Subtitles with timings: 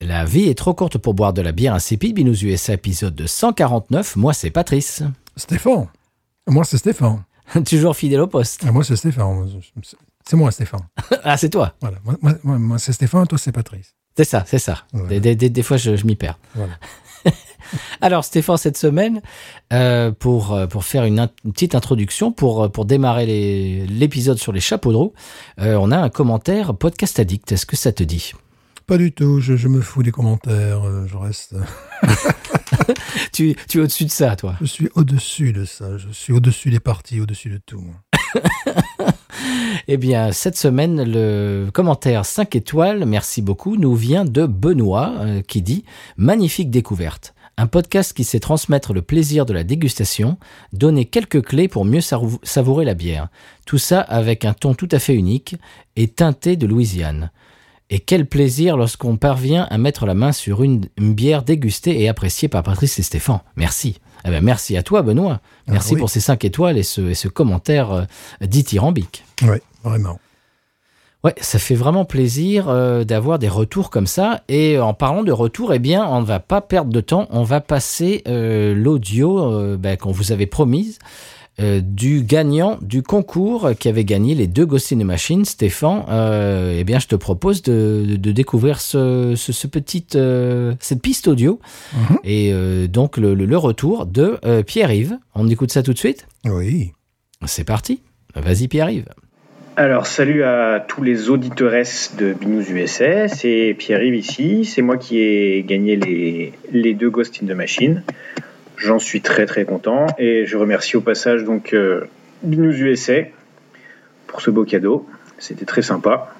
[0.00, 2.14] La vie est trop courte pour boire de la bière insipide.
[2.14, 4.14] Binous USA épisode de 149.
[4.16, 5.02] Moi, c'est Patrice.
[5.36, 5.88] Stéphane.
[6.46, 7.24] Moi, c'est Stéphane.
[7.66, 8.62] Toujours fidèle au poste.
[8.66, 9.60] Ah, Moi, c'est Stéphane.
[10.24, 10.86] C'est moi, Stéphane.
[11.24, 11.74] ah, c'est toi.
[11.80, 11.98] Voilà.
[12.04, 13.94] Moi, moi, moi, moi, c'est Stéphane, toi, c'est Patrice.
[14.16, 14.84] C'est ça, c'est ça.
[14.92, 15.08] Voilà.
[15.08, 16.38] Des, des- des- des fois, je, je m'y perds.
[16.54, 16.74] Voilà.
[18.00, 19.20] Alors, Stéphane, cette semaine,
[19.72, 23.26] euh, pour, euh, pour faire une, in- une petite introduction, pour, euh, pour démarrer
[23.88, 25.12] l'épisode sur les chapeaux de roue,
[25.60, 27.50] euh, on a un commentaire podcast addict.
[27.52, 28.32] Est-ce que ça te dit?
[28.88, 29.38] Pas du tout.
[29.38, 30.82] Je, je me fous des commentaires.
[30.86, 31.54] euh, Je reste.
[33.32, 34.56] tu, tu es au-dessus de ça, toi.
[34.62, 35.98] Je suis au-dessus de ça.
[35.98, 37.84] Je suis au-dessus des partis, au-dessus de tout.
[39.86, 45.40] Eh bien, cette semaine, le commentaire 5 étoiles, merci beaucoup, nous vient de Benoît euh,
[45.42, 45.84] qui dit
[46.16, 47.34] Magnifique découverte.
[47.56, 50.36] Un podcast qui sait transmettre le plaisir de la dégustation,
[50.72, 53.28] donner quelques clés pour mieux savourer la bière.
[53.64, 55.56] Tout ça avec un ton tout à fait unique
[55.96, 57.30] et teinté de Louisiane.
[57.90, 62.08] Et quel plaisir lorsqu'on parvient à mettre la main sur une, une bière dégustée et
[62.08, 63.40] appréciée par Patrice et Stéphane.
[63.56, 63.98] Merci.
[64.26, 65.40] Eh ben, merci à toi, Benoît.
[65.68, 66.00] Merci Ah oui.
[66.00, 68.02] pour ces 5 étoiles et ce, et ce commentaire euh,
[68.42, 69.24] dithyrambique.
[69.42, 70.18] Oui, vraiment.
[71.24, 74.42] Ouais, ça fait vraiment plaisir euh, d'avoir des retours comme ça.
[74.48, 77.26] Et en parlant de retour, eh bien, on ne va pas perdre de temps.
[77.30, 80.98] On va passer euh, l'audio ben, qu'on vous avait promise
[81.60, 86.04] euh, du gagnant du concours qui avait gagné les deux Ghost in the Machine, Stéphane.
[86.08, 90.74] Euh, eh bien, je te propose de, de- de découvrir ce, ce, ce petit, euh,
[90.80, 91.58] cette piste audio
[91.94, 92.18] Mhm.
[92.24, 95.18] et euh, donc le, le- le retour de euh, Pierre-Yves.
[95.34, 96.26] On écoute ça tout de suite?
[96.44, 96.92] Oui.
[97.46, 98.00] C'est parti.
[98.34, 99.06] Vas-y, Pierre-Yves.
[99.76, 105.18] Alors, salut à tous les auditeuresses de Binous USA, c'est Pierre-Yves ici, c'est moi qui
[105.20, 108.02] ai gagné les, les deux Ghost in the Machine.
[108.78, 112.06] J'en suis très très content et je remercie au passage donc euh,
[112.46, 113.22] USA
[114.28, 115.06] pour ce beau cadeau,
[115.38, 116.32] c'était très sympa.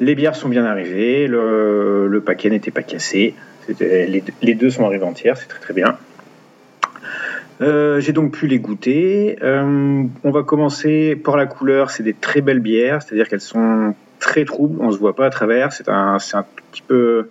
[0.00, 3.34] Les bières sont bien arrivées, le, paquet n'était pas cassé,
[3.80, 5.96] les, deux- sont arrivés entières, c'est très très bien.
[7.62, 9.38] Euh, J'ai donc pu les goûter.
[9.42, 11.90] Euh, on va commencer par la couleur.
[11.90, 14.78] C'est des très belles bières, c'est-à-dire qu'elles sont très troubles.
[14.82, 15.72] On se voit pas à travers.
[15.72, 17.30] C'est un, un petit peu,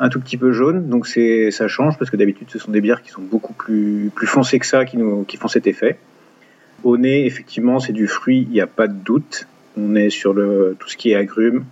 [0.00, 0.88] un tout petit peu jaune.
[0.88, 4.10] Donc c'est, ça change parce que d'habitude ce sont des bières qui sont beaucoup plus,
[4.14, 5.98] plus foncées que ça, qui nous, qui font cet effet.
[6.84, 8.46] Au nez, effectivement, c'est du fruit.
[8.48, 9.46] Il n'y a pas de doute.
[9.76, 11.64] On est sur tout ce qui est agrumes.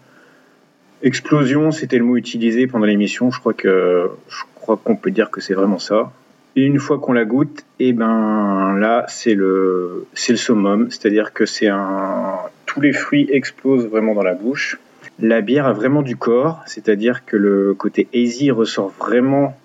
[1.02, 3.30] Explosion, c'était le mot utilisé pendant l'émission.
[3.30, 6.12] Je crois que, je crois qu'on peut dire que c'est vraiment ça.
[6.56, 11.34] Et une fois qu'on la goûte, et ben là, c'est le, c'est le summum, c'est-à-dire
[11.34, 14.78] que c'est un, tous les fruits explosent vraiment dans la bouche.
[15.20, 19.56] La bière a vraiment du corps, c'est-à-dire que le côté hazy ressort vraiment,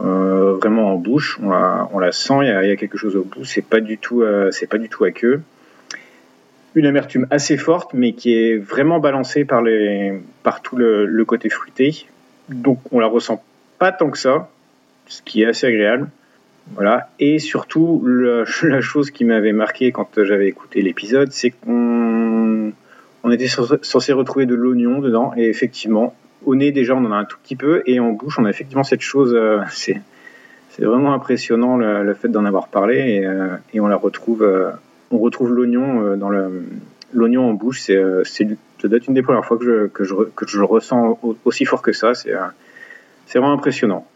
[0.00, 1.38] euh, vraiment en bouche.
[1.40, 3.44] On la, sent, il y, a, quelque chose au bout.
[3.44, 5.40] C'est pas du tout, euh, c'est pas du tout aqueux.
[6.74, 11.48] Une amertume assez forte, mais qui est vraiment balancée par les, par tout le, côté
[11.48, 12.06] fruité.
[12.50, 13.42] Donc on la ressent
[13.78, 14.50] pas tant que ça
[15.06, 16.08] ce qui est assez agréable.
[16.74, 17.08] Voilà.
[17.18, 18.04] Et surtout,
[18.62, 22.72] la chose qui m'avait marqué quand j'avais écouté l'épisode, c'est qu'on
[23.24, 25.32] on était censé retrouver de l'oignon dedans.
[25.36, 26.14] Et effectivement,
[26.44, 27.82] au nez, déjà, on en a un tout petit peu.
[27.86, 29.32] Et en bouche, on a effectivement cette chose.
[29.34, 32.96] euh, c'est vraiment impressionnant le, fait d'en avoir parlé.
[32.98, 34.42] Et, euh, et on la retrouve.
[34.42, 34.70] euh,
[35.10, 36.30] on retrouve l'oignon dans.
[37.14, 38.48] L'oignon en bouche, c'est, c'est,
[38.80, 41.36] ça doit être une des premières fois que je, que je, que je ressens au-
[41.44, 42.14] aussi fort que ça.
[42.14, 42.32] C'est,
[43.34, 44.06] vraiment impressionnant.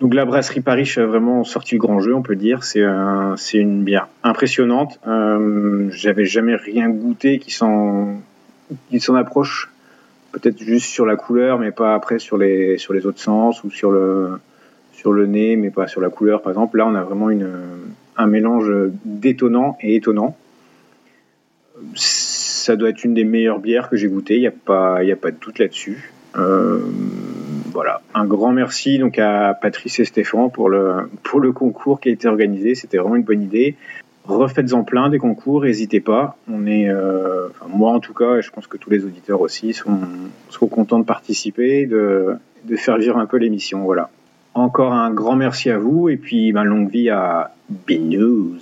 [0.00, 2.64] Donc la brasserie Paris a vraiment sorti le grand jeu, on peut dire.
[2.64, 4.98] C'est un- c'est une bière impressionnante.
[5.06, 8.14] Euh, J'avais jamais rien goûté qui s'en
[8.90, 9.70] qui s'en approche.
[10.32, 13.70] Peut-être juste sur la couleur, mais pas après sur les sur les autres sens ou
[13.70, 14.38] sur le
[14.92, 16.42] sur le nez, mais pas sur la couleur.
[16.42, 17.48] Par exemple, là, on a vraiment une
[18.16, 18.70] un mélange
[19.04, 20.36] détonnant et étonnant.
[21.94, 24.36] Ça doit être une des meilleures bières que j'ai goûtées.
[24.36, 26.12] Il n'y a pas il y a pas de doute là-dessus.
[26.36, 26.80] Euh,
[27.72, 32.08] voilà, un grand merci donc à Patrice et Stéphane pour le, pour le concours qui
[32.08, 32.74] a été organisé.
[32.74, 33.76] C'était vraiment une bonne idée.
[34.28, 36.36] Refaites-en plein des concours, n'hésitez pas.
[36.52, 39.40] On est, euh, enfin, moi en tout cas, et je pense que tous les auditeurs
[39.40, 39.98] aussi sont,
[40.70, 43.84] contents de participer, de, de faire vivre un peu l'émission.
[43.84, 44.10] Voilà.
[44.52, 48.58] Encore un grand merci à vous et puis ben, longue vie à B News.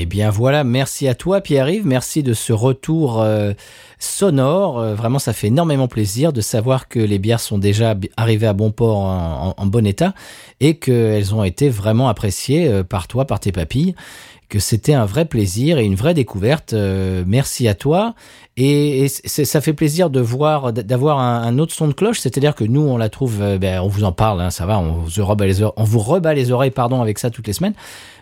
[0.00, 3.52] Eh bien voilà, merci à toi Pierre-Yves, merci de ce retour euh,
[3.98, 4.78] sonore.
[4.78, 8.52] Euh, vraiment, ça fait énormément plaisir de savoir que les bières sont déjà arrivées à
[8.52, 10.14] bon port en, bon état
[10.60, 13.96] et qu'elles ont été vraiment appréciées euh, par toi, par tes papilles,
[14.48, 16.74] que c'était un vrai plaisir et une vraie découverte.
[17.26, 18.14] Merci à toi.
[18.56, 22.80] Et, ça fait plaisir de voir, d'avoir un, autre son de cloche, c'est-à-dire que nous,
[22.80, 25.60] on la trouve, ben, on vous en parle, hein, ça va, on vous rebat les
[25.60, 27.74] oreilles, on vous rebat les oreilles, pardon, avec ça toutes les semaines.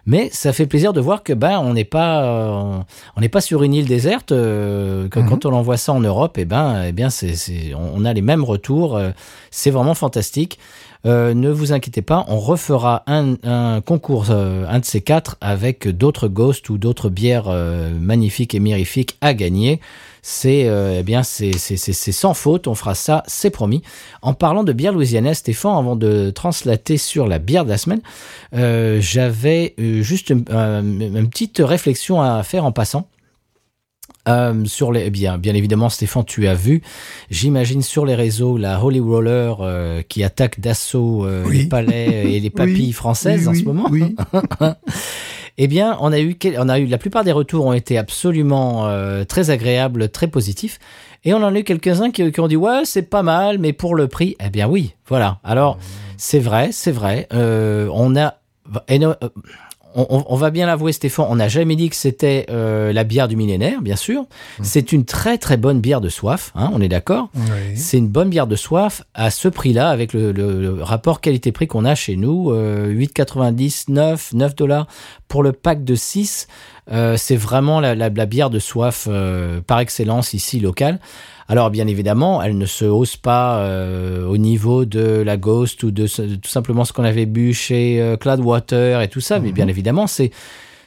[0.06, 2.78] Mais ça fait plaisir de voir que ben on n'est pas euh,
[3.16, 4.30] on n'est pas sur une île déserte.
[4.32, 5.28] euh, que- Mhm.
[5.28, 8.12] Quand on envoie ça en Europe, et ben eh bien c'est c'est on on a
[8.12, 8.96] les mêmes retours.
[8.96, 9.10] euh,
[9.50, 10.58] c'est vraiment fantastique.
[11.04, 15.36] Euh, ne vous inquiétez pas, on refera un, un concours, euh, un de ces quatre,
[15.40, 19.80] avec d'autres ghosts ou d'autres bières euh, magnifiques et mirifiques à gagner.
[20.28, 23.82] C'est euh, eh bien c'est c'est c'est c'est sans faute, on fera ça, c'est promis.
[24.22, 28.00] En parlant de bière louisianaise, Stéphane, avant de translater sur la bière de la semaine,
[28.52, 33.06] euh, j'avais euh, juste une, une petite réflexion à faire en passant.
[34.28, 36.82] Euh, sur les, eh bien, bien évidemment, Stéphane, tu as vu,
[37.30, 41.58] j'imagine sur les réseaux la Holy Roller euh, qui attaque d'assaut euh, Oui.
[41.58, 43.88] les palais et les papilles Oui, françaises oui, en ce moment.
[45.58, 48.86] Eh bien, on a eu, on a eu la plupart des retours ont été absolument
[48.86, 50.78] euh, très agréables, très positifs,
[51.24, 53.72] et on en a eu quelques-uns qui, qui ont dit ouais c'est pas mal, mais
[53.72, 55.38] pour le prix, eh bien oui, voilà.
[55.44, 55.78] Alors
[56.18, 57.26] c'est vrai, c'est vrai.
[57.32, 58.34] Euh, on a,
[58.90, 59.14] euh,
[59.96, 63.02] on, on- on va bien l'avouer, Stéphane, on n'a jamais dit que c'était euh, la
[63.02, 64.24] bière du millénaire, bien sûr.
[64.62, 67.30] C'est une très très bonne bière de soif, hein, on est d'accord.
[67.34, 67.76] oui.
[67.76, 71.66] C'est une bonne bière de soif à ce prix-là, avec le, le- le rapport qualité-prix
[71.66, 74.86] qu'on a chez nous, euh, 8,90, 9, 9 dollars
[75.28, 76.46] pour le pack de 6.
[76.92, 81.00] Euh, c'est vraiment la, la- la bière de soif euh, par excellence ici locale.
[81.48, 85.90] Alors bien évidemment, elle ne se hausse pas euh, au niveau de la Ghost ou
[85.92, 89.68] de, tout simplement ce qu'on avait bu chez euh, Cloudwater et tout ça, mais bien
[89.68, 90.30] évidemment c'est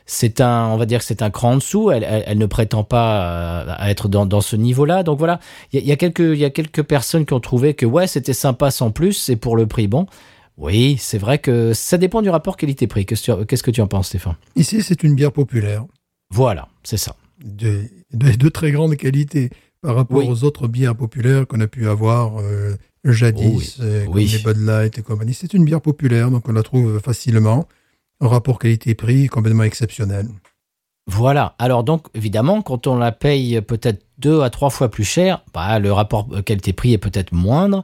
[0.06, 1.92] c'est un, on va dire que c'est un cran en dessous.
[1.92, 5.04] Elle, elle, elle ne prétend pas à, à être dans, dans ce niveau-là.
[5.04, 5.40] Donc voilà,
[5.72, 7.76] il y, a- il y a quelques, il y a quelques personnes qui ont trouvé
[7.76, 10.08] que ouais, c'était sympa sans plus, c'est pour le prix bon.
[10.58, 13.06] Oui, c'est vrai que ça dépend du rapport qualité-prix.
[13.06, 14.34] Qu'est-ce que tu- qu'est-ce que tu en penses, Stéphane?
[14.56, 15.86] Ici, c'est une bière populaire
[16.34, 17.16] Voilà, c'est ça.
[17.46, 20.28] de, de, de très grande qualité par rapport Oui.
[20.30, 23.88] aux autres bières populaires qu'on a pu avoir euh, jadis, Oh oui.
[23.88, 24.26] euh, comme Oui.
[24.28, 25.34] les Bud Light et compagnie.
[25.34, 27.68] C'est une bière populaire, donc on la trouve facilement.
[28.22, 30.28] Un rapport qualité-prix complètement exceptionnel.
[31.08, 31.56] Voilà.
[31.58, 35.80] Alors donc, évidemment, quand on la paye peut-être deux à trois fois plus cher, bah,
[35.80, 37.84] le rapport qualité-prix est peut-être moindre.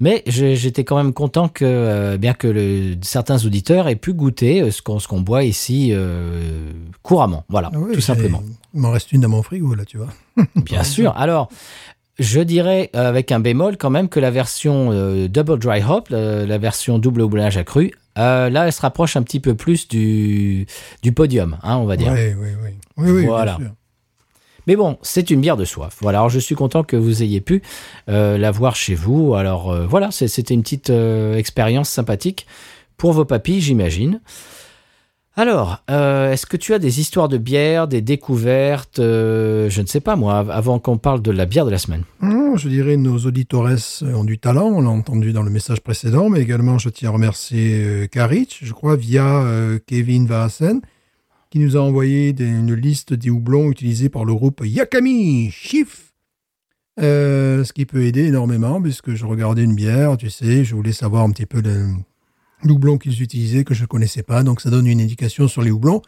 [0.00, 4.60] Mais j'étais quand même content que, euh, bien que le- certains auditeurs aient pu goûter
[4.62, 7.44] euh, ce qu'on boit ici euh, couramment.
[7.48, 8.42] Voilà, Ah tout simplement.
[8.74, 10.08] Il m'en reste une dans mon frigo, là, tu vois.
[10.56, 11.16] Bien sûr.
[11.16, 11.48] Alors,
[12.18, 16.44] je dirais avec un bémol quand même que la version euh, Double Dry Hop, la,
[16.44, 20.66] la version double houblonnage accru, euh, là, elle se rapproche un petit peu plus du,
[21.02, 22.12] du podium, hein, on va dire.
[22.12, 22.70] Oui, oui, oui.
[22.96, 23.56] Oui, oui, Voilà.
[23.58, 23.74] bien sûr.
[24.66, 25.96] Mais bon, c'est une bière de soif.
[26.00, 27.62] Voilà, alors je suis content que vous ayez pu
[28.08, 29.34] euh, la voir chez vous.
[29.34, 32.46] Alors euh, voilà, c'était une petite euh, expérience sympathique
[32.96, 34.20] pour vos papilles, j'imagine.
[35.36, 40.14] Alors, est-ce que tu as des histoires de bière, des découvertes, je ne sais pas
[40.14, 42.04] moi, av- avant qu'on parle de la bière de la semaine?
[42.22, 43.68] Je dirais nos auditores
[44.02, 47.12] ont du talent, on l'a entendu dans le message précédent, mais également je tiens à
[47.14, 49.42] remercier Karich, je crois, via
[49.88, 50.80] Kevin Varasen,
[51.54, 56.12] qui nous a envoyé une liste des houblons utilisés par le groupe Yakami Chief.
[56.98, 60.90] Euh, ce qui peut aider énormément, puisque je regardais une bière, tu sais, je voulais
[60.90, 64.88] savoir un petit peu le, qu'ils utilisaient, que je ne connaissais pas, donc ça donne
[64.88, 66.02] une indication sur les houblons.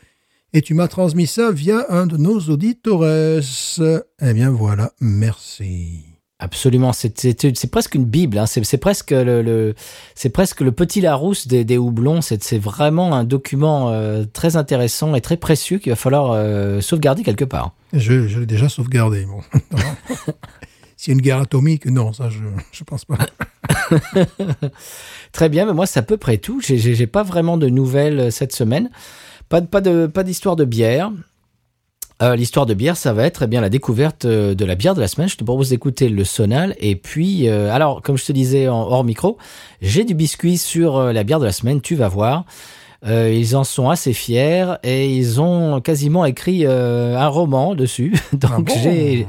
[0.53, 3.05] Et tu m'as transmis ça via un de nos auditores.
[3.07, 6.06] Eh bien voilà, merci.
[6.38, 8.37] Absolument, c'est presque une bible.
[8.37, 8.45] Hein.
[8.45, 9.75] C'est presque le, le-
[10.14, 12.21] c'est presque le petit Larousse des, des houblons.
[12.21, 17.23] C'est vraiment un document euh, très intéressant et très précieux qu'il va falloir euh, sauvegarder
[17.23, 17.73] quelque part.
[17.95, 19.25] Je, je l'ai déjà sauvegardé.
[19.25, 19.40] Bon.
[20.99, 22.38] S'il y a une guerre atomique, non, ça, je
[22.73, 23.16] je pense pas.
[25.33, 26.61] Très bien, mais moi c'est à peu près tout.
[26.61, 28.90] J'ai- pas vraiment de nouvelles euh, cette semaine.
[29.49, 31.12] Pas de pas de pas d'histoire de bière.
[32.23, 34.95] Euh, L'histoire de bière, ça va être eh bien la découverte euh, de la bière
[34.95, 35.29] de la semaine.
[35.29, 38.81] Je te propose d'écouter le sonal et puis euh, alors comme je te disais en
[38.91, 39.37] hors micro,
[39.83, 41.81] j'ai du biscuit sur euh, la bière de la semaine.
[41.83, 42.45] Tu vas voir.
[43.09, 48.13] Ils en sont assez fiers et ils ont quasiment écrit un roman dessus.
[48.33, 49.27] Donc Ah bon j'ai,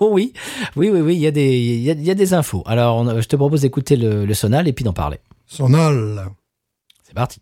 [0.00, 0.32] Oh oui,
[0.76, 2.62] oui, oui, oui, il y a des, il y a, il y a des infos.
[2.64, 5.18] Alors on- je te propose d'écouter le, le sonal et puis d'en parler.
[5.46, 6.28] Sonal.
[7.02, 7.40] C'est parti.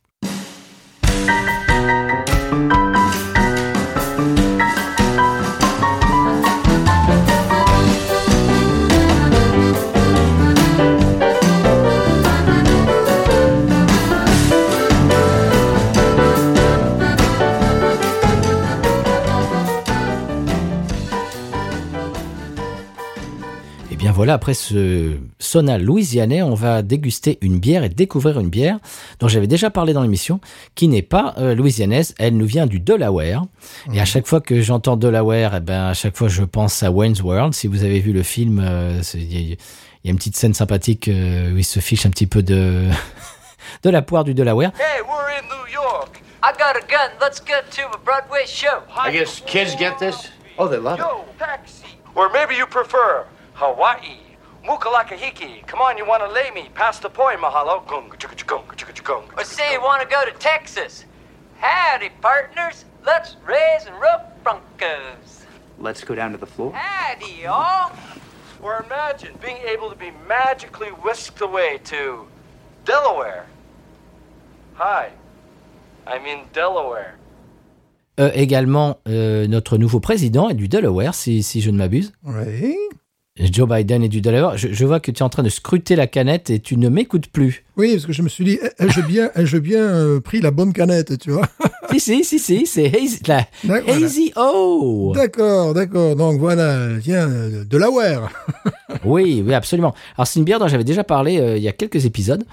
[24.18, 28.78] Voilà, après ce sonal louisianais, on va déguster une bière et découvrir une bière
[29.20, 30.40] dont j'avais déjà parlé dans l'émission,
[30.74, 33.44] qui n'est pas euh, louisianaise, elle nous vient du Delaware.
[33.94, 36.90] Et à chaque fois que j'entends Delaware, eh ben, à chaque fois je pense à
[36.90, 37.54] Wayne's World.
[37.54, 39.56] Si vous avez vu le film, euh, c'est- il y, a-
[40.02, 42.42] il y a une petite scène sympathique euh, où il se fiche un petit peu
[42.42, 42.88] de,
[43.84, 44.72] de la poire du Delaware.
[44.74, 46.20] Hey, we're in New York.
[46.42, 47.10] I got a gun.
[47.20, 48.82] Let's get to a Broadway show.
[48.96, 50.30] I guess kids get this?
[50.58, 51.02] Oh, they love it.
[51.02, 51.84] Yo, taxi.
[52.16, 53.24] Or maybe you prefer
[53.58, 54.18] Hawaii.
[54.64, 55.66] Mukalakahiki.
[55.66, 56.68] Come on, you want to lay me?
[56.74, 57.84] Pass the point, mahalo.
[57.86, 59.36] Gung, chugga, chugga, chugga, chugga.
[59.36, 61.04] Or say you want to go to Texas.
[61.58, 62.84] Howdy, partners.
[63.04, 65.44] Let's raise and rub broncos.
[65.80, 66.72] Let's go down to the floor.
[66.72, 67.90] Howdy, y'all.
[68.62, 72.28] Or imagine being able to be magically whisked away to
[72.84, 73.46] Delaware.
[74.74, 75.10] Hi,
[76.06, 77.14] I'm in Delaware.
[78.20, 82.12] Euh, également, euh, notre nouveau président est du Delaware, si, si je ne m'abuse.
[82.24, 82.76] Oui.
[83.40, 84.56] Joe Biden est du Delaware.
[84.56, 86.88] Je, je vois que tu es en train de scruter la canette et tu ne
[86.88, 87.64] m'écoutes plus.
[87.76, 90.72] Oui, parce que je me suis dit, ai-je bien, ai-je bien euh, pris la bonne
[90.72, 91.46] canette, tu vois
[91.92, 93.92] si, si, si, si, c'est Hazy, la voilà.
[93.92, 95.12] Hazy O.
[95.14, 96.16] D'accord, d'accord.
[96.16, 98.30] Donc voilà, tiens, euh, de la wear.
[99.04, 99.94] Oui, oui, absolument.
[100.16, 102.44] Alors, c'est une bière dont j'avais déjà parlé euh, il y a quelques épisodes.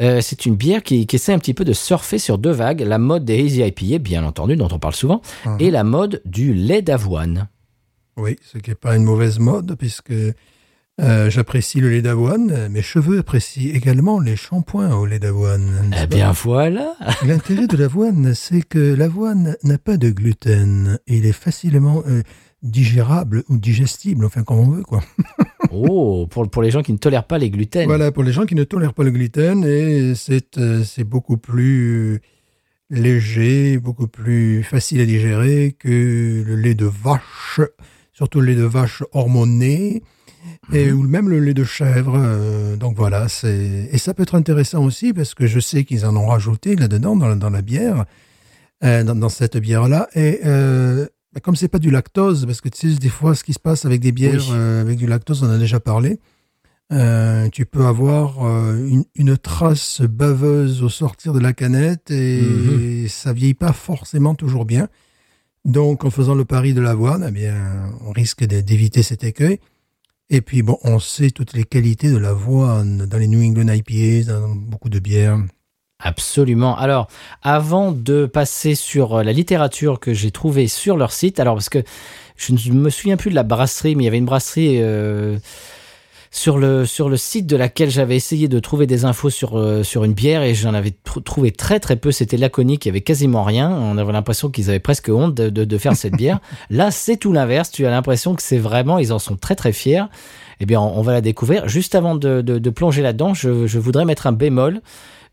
[0.00, 2.80] Euh, c'est une bière qui, qui essaie un petit peu de surfer sur deux vagues.
[2.80, 5.22] La mode des Hazy IPA, bien entendu, dont on parle souvent,
[5.58, 7.48] et la mode du lait d'avoine.
[8.18, 10.12] Oui, ce qui n'est pas une mauvaise mode, puisque
[11.00, 12.68] euh, j'apprécie le lait d'avoine.
[12.68, 15.94] Mes cheveux apprécient également les shampoings au lait d'avoine.
[16.02, 16.96] Eh bien, voilà.
[17.26, 20.98] L'intérêt de l'avoine, c'est que l'avoine n'a pas de gluten.
[21.06, 22.22] Il est facilement euh,
[22.62, 25.02] digérable ou digestible, enfin comme on veut, quoi.
[25.70, 27.84] Oh, pour, pour les gens qui ne tolèrent pas les gluten.
[27.84, 32.22] Voilà, pour les gens qui ne tolèrent pas le gluten, et c'est euh, beaucoup plus
[32.88, 37.60] léger, beaucoup plus facile à digérer que le lait de vache,
[38.18, 40.02] surtout le lait de vache hormoné,
[40.72, 42.16] et ou même le lait de chèvre.
[42.18, 46.04] euh, donc voilà, c'est et ça peut être intéressant aussi parce que je sais qu'ils
[46.04, 48.04] en ont rajouté là-dedans dans, la- dans la bière,
[48.84, 52.68] euh, dans, dans cette bière-là, et euh, bah, comme c'est pas du lactose, parce que
[52.68, 54.56] tu sais des fois ce qui se passe avec des bières Oui.
[54.56, 56.18] euh, avec du lactose, on en a déjà parlé.
[57.52, 58.28] Tu peux avoir
[58.94, 62.40] une, une trace baveuse au sortir de la canette et
[63.04, 63.08] Mhm.
[63.08, 64.88] ça vieillit pas forcément toujours bien.
[65.68, 69.60] Donc, en faisant le pari de l'avoine, eh bien, on risque d'éviter cet écueil.
[70.30, 74.32] Et puis, bon, on sait toutes les qualités de l'avoine dans les New England IPAs,
[74.32, 75.38] dans beaucoup de bières.
[76.00, 76.74] Absolument.
[76.78, 77.08] Alors,
[77.42, 81.68] avant de passer sur euh, la littérature que j'ai trouvée sur leur site, alors parce
[81.68, 81.82] que
[82.36, 85.38] je ne me souviens plus de la brasserie, mais il y avait une brasserie euh,
[86.30, 89.82] sur le sur le site de laquelle j'avais essayé de trouver des infos sur euh,
[89.82, 92.12] sur une bière et j'en avais tr- trouvé très très peu.
[92.12, 93.70] C'était laconique, il y avait quasiment rien.
[93.70, 96.40] On avait l'impression qu'ils avaient presque honte de, de, de faire cette bière.
[96.70, 97.70] Là, c'est tout l'inverse.
[97.70, 100.04] Tu as l'impression que c'est vraiment, ils en sont très très fiers.
[100.60, 101.68] Eh bien, on, on va la découvrir.
[101.68, 104.80] Juste avant de, de, de plonger là-dedans, je, je voudrais mettre un bémol.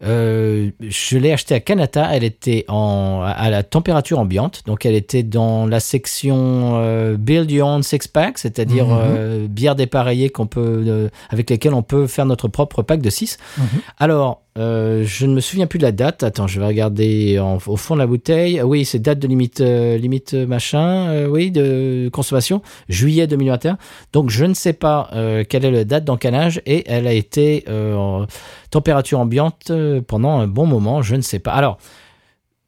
[0.03, 2.09] Euh, je l'ai acheté à Kanata.
[2.13, 4.61] Elle était en, à la température ambiante.
[4.65, 8.97] Donc, elle était dans la section euh, Build Your Own Six Pack, c'est-à-dire Mhm.
[8.99, 13.09] euh, bière dépareillée qu'on peut, euh, avec lesquelles on peut faire notre propre pack de
[13.09, 13.37] 6.
[13.57, 13.65] Mhm.
[13.99, 16.23] Alors, euh, je ne me souviens plus de la date.
[16.23, 18.59] Attends, je vais regarder au fond de la bouteille.
[18.59, 23.77] Ah Oui, c'est date de limite, euh, limite euh, machin, oui, de consommation, juillet 2021.
[24.13, 25.09] Donc, je ne sais pas
[25.49, 28.25] quelle est la date d'encanage et elle a été en
[28.71, 29.71] température ambiante
[30.07, 31.01] pendant un bon moment.
[31.01, 31.51] Je ne sais pas.
[31.51, 31.77] Alors,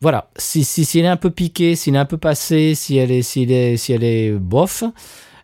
[0.01, 0.29] voilà.
[0.37, 3.11] Si, si, si elle est un peu piquée, s'il est un peu passé, si elle
[3.11, 4.83] est, si elle est bof,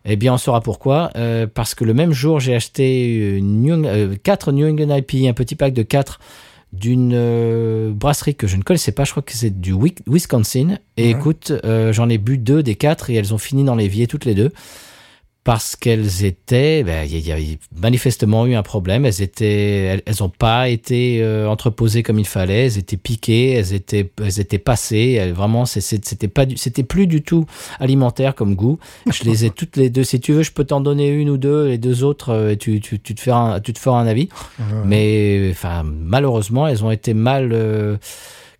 [0.05, 1.09] eh bien, on saura pourquoi.
[1.15, 3.41] Euh, parce que le même jour, j'ai acheté
[4.23, 6.19] 4 New England IP, un petit pack de 4
[6.73, 9.03] d'une euh, brasserie que je ne connaissais pas.
[9.03, 10.77] Je crois que c'est du Wi- Wisconsin.
[10.97, 11.09] Et Ouais.
[11.11, 14.25] écoute, euh, j'en ai bu deux des quatre et elles ont fini dans l'évier toutes
[14.25, 14.51] les deux.
[15.45, 19.05] Parce qu'elles étaient, ben, il y, a- il y a manifestement eu un problème.
[19.05, 22.67] Elles étaient, elles, elles ont pas été euh, entreposées comme il fallait.
[22.67, 25.17] Elles étaient piquées, elles étaient, elles étaient passées.
[25.19, 27.45] Elles, vraiment, c'était pas, c'était plus du tout
[27.81, 28.79] alimentaire comme goût.
[29.11, 30.05] Je les ai toutes les deux.
[30.05, 31.67] Si tu veux, je peux t'en donner une ou deux.
[31.67, 34.29] Les deux autres, euh, tu, tu, tu te feras, un, tu te feras un avis.
[34.85, 37.97] Mais enfin, malheureusement, elles ont été mal, euh,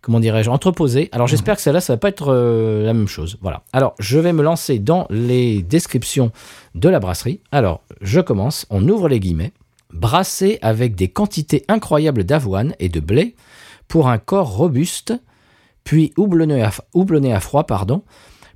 [0.04, 1.08] comment dirais-je, entreposées.
[1.12, 3.38] Alors j'espère que celle-là, ça va pas être euh, la même chose.
[3.40, 3.62] Voilà.
[3.72, 6.30] Alors je vais me lancer dans les descriptions
[6.74, 7.40] de la brasserie.
[7.50, 8.66] Alors je commence.
[8.68, 9.52] On ouvre les guillemets.
[9.92, 13.34] Brassé avec des quantités incroyables d'avoine et de blé
[13.88, 15.14] pour un corps robuste,
[15.84, 18.02] puis houblonné à, houblonné à froid, pardon,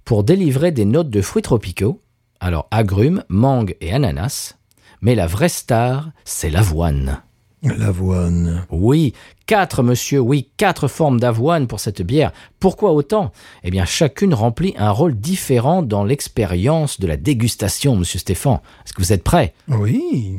[0.05, 2.03] pour délivrer des notes de fruits tropicaux.
[2.41, 4.57] Alors agrumes, mangue et ananas.
[5.01, 7.23] Mais la vraie star, c'est l'avoine.
[7.63, 8.65] L'avoine.
[8.71, 9.15] Oui,
[9.47, 12.33] quatre, monsieur, oui, quatre formes d'avoine pour cette bière.
[12.61, 13.33] Pourquoi autant?
[13.65, 18.61] Eh bien, chacune remplit un rôle différent dans l'expérience de la dégustation, monsieur Stéphane.
[18.85, 20.37] Est-ce que vous êtes prêt Oui.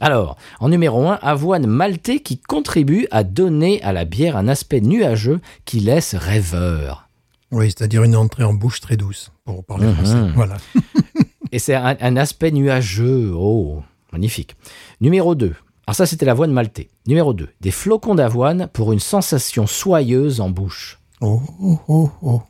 [0.00, 4.80] Alors, en numéro 1, avoine maltée qui contribue à donner à la bière un aspect
[4.80, 7.08] nuageux qui laisse rêveur.
[7.50, 9.94] Oui, c'est-à-dire une entrée en bouche très douce, pour parler Mhm.
[9.94, 10.30] français.
[10.34, 10.56] Voilà.
[11.52, 13.30] Et c'est un, un aspect nuageux.
[13.34, 13.82] Oh,
[14.12, 14.56] magnifique.
[15.00, 15.54] Numéro 2.
[15.86, 16.88] Alors ça, c'était l'avoine maltée.
[17.06, 17.48] Numéro 2.
[17.60, 21.00] Des flocons d'avoine pour une sensation soyeuse en bouche.
[21.20, 22.42] Oh, oh, oh, oh.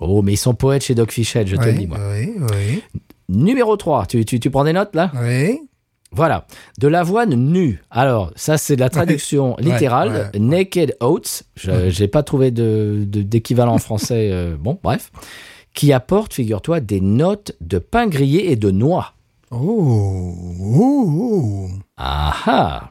[0.00, 1.98] Oh, mais ils sont poètes chez Dogfish Head, je te le dis, moi.
[2.12, 2.82] oui, oui,
[3.28, 4.06] Numéro 3.
[4.06, 5.12] Tu, tu, tu prends des notes, là?
[5.22, 5.60] Oui.
[6.10, 6.46] Voilà.
[6.78, 7.82] De l'avoine nue.
[7.90, 10.08] Alors, ça, c'est de la traduction Ouais, littérale.
[10.10, 10.38] ouais, ouais.
[10.40, 11.42] Naked Oats.
[11.56, 14.30] Je n'ai pas trouvé de- de- d'équivalent en français.
[14.32, 15.10] euh, bon, bref.
[15.74, 19.14] Qui apporte, figure-toi, des notes de pain grillé et de noix.
[19.54, 21.68] Oh, oh, oh.
[21.98, 22.88] Ah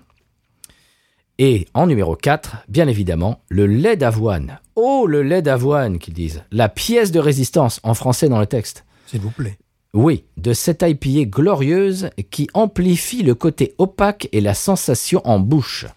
[1.39, 4.59] Et en numéro 4, bien évidemment, le lait d'avoine.
[4.75, 6.43] Oh, le lait d'avoine, qu'ils disent.
[6.51, 8.85] La pièce de résistance, en français dans le texte.
[9.07, 9.57] S'il vous plaît.
[9.95, 15.87] Oui, de cette IPA glorieuse qui amplifie le côté opaque et la sensation en bouche.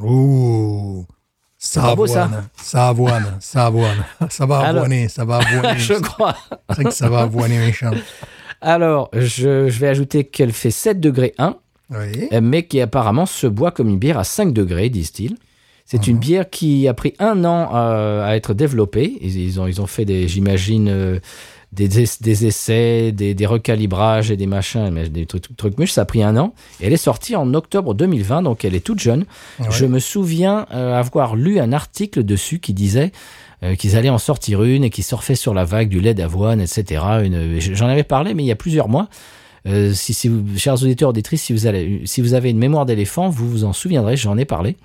[0.00, 1.06] Oh.
[1.60, 4.04] Ça beau, ça avoine, ça avoine, ça avoine.
[4.30, 5.76] Ça va avoiner, ça va avoiner.
[5.80, 6.36] Je crois.
[6.76, 7.90] C'est que ça va avoiner méchant.
[8.60, 11.56] Alors, je, je vais ajouter qu'elle fait 7 degrés 1,
[11.90, 12.28] Oui.
[12.42, 15.36] mais qui apparemment se boit comme une bière à 5 degrés, disent-ils.
[15.84, 19.16] C'est une bière qui a pris un an euh, à être développée.
[19.22, 21.18] Ils, ils ont, ils ont fait, des, j'imagine, euh,
[21.72, 25.92] des, es- des essais, des, des recalibrages et des machins, mais des trucs, trucs mûches.
[25.92, 26.52] Ça a pris un an.
[26.80, 29.24] Et elle est sortie en octobre 2020, donc elle est toute jeune.
[29.70, 33.10] Je me souviens euh, avoir lu un article dessus qui disait
[33.62, 36.60] euh, qu'ils allaient en sortir une et qui surfaient sur la vague du lait d'avoine,
[36.60, 37.02] etc.
[37.24, 39.08] Une- J'en avais parlé, mais il y a plusieurs mois.
[39.66, 42.86] Euh, si, si vous, chers auditeurs, auditrices, si vous, allez, si vous avez une mémoire
[42.86, 44.76] d'éléphant, vous vous en souviendrez, j'en ai parlé.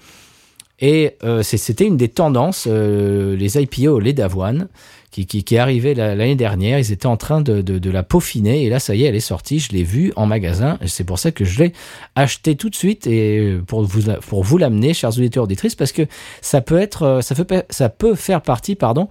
[0.79, 4.67] Et euh, c'était une des tendances, les IPO au lait d'avoine,
[5.13, 6.79] qui, qui, qui est arrivée la- l'année dernière.
[6.79, 9.59] Ils étaient en train de, la peaufiner, et là, ça y est, elle est sortie.
[9.59, 11.73] Je l'ai vue en magasin, et c'est pour ça que je l'ai
[12.15, 15.91] achetée tout de suite, et euh, pour vous, pour vous l'amener, chers auditeurs, auditrices, parce
[15.91, 16.01] que
[16.41, 17.21] ça peut être, euh,
[17.69, 19.07] ça peut faire partie, pardon,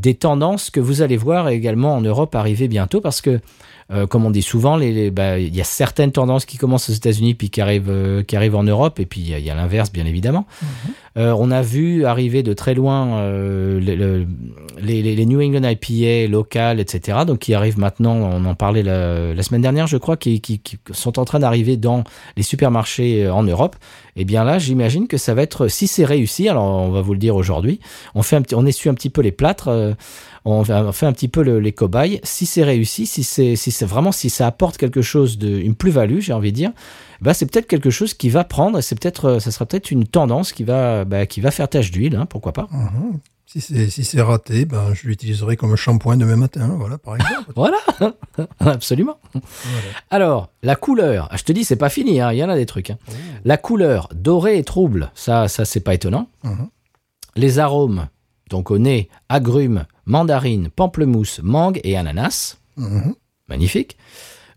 [0.00, 3.40] des tendances que vous allez voir également en Europe arriver bientôt, parce que
[3.90, 4.76] euh, comme on dit souvent,
[5.12, 8.36] bah, il y a certaines tendances qui commencent aux États-Unis puis qui arrivent, euh, qui
[8.36, 10.46] arrivent en Europe, et puis il y a, il y a l'inverse, bien évidemment.
[11.16, 14.26] Euh, on a vu arriver de très loin le- le-
[14.78, 17.20] les, New England IPA locales, etc.
[17.26, 20.58] Donc qui arrivent maintenant, on en parlait la, la semaine dernière, je crois, qui, qui-
[20.58, 22.04] qui sont en train d'arriver dans
[22.36, 23.74] les supermarchés en Europe.
[24.16, 27.14] Et bien là, j'imagine que ça va être, si c'est réussi, alors on va vous
[27.14, 27.80] le dire aujourd'hui,
[28.14, 29.68] on fait un on essuie un petit peu les plâtres.
[29.90, 29.94] Euh,
[30.44, 32.20] on fait on fait un petit peu le- les cobayes.
[32.24, 35.74] Si c'est réussi, si c'est si c'est vraiment si ça apporte quelque chose de une
[35.74, 36.72] plus-value, j'ai envie de dire,
[37.20, 38.80] bah c'est peut-être quelque chose qui va prendre.
[38.80, 41.90] C'est peut-être euh, ça sera peut-être une tendance qui va bah, qui va faire tache
[41.90, 42.66] d'huile, hein, pourquoi pas.
[42.70, 43.18] Mhm.
[43.50, 47.50] Si c'est si c'est raté, ben, je l'utiliserai comme shampoing demain matin, voilà, par exemple.
[47.56, 47.78] Voilà,
[48.60, 49.16] absolument.
[50.10, 52.56] Alors la couleur, ah, je te dis c'est pas fini, hein, il y en a
[52.56, 52.90] des trucs.
[52.90, 52.98] hein.
[53.46, 56.28] La couleur dorée et trouble, ça ça c'est pas étonnant.
[56.44, 56.68] Mhm.
[57.36, 58.08] Les arômes,
[58.48, 62.56] donc au nez, agrumes, mandarine, pamplemousse, mangue et ananas.
[62.76, 63.14] Mhm.
[63.48, 63.96] Magnifique.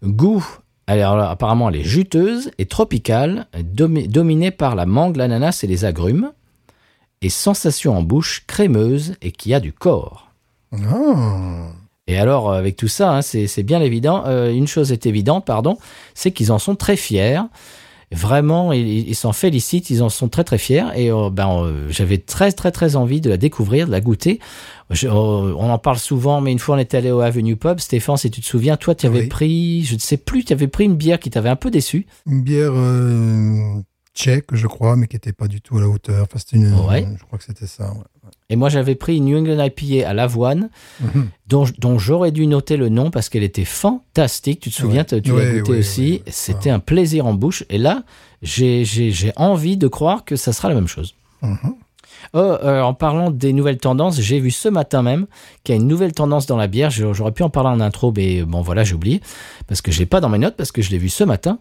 [0.04, 0.46] Goût,
[0.88, 5.68] alors là, apparemment elle est juteuse et tropicale, domi- dominée par la mangue, l'ananas et
[5.68, 6.32] les agrumes.
[7.22, 10.32] Et sensation en bouche crémeuse et qui a du corps.
[10.74, 11.68] Ah.
[12.08, 14.24] Et alors, euh, avec tout ça, hein, c'est c'est bien évident.
[14.26, 15.78] euh, une chose est évidente, pardon,
[16.16, 17.40] c'est qu'ils en sont très fiers.
[18.14, 20.84] Vraiment, ils ils s'en félicitent, ils en sont très très fiers.
[20.96, 24.40] Et euh, ben, euh, j'avais très très très envie de la découvrir, de la goûter.
[24.90, 27.80] Je- euh, on en parle souvent, mais une fois on était allé au Avenue Pub,
[27.80, 29.28] Stéphane, si tu te souviens, toi tu avais Oui.
[29.28, 32.06] pris, je ne sais plus, tu avais pris une bière qui t'avait un peu déçu.
[32.26, 33.82] Une bière euh,
[34.16, 36.24] tchèque, je crois, mais qui n'était pas du tout à la hauteur.
[36.24, 36.74] Enfin, c'était une.
[36.88, 37.08] Ouais.
[37.18, 37.92] Je crois que c'était ça.
[37.92, 38.04] ouais.
[38.50, 40.70] Et moi j'avais pris une New England IPA à l'avoine,
[41.00, 41.30] Mhm.
[41.48, 44.60] dont, dont j'aurais dû noter le nom parce qu'elle était fantastique.
[44.60, 45.22] Tu te souviens, Ouais.
[45.22, 46.22] tu l'as goûté aussi.
[46.28, 47.64] C'était un plaisir en bouche.
[47.70, 48.04] Et là,
[48.42, 51.16] j'ai j'ai- j'ai envie de croire que ça sera la même chose.
[51.42, 51.58] Mhm.
[52.34, 55.26] Oh, euh, en parlant des nouvelles tendances, j'ai vu ce matin même
[55.64, 56.92] qu'il y a une nouvelle tendance dans la bière.
[56.92, 59.22] J'aurais pu en parler en intro, mais bon voilà, j'ai oublié
[59.68, 61.58] parce que je l'ai pas dans mes notes parce que je l'ai vu ce matin.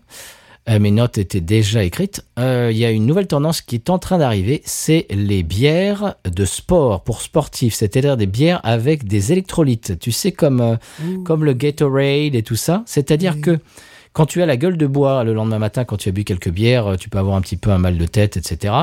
[0.68, 2.24] Euh, mes notes étaient déjà écrites.
[2.38, 6.16] Euh, Il y a une nouvelle tendance qui est en train d'arriver, c'est les bières
[6.24, 9.98] de sport pour sportifs, c'est-à-dire des bières avec des électrolytes.
[9.98, 10.76] Tu sais comme euh,
[11.24, 12.82] comme le Gatorade et tout ça.
[12.86, 13.58] C'est-à-dire que
[14.12, 16.50] quand tu as la gueule de bois le lendemain matin, quand tu as bu quelques
[16.50, 18.74] bières, euh, tu peux avoir un petit peu un mal de tête, etc.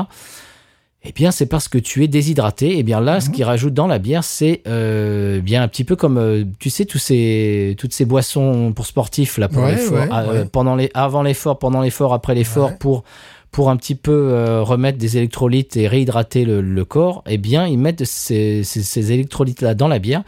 [1.04, 2.76] Eh bien, c'est parce que tu es déshydraté.
[2.78, 5.94] Eh bien là, ce qu'ils rajoutent dans la bière, c'est euh, bien un petit peu
[5.96, 9.98] comme, euh, tu sais, tous ces, toutes ces boissons pour sportifs là pour Ouais, l'effort,
[9.98, 10.48] ouais, ah, euh, ouais.
[10.50, 13.04] pendant les, avant l'effort, pendant l'effort, après l'effort, pour
[13.50, 17.66] pour un petit peu euh, remettre des électrolytes et réhydrater le, le corps, eh bien,
[17.66, 20.22] ils mettent ces, ces- ces électrolytes-là dans la bière.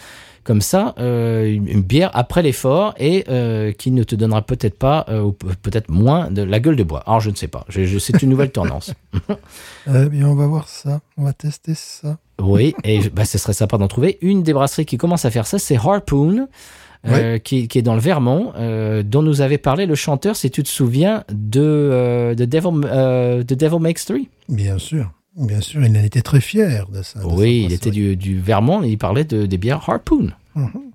[0.51, 5.07] Comme ça, euh, une, bière après l'effort et euh, qui ne te donnera peut-être pas,
[5.09, 7.05] euh, ou pe- peut-être moins, de la gueule de bois.
[7.07, 7.65] Alors, je ne sais pas.
[7.69, 8.93] C'est une nouvelle tendance.
[9.87, 11.03] Eh bien, on va voir ça.
[11.17, 12.19] On va tester ça.
[12.43, 14.19] Oui, et bah, ce serait sympa d'en trouver.
[14.23, 16.49] Une des brasseries qui commence à faire ça, c'est Harpoon,
[17.07, 20.51] euh, qui, qui est dans le Vermont, euh, dont nous avait parlé le chanteur, si
[20.51, 22.81] tu te souviens, de, euh, de, Devil,
[23.45, 24.29] de Devil Makes Three.
[24.49, 25.13] Bien sûr.
[25.37, 27.21] Bien sûr, il en était très fier de ça.
[27.21, 30.91] de Oui, il était du, du Vermont et il parlait de, des bières Harpoon, Mhm.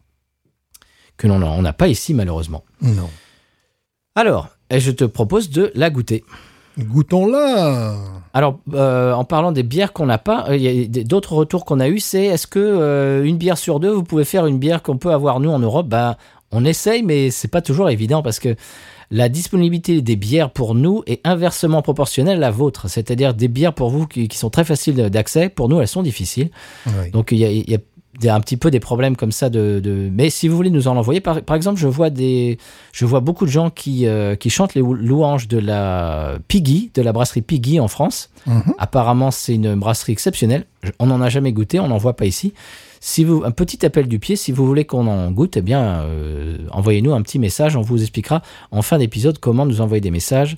[1.17, 2.63] que l'on on n'a pas ici malheureusement.
[2.81, 3.09] Non.
[4.15, 6.23] Alors, je te propose de la goûter.
[6.77, 7.95] Goûtons-la.
[8.33, 11.63] Alors, euh, en parlant des bières qu'on n'a pas, euh, il y a d'autres retours
[11.63, 14.59] qu'on a eu, c'est est-ce que euh, une bière sur deux, vous pouvez faire une
[14.59, 15.87] bière qu'on peut avoir nous en Europe?
[15.87, 16.17] Ben,
[16.51, 18.55] on essaye, mais c'est pas toujours évident parce que
[19.09, 22.89] la disponibilité des bières pour nous est inversement proportionnelle à la vôtre.
[22.89, 26.03] C'est-à-dire des bières pour vous qui, qui sont très faciles d'accès, pour nous elles sont
[26.03, 26.49] difficiles.
[26.87, 27.11] Oui.
[27.11, 27.79] Donc il y a, y a
[28.19, 30.87] des- un petit peu des problèmes comme ça de, de- mais si vous voulez nous
[30.87, 32.57] en envoyer par, par exemple je vois des
[32.93, 37.01] je vois beaucoup de gens qui euh, qui chantent les louanges de la Piggy de
[37.01, 38.29] la brasserie Piggy en France.
[38.47, 38.73] Mhm.
[38.77, 40.65] apparemment c'est une brasserie exceptionnelle.
[40.99, 42.53] On n'en a jamais goûté on n'en voit pas ici.
[43.01, 46.01] Si vous un petit appel du pied si vous voulez qu'on en goûte eh bien
[46.01, 50.11] euh, envoyez-nous un petit message on vous expliquera en fin d'épisode comment nous envoyer des
[50.11, 50.57] messages.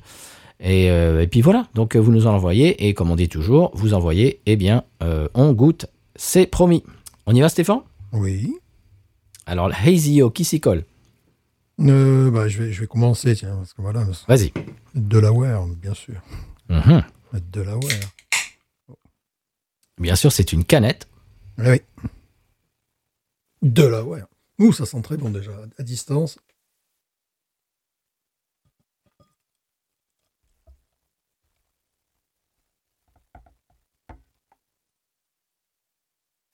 [0.59, 1.67] Et, euh, et puis voilà.
[1.75, 4.83] Donc vous nous en envoyez et comme on dit toujours vous envoyez eh bien
[5.33, 6.83] on goûte c'est promis
[7.27, 7.81] on y va Stéphane?
[8.13, 8.55] Oui.
[9.45, 10.83] Alors, la Hazy O, qui s'y colle?
[11.79, 14.51] Euh, bah, je, vais, je vais commencer, tiens, parce que voilà, Vas-y.
[14.95, 16.21] Delaware, bien sûr.
[16.69, 17.03] Mhm.
[17.51, 18.09] Delaware.
[19.99, 21.07] Bien sûr, c'est une canette.
[21.59, 21.81] Ah Oui.
[23.61, 24.27] Delaware.
[24.59, 26.39] Ouh, ça sent très bon déjà, à distance.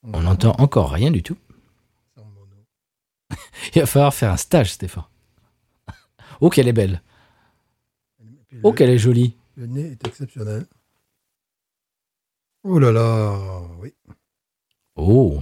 [0.03, 1.37] On n'entend encore rien du tout.
[3.75, 5.05] Il va falloir faire un stage, Stéphane.
[6.41, 7.01] Oh, qu'elle est belle.
[8.63, 9.35] Oh, le- qu'elle est jolie.
[9.55, 10.65] Le nez est exceptionnel.
[12.63, 13.93] Oh là là, oui.
[14.95, 15.41] Oh.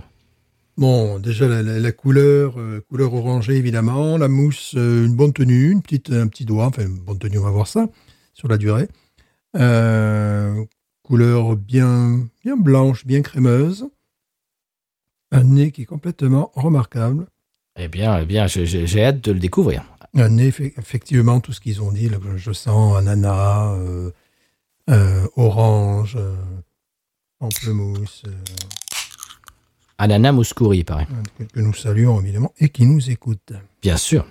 [0.78, 5.34] Bon, déjà la, la- la couleur, euh, couleur orangée évidemment, la mousse, euh, une bonne
[5.34, 7.88] tenue, une petite, un petit doigt, enfin une bonne tenue, on va voir ça
[8.34, 8.88] sur la durée.
[9.56, 10.65] Euh,
[11.04, 13.88] couleur bien, bien blanche, bien crémeuse.
[15.32, 17.26] Un nez qui est complètement remarquable.
[17.78, 19.84] Eh bien, eh bien, j'ai- hâte de le découvrir.
[20.13, 24.12] Un nez, effe- effectivement, tout ce qu'ils ont dit, je sens ananas, euh,
[24.89, 26.36] euh, orange, euh,
[27.39, 28.24] pamplemousse.
[28.28, 28.32] euh,
[29.98, 31.08] Ananas Mouskouri, il paraît.
[31.54, 33.54] que, nous saluons évidemment et qui nous écoutent.
[33.82, 34.26] Bien sûr.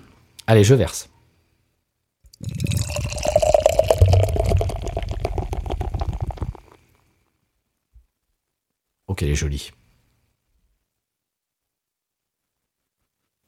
[0.46, 1.08] Allez, je verse.
[9.06, 9.70] Oh, qu'elle est jolie.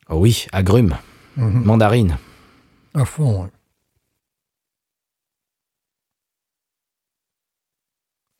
[0.08, 0.96] Oh oui, agrumes,
[1.36, 1.64] Mhm.
[1.64, 2.18] mandarine.
[2.94, 3.48] À fond.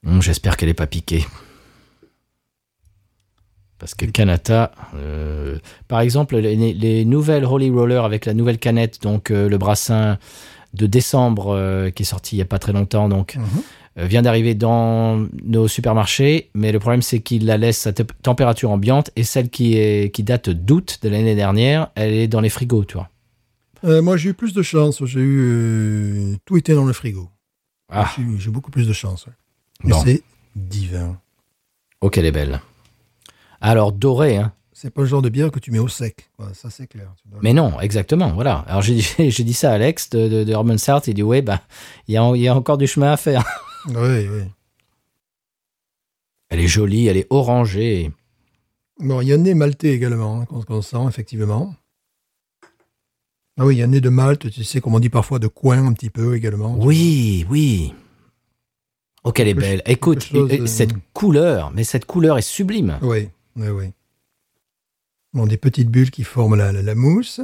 [0.06, 1.24] Hum, J'espère qu'elle n'est pas piquée.
[3.78, 9.02] Parce que Kanata, euh, par exemple, les, les nouvelles Holy Roller avec la nouvelle canette,
[9.02, 10.18] donc euh, le brassin
[10.74, 13.62] de décembre euh, qui est sorti il n'y a pas très longtemps, donc Mhm.
[13.98, 16.50] Euh, vient d'arriver dans nos supermarchés.
[16.54, 20.12] Mais le problème, c'est qu'ils la laissent à te- température ambiante et celle qui, est,
[20.14, 23.08] qui date d'août de l'année dernière, elle est dans les frigos, tu vois.
[23.84, 25.04] Euh, moi, j'ai eu plus de chance.
[25.04, 27.28] J'ai eu euh, tout était dans le frigo.
[27.90, 29.26] Ah, J'ai beaucoup plus de chance.
[29.84, 30.00] Bon.
[30.04, 30.22] c'est
[30.56, 31.18] divin.
[32.00, 32.60] oh, qu'elle est belle.
[33.60, 34.52] Alors, doré, hein.
[34.72, 36.30] C'est pas le genre de bière que tu mets au sec.
[36.36, 37.12] quoi, ça, c'est clair.
[37.42, 38.64] Mais non, exactement, voilà.
[38.66, 41.60] Alors j'ai dit, ça à Alex de, de, de Urban South, il dit ouais, bah,
[42.08, 43.44] il y a, il y a encore du chemin à faire.
[43.88, 44.42] Oui, oui.
[46.50, 48.12] Elle est jolie, elle est orangée.
[48.98, 51.74] Bon, il y a un nez maltais également, hein, qu'on sent, effectivement.
[53.58, 55.38] Ah oui, il y a un nez de Malte, tu sais, comme on dit parfois,
[55.38, 56.76] de coin un petit peu également.
[56.78, 57.94] Oui, oui.
[59.24, 59.82] Oh, qu'elle est belle.
[59.86, 62.98] Écoute, chose de- cette couleur, mais cette couleur est sublime.
[63.02, 63.90] Oui, oui, oui.
[65.32, 67.40] Bon, des petites bulles qui forment la, la- la mousse.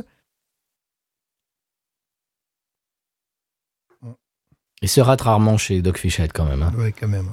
[4.83, 6.63] Il se rate rarement chez Doc Fichette quand même.
[6.63, 6.73] hein.
[6.77, 7.29] Oui, quand même.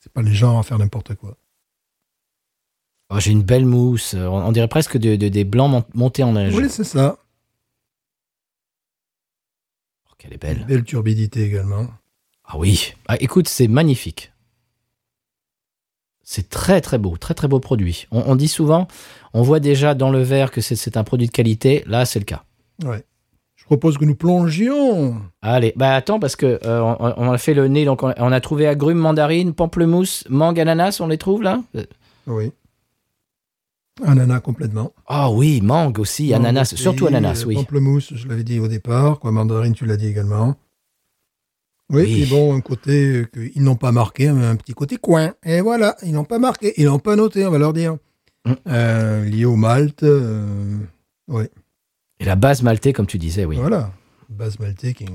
[0.00, 1.36] C'est pas les gens à faire n'importe quoi.
[3.10, 4.14] Oh, j'ai une belle mousse.
[4.14, 6.54] On, on dirait presque de- de- des blancs mon- montés en neige.
[6.54, 7.16] Oui, c'est ça.
[10.10, 10.64] Oh, qu'elle est belle.
[10.66, 11.86] Belle turbidité également.
[12.44, 12.94] Ah oui.
[13.08, 14.32] Ah, écoute, c'est magnifique.
[16.22, 18.06] C'est très très beau, très très beau produit.
[18.10, 18.86] On, on dit souvent,
[19.32, 21.82] on voit déjà dans le verre que c'est- c'est un produit de qualité.
[21.86, 22.44] Là, c'est le cas.
[22.84, 23.02] Ouais.
[23.68, 25.20] Je propose que nous plongions.
[25.42, 28.32] Allez, bah attends, parce que euh, on, on a fait le nez, donc on, on
[28.32, 31.62] a trouvé agrumes, mandarines, pamplemousse, mangue, ananas, on les trouve là?
[32.26, 32.50] Oui.
[34.02, 34.94] Ananas complètement.
[35.06, 37.54] Ah oui, mangue aussi, ananas, surtout ananas, euh, oui.
[37.56, 39.18] Pamplemousse, je l'avais dit au départ.
[39.18, 40.54] Quoi, mandarine, tu l'as dit également.
[41.90, 42.14] Oui, Oui.
[42.22, 45.34] puis bon, un côté euh, qu'ils n'ont pas marqué, mais un petit côté coin.
[45.44, 47.98] Et voilà, ils n'ont pas marqué, ils n'ont pas noté, on va leur dire.
[48.46, 48.52] Mm.
[48.68, 50.78] Euh, lié au Malte, euh,
[51.28, 51.44] oui,
[52.20, 53.56] Et la base maltais, comme tu disais, oui.
[53.56, 53.92] voilà.
[54.28, 55.06] Base maltais qui...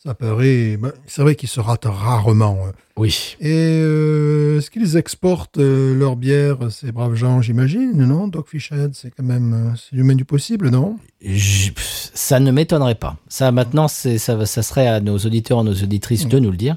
[0.00, 0.76] Ça paraît...
[0.76, 2.56] bah, c'est vrai qu'ils se ratent rarement.
[2.68, 2.72] hein.
[2.96, 3.36] Oui.
[3.40, 8.28] Et euh, est-ce qu'ils exportent euh, leur bière, ces braves gens, j'imagine, non?
[8.28, 9.54] Dogfish Head, c'est quand même...
[9.54, 10.98] euh, c'est du du possible, non?
[11.20, 11.70] Je-
[12.14, 13.16] ça ne m'étonnerait pas.
[13.28, 16.56] Ça, maintenant, c'est, ça, ça serait à nos auditeurs, à nos auditrices de nous le
[16.56, 16.76] dire.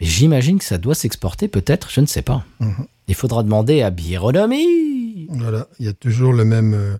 [0.00, 2.44] Mais j'imagine que ça doit s'exporter, peut-être, je ne sais pas.
[2.60, 2.86] Mhm.
[3.08, 5.26] Il faudra demander à Biéronomie.
[5.30, 6.96] Voilà, il y a toujours le même, euh,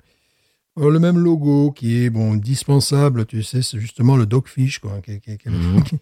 [0.80, 5.00] euh, le même logo qui est bon dispensable, tu sais, c'est justement le dogfish, quoi,
[5.04, 5.82] qui, qui- qui- Mhm.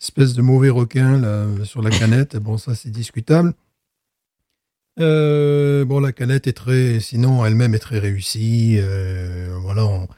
[0.00, 2.36] espèce de mauvais requin là, sur la canette.
[2.36, 3.54] Bon, ça c'est discutable.
[4.98, 8.76] Euh, bon, la canette est très, sinon elle-même est très réussie.
[8.78, 10.08] euh, voilà, on-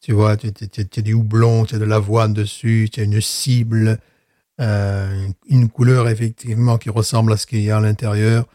[0.00, 3.98] tu vois, tu as du houblon, tu as de l'avoine dessus, tu as une cible,
[4.60, 8.46] euh, une, couleur effectivement qui ressemble à ce qu'il y a à l'intérieur.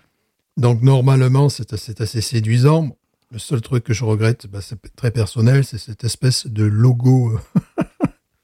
[0.57, 2.95] Donc normalement, c'est c'est assez séduisant.
[3.33, 7.33] Le seul truc que je regrette, bah, c'est très personnel, c'est cette espèce de logo.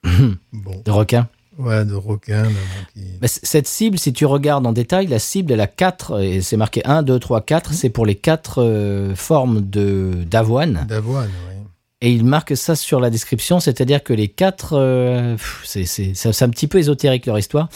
[0.05, 1.27] euh, bon, De requin.
[1.59, 2.43] ouais, de requin.
[2.43, 2.49] là,
[2.95, 6.41] qui- c- cette cible, si tu regardes en détail, la cible, elle a 4, et
[6.41, 10.85] c'est marqué 1, 2, 3, 4, c'est pour les quatre euh, formes de, d'avoine.
[10.89, 11.55] D'avoine, oui.
[12.01, 16.67] Et il marque ça sur la description, c'est-à-dire que les quatre, euh, c'est un petit
[16.67, 17.69] peu ésotérique leur histoire.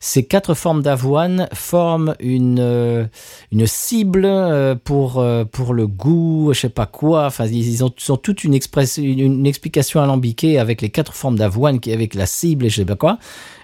[0.00, 3.06] Ces quatre formes d'avoine forment une euh,
[3.50, 7.26] une cible euh, pour euh, pour le goût, je sais pas quoi.
[7.26, 11.36] Enfin, ils, ont, ils ont toute une, express, une, explication alambiquée avec les quatre formes
[11.36, 13.18] d'avoine, avec la cible et je sais pas quoi.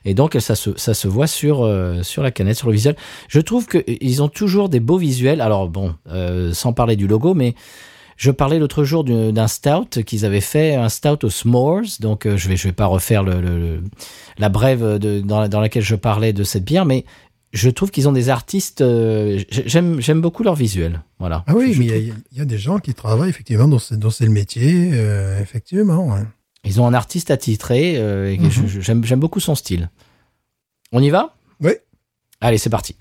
[0.05, 1.70] Et donc ça se ça se voit sur
[2.03, 2.97] sur la canette, sur le visuel.
[3.29, 5.40] Je trouve que ils ont toujours des beaux visuels.
[5.40, 7.55] Alors bon, euh, sans parler du logo, mais
[8.16, 11.98] je parlais l'autre jour d'un stout qu'ils avaient fait, un stout aux s'mores.
[12.00, 13.83] Donc, euh, je vais, je vais pas refaire le, le- le-
[14.38, 17.05] la brève de, dans, la- dans laquelle je parlais de cette bière, mais
[17.53, 18.81] je trouve qu'ils ont des artistes.
[18.81, 21.03] euh, j'aime, j'aime beaucoup leur visuel.
[21.18, 21.44] Voilà.
[21.46, 22.94] Ah oui, Je- je mais il y a- trouve- il y, a des gens qui
[22.94, 26.07] travaillent effectivement dans ce, dans ce métier, euh, effectivement.
[26.14, 26.22] ouais.
[26.66, 27.94] ils ont un artiste attitré.
[27.96, 29.03] euh, Mhm.
[29.05, 29.90] j'aime beaucoup son style.
[30.92, 31.35] On y va?
[31.61, 31.72] Oui.
[32.40, 32.96] Allez, c'est parti.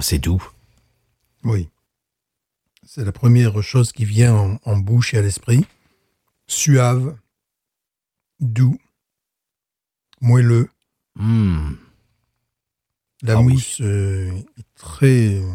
[0.00, 0.42] C'est doux.
[1.44, 1.68] Oui.
[2.84, 5.66] C'est la première chose qui vient en, en bouche et à l'esprit.
[6.46, 7.16] Suave,
[8.40, 8.78] doux,
[10.20, 10.68] moelleux.
[11.16, 11.72] Hmm.
[13.22, 13.54] La Ah oui.
[13.54, 15.34] mousse euh, est très.
[15.34, 15.52] euh,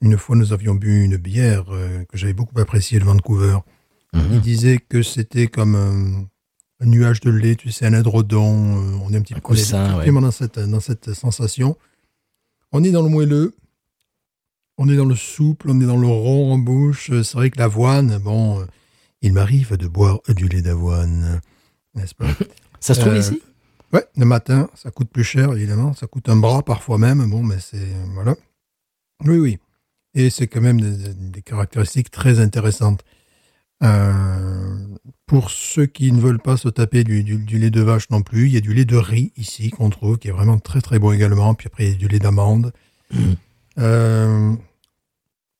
[0.00, 3.58] Une fois, nous avions bu une bière euh, que j'avais beaucoup appréciée de Vancouver.
[4.12, 4.40] Il Mhm.
[4.40, 6.26] disait que c'était comme un,
[6.80, 8.76] un nuage de lait, tu sais, un édredon.
[8.76, 11.76] euh, on est un petit Un peu coussin, effectivement dans cette, dans cette sensation.
[12.76, 13.54] On est dans le moelleux,
[14.78, 17.10] on est dans le souple, on est dans le rond en bouche.
[17.10, 18.64] Euh, C'est vrai que l'avoine, bon, euh,
[19.22, 21.40] il m'arrive de boire du lait d'avoine,
[21.94, 22.26] n'est-ce pas?
[22.80, 23.40] Ça se trouve Euh, ici?
[23.92, 25.94] Ouais, le matin, ça coûte plus cher, évidemment.
[25.94, 27.24] Ça coûte un bras parfois même.
[27.30, 27.86] Bon, mais c'est.
[28.12, 28.34] Voilà.
[29.24, 29.58] Oui, oui.
[30.14, 33.04] Et c'est quand même des, des- des caractéristiques très intéressantes.
[33.84, 34.78] Euh,
[35.26, 38.22] pour ceux qui ne veulent pas se taper du, du- du lait de vache non
[38.22, 40.80] plus, il y a du lait de riz ici qu'on trouve, qui est vraiment très
[40.80, 41.54] très bon également.
[41.54, 42.72] Puis après, il y a du lait d'amande.
[43.78, 44.54] Euh,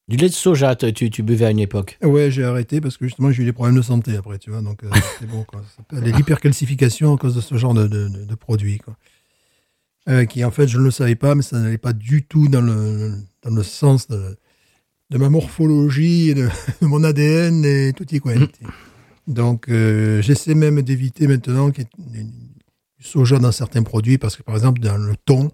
[0.07, 1.99] Du lait de soja, tu, buvais à une époque.
[2.01, 4.61] Ouais, j'ai arrêté parce que justement j'ai eu des problèmes de santé après, tu vois.
[4.63, 5.63] Donc euh, c'est bon quoi.
[5.93, 8.97] Ça l'hypercalcification à cause de ce genre de, de, de- de produit quoi.
[10.09, 12.47] Euh, qui en fait je ne le savais pas, mais ça n'allait pas du tout
[12.47, 14.37] dans le dans le sens de,
[15.11, 16.49] ma morphologie, et de,
[16.83, 18.47] mon ADN et tout y quanti.
[19.27, 24.37] Donc euh, j'essaie même d'éviter maintenant qu'il y ait du soja dans certains produits parce
[24.37, 25.51] que par exemple dans le thon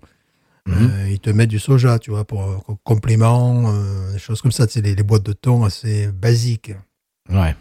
[0.69, 4.53] euh, ils te mettent du soja, tu vois, pour euh, complément, euh, des choses comme
[4.53, 4.67] ça.
[4.69, 6.73] C'est les, les boîtes de thon assez basiques.
[7.29, 7.57] Ouais.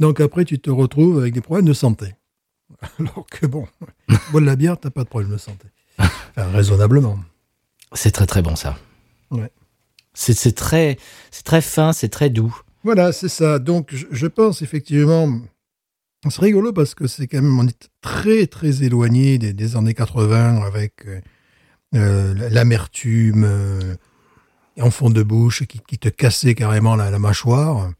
[0.00, 2.14] Donc après, tu te retrouves avec des problèmes de santé.
[2.98, 3.66] Alors que bon,
[4.30, 5.68] bois de la bière, t'as pas de problème de santé.
[5.98, 7.18] Enfin, raisonnablement.
[7.92, 8.78] C'est très très bon ça.
[9.30, 9.50] Ouais.
[10.14, 10.98] C'est très,
[11.30, 12.54] c'est très fin, c'est très doux.
[12.84, 13.58] Voilà, c'est ça.
[13.58, 15.40] Donc, je, pense effectivement,
[16.28, 19.94] c'est rigolo parce que c'est quand même, on est très très éloigné des, des années
[19.94, 21.20] 80 avec euh,
[21.94, 23.94] euh, l'amertume euh,
[24.80, 27.92] en fond de bouche qui, qui te cassait carrément la, la mâchoire.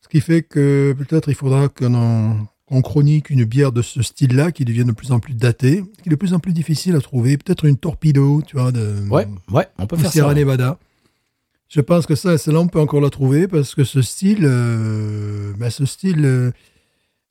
[0.00, 4.66] Parce qui fait que peut-être il faudra qu'on chronique une bière de ce style-là qui
[4.66, 7.38] devient de plus en plus datée, qui est de plus en plus difficile à trouver.
[7.38, 10.12] Peut-être une torpedo, tu vois, de Ouais, ouais, on peut de faire ça.
[10.12, 10.76] Sierra ouais.
[11.72, 15.54] Je pense que ça, celle-là, on peut encore la trouver parce que ce style, euh,
[15.56, 16.50] ben, ce style euh,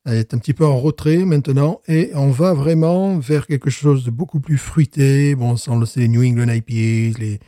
[0.08, 4.10] est un petit peu en retrait maintenant et on va vraiment vers quelque chose de
[4.10, 5.36] beaucoup plus fruité.
[5.36, 7.40] Bon, on le les New England IPAs, les,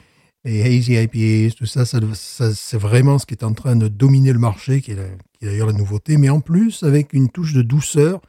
[0.45, 4.81] Hazy IPAs, tout ça, c'est vraiment ce qui est en train de dominer le marché,
[4.81, 4.97] qui est,
[5.41, 8.21] d'ailleurs la nouveauté, mais en plus avec une touche de douceur.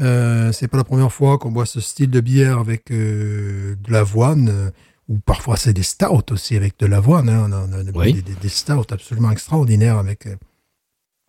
[0.00, 3.92] Euh, c'est pas la première fois qu'on boit ce style de bière avec euh, de
[3.92, 4.72] l'avoine,
[5.08, 7.28] ou parfois c'est des stouts aussi avec de l'avoine.
[7.28, 7.46] hein.
[7.48, 8.12] On a, on a Oui.
[8.14, 10.36] des, des- des stouts absolument extraordinaires avec, euh,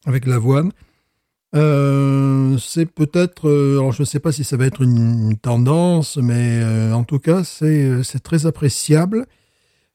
[0.06, 0.72] avec l'avoine.
[1.56, 6.18] Euh, c'est peut-être, euh, alors je ne sais pas si ça va être une, tendance,
[6.18, 9.26] mais euh, en tout cas c'est c'est très appréciable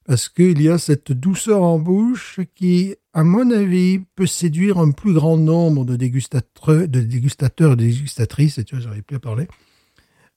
[0.04, 4.90] parce qu'il y a cette douceur en bouche qui, à mon avis, peut séduire un
[4.90, 9.16] plus grand nombre de dégustateurs, de dégustateurs et de dégustatrices, et tu vois, j'arrive plus
[9.16, 9.46] à parler,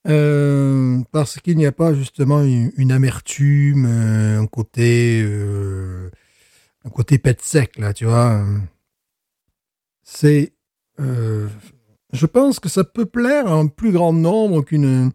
[0.06, 6.10] Euh, parce qu'il n'y a pas justement une, une amertume, euh, un côté, euh,
[6.84, 8.42] un côté pet sec, là, tu vois.
[10.02, 10.52] C'est,
[10.98, 15.10] je pense que ça peut plaire à un plus grand nombre qu'une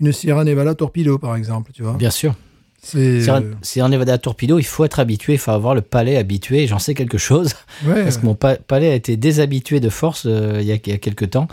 [0.00, 1.94] une Sierra Nevada Torpedo, par exemple, tu vois.
[1.94, 2.34] Bien sûr.
[2.80, 5.74] C'est, Si un, euh, si un Nevada Torpedo, il faut être habitué, il faut avoir
[5.74, 6.68] le palais habitué.
[6.68, 10.24] J'en sais quelque chose ouais, parce que mon pa- palais a été déshabitué de force
[10.24, 11.48] il, y a, il y a quelques temps.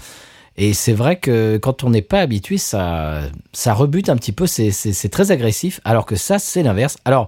[0.57, 4.47] Et c'est vrai que quand on n'est pas habitué, ça, ça rebute un petit peu.
[4.47, 5.81] C'est- très agressif.
[5.83, 6.97] Alors que ça, c'est l'inverse.
[7.03, 7.27] Alors,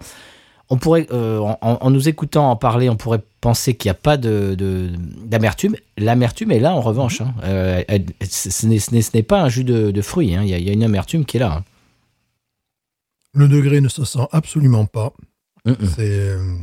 [0.69, 3.99] on pourrait, euh, en, en nous écoutant en parler, on pourrait penser qu'il n'y a
[3.99, 4.91] pas de de-
[5.25, 5.75] d'amertume.
[5.97, 7.21] L'amertume est là en revanche.
[7.21, 7.33] hein.
[7.43, 10.33] Euh, elle- ce ce n'est pas un jus de, de fruits.
[10.35, 10.43] hein.
[10.43, 11.51] Il y, a, il y a une amertume qui est là.
[11.53, 11.63] hein.
[13.33, 15.11] le degré ne se sent absolument pas.
[15.65, 16.55] C'est euh,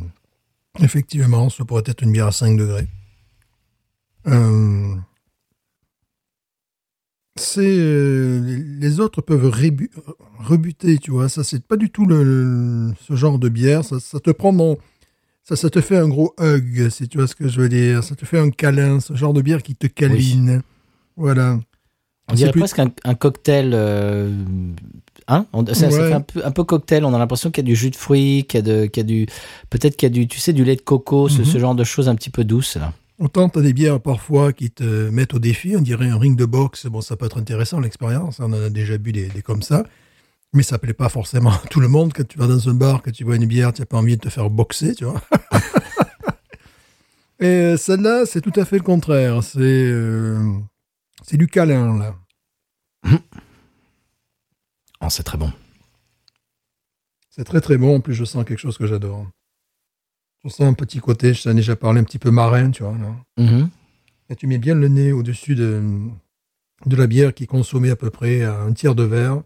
[0.80, 2.88] effectivement, ça pourrait être une bière à 5 degrés.
[4.26, 4.94] Euh,
[7.36, 8.40] c'est euh,
[8.80, 9.50] les- autres peuvent
[10.38, 11.28] rebuter, tu vois.
[11.28, 13.84] Ça, c'est pas du tout le, le- ce genre de bière.
[13.84, 14.76] Ça, ça te prend dans,
[15.42, 18.04] ça, ça te fait un gros hug, si tu vois ce que je veux dire.
[18.04, 20.62] Ça te fait un câlin, ce genre de bière qui te câline.
[21.16, 21.58] Voilà.
[22.30, 23.72] On dirait plus- presque un, un cocktail.
[23.74, 24.30] euh,
[25.28, 25.46] hein?
[25.52, 26.08] On- ça, ça Ouais.
[26.08, 27.04] fait un peu, un peu cocktail.
[27.04, 29.02] On a l'impression qu'il y a du jus de fruits, qu'il y a, de, qu'il
[29.02, 29.26] y a du.
[29.70, 31.44] Peut-être qu'il y a du, tu sais, du lait de coco, ce, Mhm.
[31.44, 32.76] ce genre de choses un petit peu douces.
[32.76, 32.92] Là.
[33.18, 36.36] Autant tu as des bières parfois qui te mettent au défi, on dirait un ring
[36.36, 39.42] de boxe, bon ça peut être intéressant l'expérience, on en a déjà bu des, des
[39.42, 39.84] comme ça,
[40.52, 43.02] mais ça plaît pas forcément à tout le monde quand tu vas dans un bar,
[43.02, 45.22] que tu bois une bière, tu n'as pas envie de te faire boxer, tu vois.
[47.40, 50.58] Et celle-là, c'est tout à fait le contraire, c'est euh,
[51.22, 52.16] c'est du câlin là.
[55.00, 55.52] Oh, c'est très bon.
[57.30, 59.26] C'est très très bon, en plus je sens quelque chose que j'adore.
[60.46, 62.92] Sens un petit côté, je t'en ai déjà parlé, un petit peu marin, tu vois.
[62.98, 63.42] là.
[63.42, 63.70] Mhm.
[64.28, 65.82] Et tu mets bien le nez au-dessus de,
[66.86, 69.42] de la bière qui est consommée à peu près à un tiers de verre.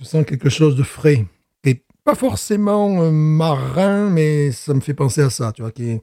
[0.00, 1.24] Je sens quelque chose de frais.
[1.62, 5.70] Et pas forcément euh, marin, mais ça me fait penser à ça, tu vois.
[5.70, 6.02] Qui est...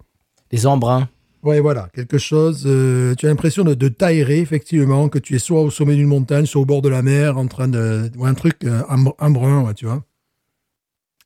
[0.52, 1.10] Les embruns.
[1.44, 2.64] Ouais, voilà, quelque chose.
[2.66, 6.08] euh, tu as l'impression de, de t'aérer, effectivement, que tu es soit au sommet d'une
[6.08, 8.10] montagne, soit au bord de la mer, en train de.
[8.16, 10.04] Ouais, un truc euh, ouais, tu vois.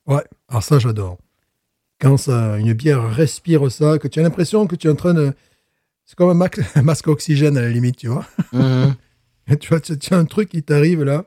[0.07, 1.17] Ouais, alors ça, j'adore.
[1.99, 5.13] Quand ça, une bière respire ça, que tu as l'impression que tu es en train
[5.13, 5.33] de.
[6.05, 6.49] C'est comme un,
[6.83, 8.25] masque oxygène à la limite, tu vois.
[8.53, 8.95] Mhm.
[9.59, 11.23] Tu vois, tu, tu as un truc qui t'arrive là.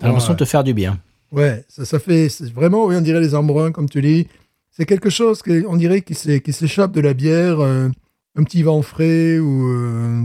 [0.00, 0.36] T'as l'impression Ouais.
[0.36, 0.98] de te faire du bien.
[1.30, 4.28] Ouais, ça, ça fait vraiment, oui, on dirait les embruns, comme tu dis.
[4.70, 7.90] C'est quelque chose que, on dirait qui s'échappe de la bière, euh,
[8.34, 9.68] un petit vent frais ou.
[9.68, 10.22] euh,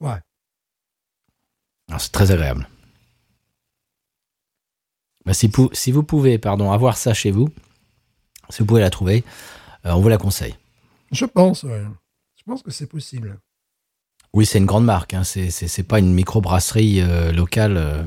[0.00, 0.18] Ouais.
[1.90, 2.68] Ah, c'est très agréable.
[5.26, 7.48] Bah, si, pou- si vous pouvez pardon, avoir ça chez vous,
[8.48, 9.24] si vous pouvez la trouver,
[9.84, 10.54] euh, on vous la conseille.
[11.12, 11.82] Je pense, ouais.
[12.36, 13.38] Je pense que c'est possible.
[14.32, 15.14] Oui, c'est une grande marque.
[15.14, 15.24] Hein.
[15.24, 17.76] C'est, pas une microbrasserie euh, locale.
[17.76, 18.04] euh.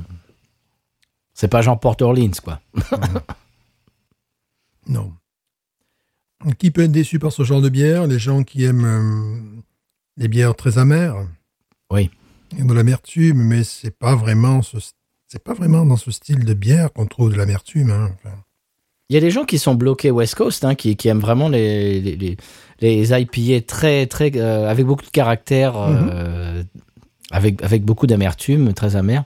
[1.34, 2.62] C'est pas Jean Port Orleans, quoi.
[4.88, 5.14] Non.
[6.58, 8.08] Qui peut être déçu par ce genre de bière?
[8.08, 9.62] Les gens qui aiment euh,
[10.18, 11.28] les bières très amères?
[11.92, 12.10] Oui.
[12.54, 14.78] Il y a de l'amertume, mais c'est pas vraiment ce,
[15.30, 17.92] c'est pas vraiment dans ce style de bière qu'on trouve de l'amertume.
[17.92, 18.10] hein.
[18.16, 18.36] Enfin,
[19.10, 21.50] Il y a des gens qui sont bloqués West Coast, hein, qui, qui aiment vraiment
[21.50, 22.38] les, les, les,
[22.82, 26.64] les IPA très, très, euh, avec beaucoup de caractère, euh,
[27.32, 29.24] avec, avec beaucoup d'amertume, très amer.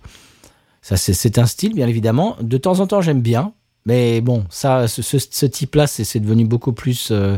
[0.82, 2.36] Ça, c'est, un style, bien évidemment.
[2.41, 3.54] De temps en temps, j'aime bien.
[3.86, 7.38] Mais bon, ça, ce, ce, ce type-là, c'est, c'est devenu beaucoup plus, euh,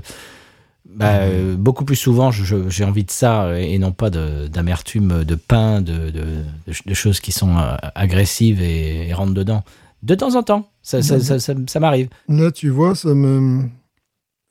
[0.96, 2.32] bah, euh, beaucoup plus souvent.
[2.32, 6.86] j'ai envie de ça euh, et non pas d'amertume, de pain, de, de, de, ch-
[6.86, 9.64] de choses qui sont euh, agressives et, et rentrent dedans.
[10.04, 12.10] De temps en temps, ça, ça, ça, ça, ça m'arrive.
[12.30, 13.68] Là, tu vois, ça me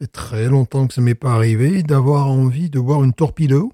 [0.01, 3.73] fait très longtemps que ça m'est pas arrivé, d'avoir envie de boire une torpedo.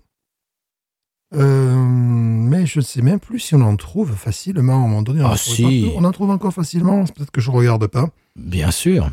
[1.34, 5.02] Euh, mais je ne sais même plus si on en trouve facilement à un moment
[5.02, 5.22] donné.
[5.22, 5.90] On, Ah, en trouve si.
[5.96, 8.10] on en trouve encore facilement, peut-être que je regarde pas.
[8.36, 9.10] Bien sûr.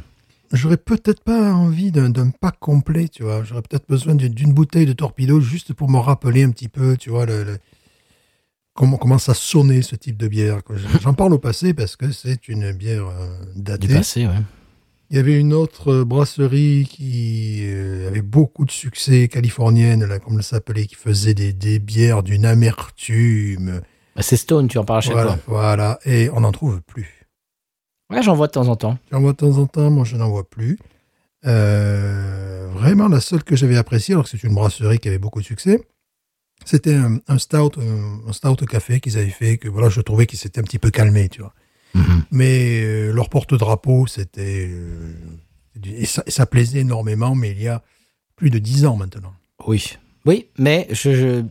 [0.54, 3.44] J'aurais peut-être pas envie d'un pack complet, tu vois.
[3.44, 7.10] J'aurais peut-être besoin d'une bouteille de torpedo juste pour me rappeler un petit peu, tu
[7.10, 7.58] vois, le, le-
[8.74, 10.62] comment, comment ça sonnait ce type de bière.
[11.02, 13.88] J'en parle au passé parce que c'est une bière euh, datée.
[13.88, 14.34] Du passé, ouais.
[15.10, 20.20] Il y avait une autre euh, brasserie qui euh, avait beaucoup de succès californienne, là,
[20.20, 23.82] comme elle s'appelait, qui faisait des, des bières d'une amertume.
[24.16, 25.40] Bah, c'est Stone, tu en parles à chaque Voilà, fois.
[25.48, 27.27] voilà, et on n'en trouve plus.
[28.10, 28.98] Ouais, j'en vois de temps en temps.
[29.12, 30.78] J'en vois de temps en temps, moi je n'en vois plus.
[31.46, 35.40] Euh, vraiment, la seule que j'avais appréciée, alors que c'est une brasserie qui avait beaucoup
[35.42, 35.82] de succès,
[36.66, 40.26] c'était un, un stout, un, un stout café qu'ils avaient fait, que voilà, je trouvais
[40.26, 41.54] qu'il s'était un petit peu calmé, tu vois.
[41.94, 42.24] Mhm.
[42.32, 44.68] Mais euh, leur porte-drapeau, c'était.
[44.70, 45.14] euh,
[45.86, 47.82] et ça, et ça plaisait énormément, mais il y a
[48.36, 49.34] plus de dix ans maintenant.
[49.68, 49.96] Oui.
[50.26, 51.44] Oui, mais je, je-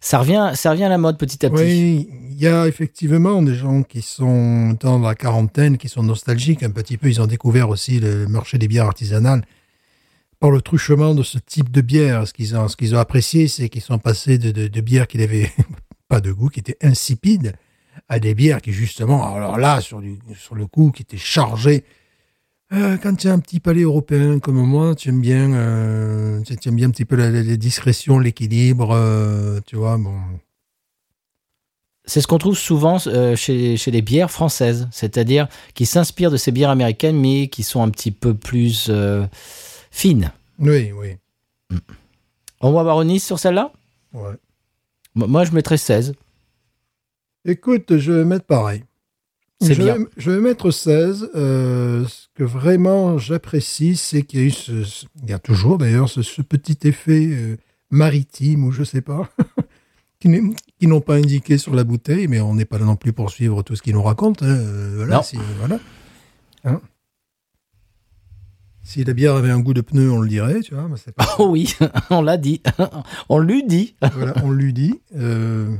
[0.00, 1.62] ça, revient, ça revient à la mode petit à petit.
[1.62, 6.64] Oui, il y a effectivement des gens qui sont dans la quarantaine, qui sont nostalgiques
[6.64, 7.08] un petit peu.
[7.08, 9.42] Ils ont découvert aussi le marché des bières artisanales
[10.40, 12.26] par le truchement de ce type de bière.
[12.26, 15.52] Ce qu'ils ont, ont apprécié, c'est qu'ils sont passés de, bières qui n'avaient
[16.08, 17.54] pas de goût, qui étaient insipides,
[18.08, 21.84] à des bières qui justement, alors là, sur, du, sur le coup, qui étaient chargées.
[22.72, 26.68] Euh, quand tu as un petit palais européen comme moi, tu aimes bien, euh, tu
[26.68, 30.16] aimes bien un petit peu la discrétion, l'équilibre, euh, tu vois, bon.
[32.06, 36.36] C'est ce qu'on trouve souvent euh, chez, chez les bières françaises, c'est-à-dire qui s'inspirent de
[36.36, 39.26] ces bières américaines, mais qui sont un petit peu plus euh,
[39.90, 40.30] fines.
[40.58, 41.16] Oui, oui.
[42.60, 43.72] On va avoir une sur celle-là?
[44.12, 44.34] Ouais.
[45.14, 46.14] Mo- Moi, je mettrais 16.
[47.46, 48.84] Écoute, je vais mettre pareil.
[49.60, 49.96] C'est je bien.
[49.98, 51.30] Vais, je vais mettre 16.
[51.34, 55.38] euh, ce que vraiment j'apprécie, c'est qu'il y a eu ce, ce- il y a
[55.38, 57.56] toujours d'ailleurs ce, ce petit effet
[57.90, 59.28] maritime ou je sais pas,
[60.20, 60.28] qui
[60.88, 63.62] n'ont pas indiqué sur la bouteille, mais on n'est pas là non plus pour suivre
[63.62, 64.44] tout ce qu'ils nous racontent.
[64.44, 65.22] hein, euh, voilà, Non.
[65.22, 65.78] si, voilà.
[66.64, 66.80] Hein.
[68.82, 70.88] Si la bière avait un goût de pneu, on le dirait, tu vois.
[70.88, 71.74] mais c'est pas- Oh oui,
[72.10, 72.60] on l'a dit.
[73.28, 73.94] on lui dit.
[74.16, 75.00] voilà, on lui dit.
[75.16, 75.74] Euh,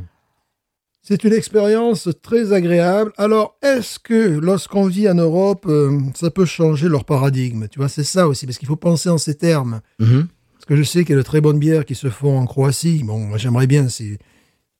[1.02, 3.12] c'est une expérience très agréable.
[3.18, 7.68] Alors, est-ce que lorsqu'on vit en Europe, euh, ça peut changer leur paradigme?
[7.68, 9.80] Tu vois, c'est ça aussi, parce qu'il faut penser en ces termes.
[9.98, 10.28] Mhm.
[10.54, 12.46] Parce que je sais qu'il y a de très bonnes bières qui se font en
[12.46, 13.02] Croatie.
[13.04, 14.16] Bon, j'aimerais bien, si,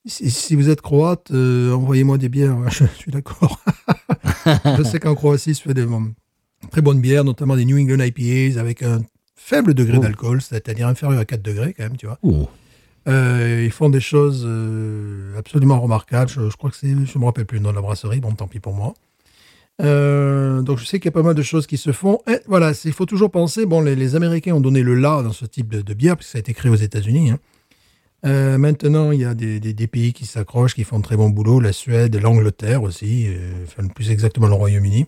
[0.07, 2.57] si, si vous êtes croate, euh, envoyez-moi des bières.
[2.71, 3.61] Je, suis d'accord.
[4.79, 6.13] je sais qu'en Croatie, se fait des bon,
[6.71, 9.03] très bonnes bières, notamment des New England IPAs avec un
[9.37, 10.03] faible degré Oh.
[10.03, 12.19] d'alcool, c'est-à-dire inférieur à 4 degrés quand même, tu vois.
[12.23, 12.47] Ouh.
[13.07, 16.31] Euh, ils font des choses euh, absolument remarquables.
[16.31, 18.21] Je, je crois que c'est, je me rappelle plus le nom de la brasserie.
[18.21, 18.95] Bon, tant pis pour moi.
[19.83, 22.21] Euh, donc je sais qu'il y a pas mal de choses qui se font.
[22.29, 23.67] Et voilà, il faut toujours penser.
[23.67, 26.33] Bon, les, les Américains ont donné le là dans ce type de, de bière puisque
[26.33, 27.31] ça a été créé aux États-Unis.
[27.31, 27.39] hein.
[28.25, 31.17] Euh, maintenant, il y a des, des- des pays qui s'accrochent, qui font un très
[31.17, 31.61] bon boulot.
[31.61, 35.07] La Suède, l'Angleterre aussi, euh, enfin plus exactement le Royaume-Uni.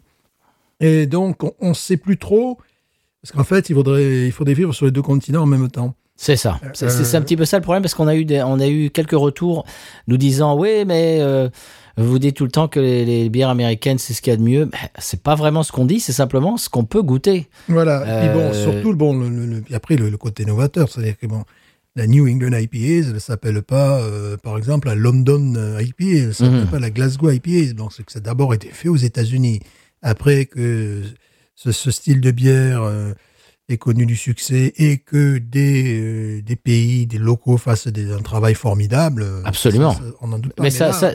[0.80, 2.58] Et donc, on ne sait plus trop
[3.22, 5.94] parce qu'en fait, il faudrait, il faudrait vivre sur les deux continents en même temps.
[6.18, 6.60] C'est ça.
[6.74, 8.58] C'est c'est- un Euh, petit peu ça le problème parce qu'on a eu des- on
[8.60, 9.66] a eu quelques retours
[10.06, 11.48] nous disant oui mais euh,
[11.98, 14.36] vous dites tout le temps que les, les bières américaines c'est ce qu'il y a
[14.38, 14.64] de mieux.
[14.66, 17.48] Ben, c'est pas vraiment ce qu'on dit, c'est simplement ce qu'on peut goûter.
[17.68, 18.00] Voilà.
[18.02, 21.18] Et puis bon, Euh, surtout le bon, le, le- après le, le côté novateur, c'est-à-dire
[21.18, 21.44] que bon,
[21.96, 26.04] la New England IPA, elle ne s'appelle pas, euh, par exemple, la London euh, IPA,
[26.04, 26.66] elle ne s'appelle Mhm.
[26.70, 27.72] pas la Glasgow IPA.
[27.72, 29.60] Donc c'est que ça a d'abord été fait aux États-Unis.
[30.02, 31.02] Après que
[31.54, 33.12] ce, ce style de bière euh,
[33.68, 38.20] ait connu du succès et que des, euh, des pays, des locaux fassent des- un
[38.20, 39.22] travail formidable.
[39.22, 39.90] euh, Absolument.
[39.92, 40.62] ça, ça, on n'en doute pas.
[40.62, 41.12] mais ça, là, ça,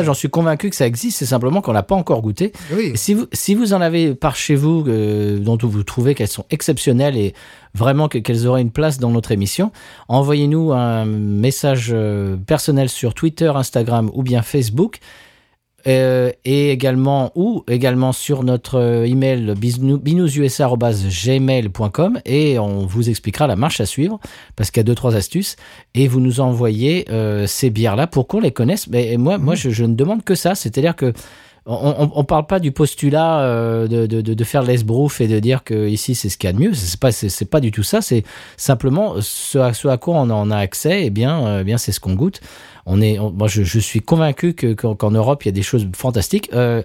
[0.00, 1.18] mais j'en suis convaincu que ça existe.
[1.18, 2.52] C'est simplement qu'on l'a pas encore goûté.
[2.76, 2.92] Oui.
[2.96, 6.46] Si vous, si vous en avez par chez vous, euh, dont vous trouvez qu'elles sont
[6.50, 7.32] exceptionnelles et
[7.74, 9.70] vraiment que- qu'elles auraient une place dans notre émission,
[10.08, 11.94] envoyez-nous un message
[12.46, 14.98] personnel sur Twitter, Instagram ou bien Facebook.
[15.86, 23.54] Euh, et également ou également sur notre euh, email binoususa@gmail.com et on vous expliquera la
[23.54, 24.18] marche à suivre
[24.56, 25.56] parce qu'il y a deux trois astuces
[25.94, 29.56] et vous nous envoyez euh, ces bières là pour qu'on les connaisse mais moi moi
[29.56, 31.12] je, je ne demande que ça c'est-à-dire que
[31.66, 35.88] on, on parle pas du postulat euh, de, de, faire l'esbrouf et de dire que
[35.88, 36.74] ici c'est ce qu'il y a de mieux.
[36.74, 38.02] C'est pas c'est, pas du tout ça.
[38.02, 38.24] C'est
[38.56, 41.06] simplement ce à, ce à quoi on en a accès.
[41.06, 42.40] Et bien, euh, bien c'est ce qu'on goûte.
[42.86, 45.62] On est, on- moi je, je suis convaincu que qu'en, Europe il y a des
[45.62, 46.50] choses fantastiques.
[46.54, 46.82] Euh,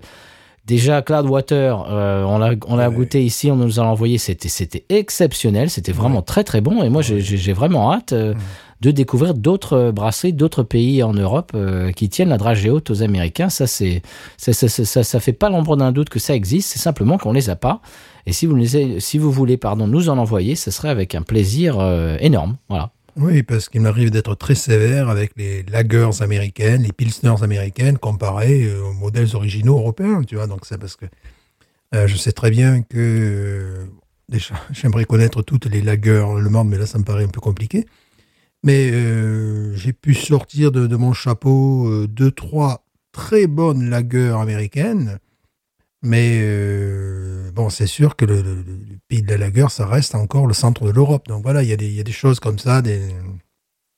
[0.65, 2.95] Déjà, Cloudwater, euh, on l'a on l'a Ouais.
[2.95, 6.83] goûté ici, on nous a envoyé, c'était c'était exceptionnel, c'était vraiment très très bon.
[6.83, 8.35] Et moi, j'ai- vraiment hâte euh,
[8.81, 12.91] de découvrir d'autres euh, brasseries, d'autres pays en Europe euh, qui tiennent la dragée haute
[12.91, 13.49] aux Américains.
[13.49, 14.03] Ça, c'est
[14.37, 16.69] ça, ça, ça, ça, ça fait pas l'ombre d'un doute que ça existe.
[16.71, 17.81] C'est simplement qu'on les a pas.
[18.27, 21.23] Et si vous les, si vous voulez, pardon, nous en envoyer, ce serait avec un
[21.23, 21.79] plaisir
[22.19, 22.57] énorme.
[22.69, 22.91] Voilà.
[23.19, 28.63] Oui, parce qu'il m'arrive d'être très sévère avec les lagers américaines, les pilsners américaines comparées
[28.63, 30.47] euh, aux modèles originaux européens, tu vois.
[30.47, 31.05] Donc c'est parce que
[31.95, 33.85] euh, je sais très bien que euh,
[34.29, 37.41] déjà j'aimerais connaître toutes les lagers le monde, mais là ça me paraît un peu
[37.41, 37.85] compliqué.
[38.63, 45.19] Mais euh, j'ai pu sortir de, mon chapeau deux, trois très bonnes lagers américaines.
[46.01, 50.15] Mais euh, bon, c'est sûr que le, le- le pays de la lager, ça reste
[50.15, 51.27] encore le centre de l'Europe.
[51.27, 53.01] Donc voilà, il y, a des- il y a des choses comme ça, des,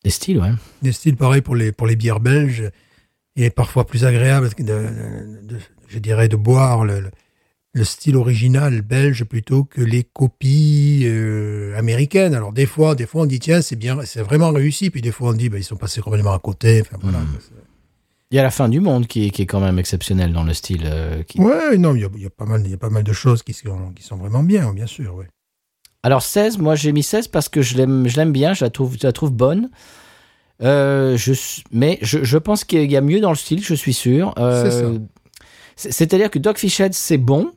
[0.04, 0.52] Des styles, ouais.
[0.82, 2.72] des styles pareils pour les, pour les bières belges.
[3.36, 7.12] Il est parfois plus agréable, de, de- de- je dirais, de boire le, le-
[7.74, 12.34] le style original belge plutôt que les copies euh, américaines.
[12.34, 15.12] Alors des fois, des fois on dit tiens c'est bien, c'est vraiment réussi, puis des
[15.12, 16.82] fois on dit bah, ils sont passés complètement à côté.
[16.82, 17.20] Enfin voilà.
[17.20, 17.28] Mhm.
[18.32, 20.43] Il y a la fin du monde qui, est- qui est quand même exceptionnelle dans
[20.43, 20.84] le style.
[20.86, 22.77] euh, qui- Ouais, non, il y a, il y a pas mal, il y a
[22.77, 25.15] pas mal de choses qui sont, qui sont vraiment bien, bien sûr.
[25.15, 25.27] Ouais.
[26.03, 28.69] Alors 16, moi j'ai mis 16 parce que je l'aime, je l'aime bien, je la
[28.71, 29.69] trouve, je la trouve bonne.
[30.63, 31.34] Euh, je,
[31.71, 34.34] mais je, je pense qu'il y a mieux dans le style, je suis sûr.
[34.38, 34.97] Euh,
[35.75, 37.51] C'est-à-dire que Dogfish Head c'est bon,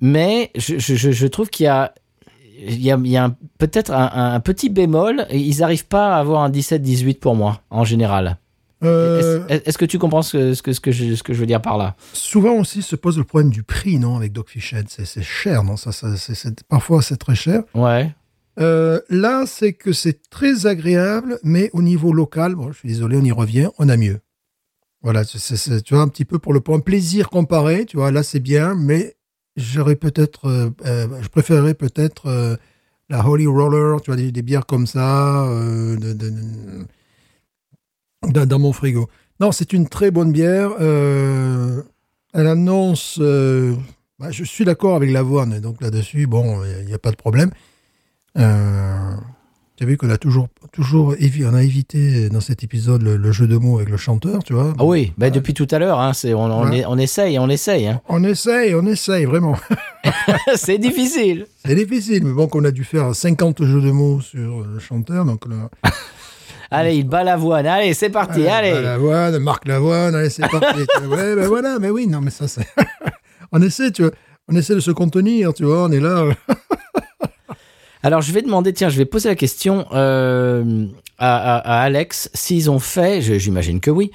[0.00, 1.94] mais je, trouve qu'il y a,
[2.58, 5.26] il y a, il y a un- peut-être un, un petit bémol.
[5.30, 8.38] Ils n'arrivent pas à avoir un 17-18 pour moi en général.
[8.84, 11.40] Euh, Est-ce que tu comprends ce que, ce, que, ce, que je, ce que je
[11.40, 11.94] veux dire par là?
[12.12, 14.86] Souvent aussi se pose le problème du prix, non, avec Dogfish Head.
[14.88, 16.08] C'est cher, non ça, ça,
[16.68, 17.62] Parfois c'est très cher.
[17.74, 18.12] Ouais.
[18.60, 23.16] Euh, là, c'est que c'est très agréable, mais au niveau local, bon, je suis désolé,
[23.16, 24.20] on y revient, on a mieux.
[25.02, 25.38] Voilà, tu
[25.90, 29.16] vois, un petit peu pour le point plaisir comparé, tu vois, là c'est bien, mais
[29.56, 30.46] j'aurais peut-être,
[30.84, 32.58] euh, je préférerais peut-être
[33.08, 36.86] la Holy Roller, tu vois, des, des bières comme ça, de- de- de-
[38.28, 39.08] dans, dans mon frigo.
[39.40, 40.70] Non, c'est une très bonne bière.
[40.80, 41.82] euh,
[42.34, 43.74] elle annonce, euh,
[44.18, 47.50] bah, je suis d'accord avec l'avoine, donc là-dessus, bon, il n'y a pas de problème.
[48.38, 49.14] Euh,
[49.76, 53.32] tu as vu qu'on a toujours, toujours on a évité dans cet épisode le, le
[53.32, 54.72] jeu de mots avec le chanteur, tu vois.
[54.78, 56.78] Ah oui, bah depuis tout à l'heure, hein, c'est, on, on, Ouais.
[56.78, 57.86] est- on essaye, on essaye.
[57.88, 58.00] hein.
[58.08, 59.56] On essaye, on essaye, vraiment.
[60.56, 61.46] c'est difficile.
[61.64, 65.24] C'est difficile, mais bon, qu'on a dû faire 50 jeux de mots sur le chanteur,
[65.24, 65.68] donc là.
[66.72, 67.66] Allez, il bat l'avoine.
[67.66, 68.46] Allez, c'est parti.
[68.46, 68.72] allez.
[68.72, 70.80] bah, Lavoine, Marc Lavoine, allez, c'est parti.
[71.08, 72.66] ouais, ben voilà, mais oui, non, mais ça, c'est.
[73.52, 74.12] on essaie, tu vois.
[74.48, 76.24] On essaie de se contenir, tu vois, on est là.
[78.04, 80.86] Alors, je vais demander, tiens, je vais poser la question euh,
[81.18, 84.10] à, à- à Alex s'ils ont fait, j'imagine que oui,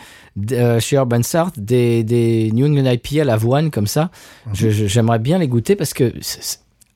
[0.51, 4.11] euh, chez Urban South, des, des New England IPA à l'avoine comme ça.
[4.53, 6.11] Je- J'aimerais bien les goûter parce que,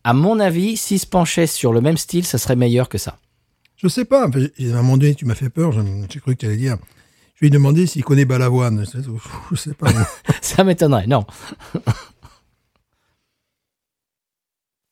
[0.03, 3.15] à mon avis, s'ils se penchaient sur le même style, ça serait meilleur que ça.
[3.81, 6.39] Je sais pas, enfin, à un moment donné, tu m'as fait peur, j'ai cru que
[6.41, 6.77] tu allais dire.
[7.35, 8.85] Je lui ai demandé s'il connaît Balavoine.
[9.49, 9.91] Je sais- pas.
[10.41, 11.25] Ça m'étonnerait, non.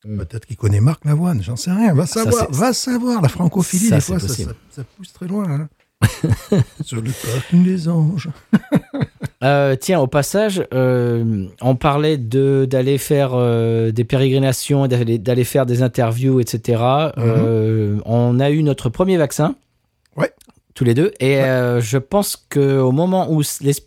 [0.01, 1.93] Peut-être qu'il connaît Marc Lavoine, j'en sais rien.
[1.93, 3.21] Va savoir, va savoir.
[3.21, 5.49] La francophilie, Ça, des fois, ça pousse très loin.
[5.49, 5.69] hein.
[6.83, 8.29] Sur le parking des anges.
[9.41, 15.65] Euh, tiens, au passage, euh, on parlait de d'aller faire euh, des pérégrinations, d'aller faire
[15.65, 16.83] des interviews, etc.
[17.17, 19.55] Euh, on a eu notre premier vaccin.
[20.17, 20.33] Ouais.
[20.73, 21.13] Tous les deux.
[21.21, 23.41] Et je pense qu'au moment où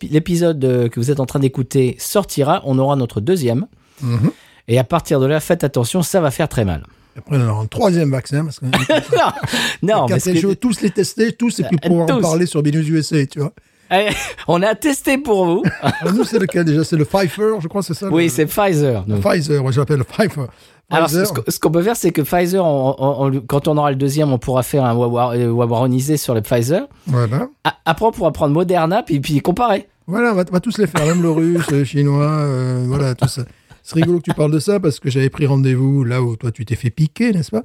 [0.09, 3.67] l'épisode que vous êtes en train d'écouter sortira, on aura notre deuxième.
[4.01, 4.31] Mhm.
[4.67, 6.83] Et à partir de là, faites attention, ça va faire très mal.
[7.17, 8.43] Après, on aura un troisième vaccin.
[8.45, 8.65] Parce que
[9.83, 12.61] Non, Quand parce que, tous les tester, tous, et puis Euh, pouvoir en parler sur
[12.63, 13.53] Binous USA, tu vois.
[13.89, 14.09] Allez,
[14.47, 15.63] on a testé pour vous.
[15.81, 16.83] Alors, nous, c'est lequel déjà?
[16.83, 19.05] C'est le Pfizer, je crois, c'est ça oui, le- c'est Pfizer.
[19.21, 20.47] Pfizer, moi j'appelle le Pfizer.
[20.89, 21.27] Alors, Pfizer.
[21.47, 24.31] ce, qu'on peut faire, c'est que Pfizer, on- on- on- quand on aura le deuxième,
[24.33, 26.87] on pourra faire un wawa- euh, wawaronisé sur le Pfizer.
[27.07, 27.47] Voilà.
[27.85, 29.87] Après, on pourra prendre Moderna, puis, puis comparer.
[30.07, 33.13] Voilà, on va, on va tous les faire, même le russe, le chinois, euh, voilà,
[33.15, 33.43] tout ça.
[33.83, 36.51] C'est rigolo que tu parles de ça parce que j'avais pris rendez-vous là où toi
[36.51, 37.63] tu t'es fait piquer, n'est-ce pas?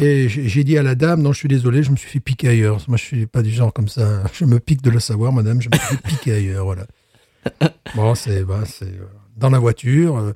[0.00, 2.48] Et j'ai dit à la dame, non, je suis désolé, je me suis fait piquer
[2.48, 2.78] ailleurs.
[2.88, 4.22] Moi, je suis pas du genre comme ça.
[4.32, 6.86] Je me pique de le savoir, madame, je me suis fait piquer ailleurs, voilà.
[7.94, 8.86] Bon, c'est bah, euh,
[9.36, 10.16] dans la voiture.
[10.18, 10.32] euh,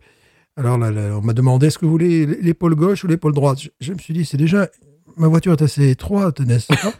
[0.56, 3.60] alors là, là, on m'a demandé, est-ce que vous voulez l'épaule gauche ou l'épaule droite?
[3.60, 4.68] Je, je me suis dit, c'est déjà,
[5.16, 6.94] ma voiture est assez étroite, n'est-ce pas?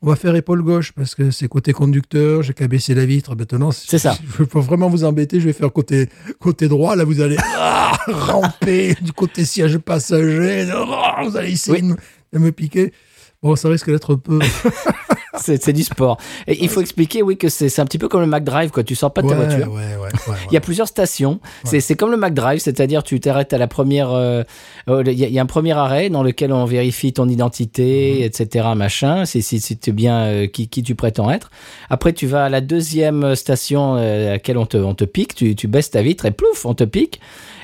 [0.00, 3.34] On va faire épaule gauche parce que c'est côté conducteur, j'ai qu'à baisser la vitre.
[3.34, 4.16] Maintenant, si- C'est ça.
[4.38, 6.94] Je peux vraiment vous embêter, je vais faire côté, côté droit.
[6.94, 10.68] Là, vous allez ah, ramper du côté siège passager.
[10.72, 11.94] Ah, vous allez essayer Oui.
[12.32, 12.92] de me piquer.
[13.42, 14.40] Bon, ça risque d'être un peu.
[15.36, 16.18] c'est du sport.
[16.48, 18.82] Et il faut expliquer, oui, que c'est un petit peu comme le McDrive, quoi.
[18.82, 19.72] Tu sors pas de ta ouais, voiture.
[19.72, 21.38] ouais, ouais, ouais, Il y a plusieurs stations.
[21.64, 24.10] C'est C'est comme le McDrive, c'est-à-dire tu t'arrêtes à la première.
[24.10, 24.42] euh,
[24.88, 27.28] euh, Il y, a- il y a un premier arrêt dans lequel on vérifie ton
[27.28, 28.66] identité, etc.
[28.74, 29.24] Machin.
[29.24, 31.50] Si si si tu es bien euh, qui qui tu prétends être.
[31.90, 35.34] Après tu vas à la deuxième station euh, à laquelle on te on te pique.
[35.36, 37.20] Tu tu baisses ta vitre et plouf on te pique.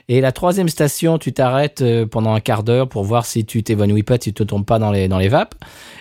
[0.08, 3.62] Et la troisième station, tu t'arrêtes euh, pendant un quart d'heure pour voir si tu
[3.62, 5.54] t'évanouis pas, si tu te tombes pas dans les dans les vapes.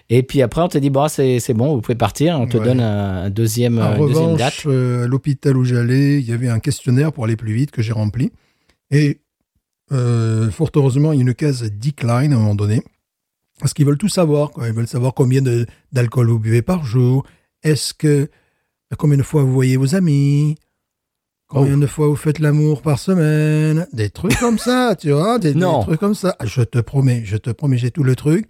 [0.09, 2.37] Et puis après, on te dit bon, c'est c'est bon, vous pouvez partir.
[2.39, 2.65] On te Ouais.
[2.65, 4.53] donne un, un deuxième, En une deuxième date.
[4.55, 7.71] revanche, euh, à l'hôpital où j'allais, il y avait un questionnaire pour aller plus vite
[7.71, 8.31] que j'ai rempli.
[8.91, 9.21] Et
[9.91, 12.81] euh, fort heureusement, il y a une case decline à un moment donné.
[13.59, 14.51] Parce qu'ils veulent tout savoir.
[14.51, 14.67] Quoi.
[14.67, 15.41] Ils veulent savoir combien
[15.93, 17.23] d'alcool vous buvez par jour.
[17.63, 18.29] Est-ce que.
[18.97, 20.55] Combien de fois vous voyez vos amis?
[21.53, 23.85] Combien de fois vous faites l'amour par semaine?
[23.93, 26.35] Des trucs comme ça, tu vois des, trucs comme ça.
[26.43, 28.47] Je te promets, je te promets, j'ai tout le truc.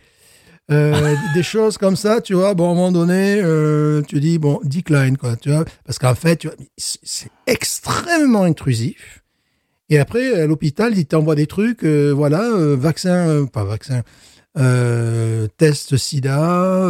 [0.72, 2.54] Euh, des choses comme ça, tu vois.
[2.54, 5.66] Bon, à un moment donné, euh, tu dis, bon, decline, quoi, tu vois.
[5.86, 9.22] Parce qu'en fait, tu vois, c'est extrêmement intrusif.
[9.90, 14.02] Et après, à l'hôpital, ils t'envoient des trucs, euh, voilà, vaccin, pas vaccin,
[15.58, 16.88] test sida,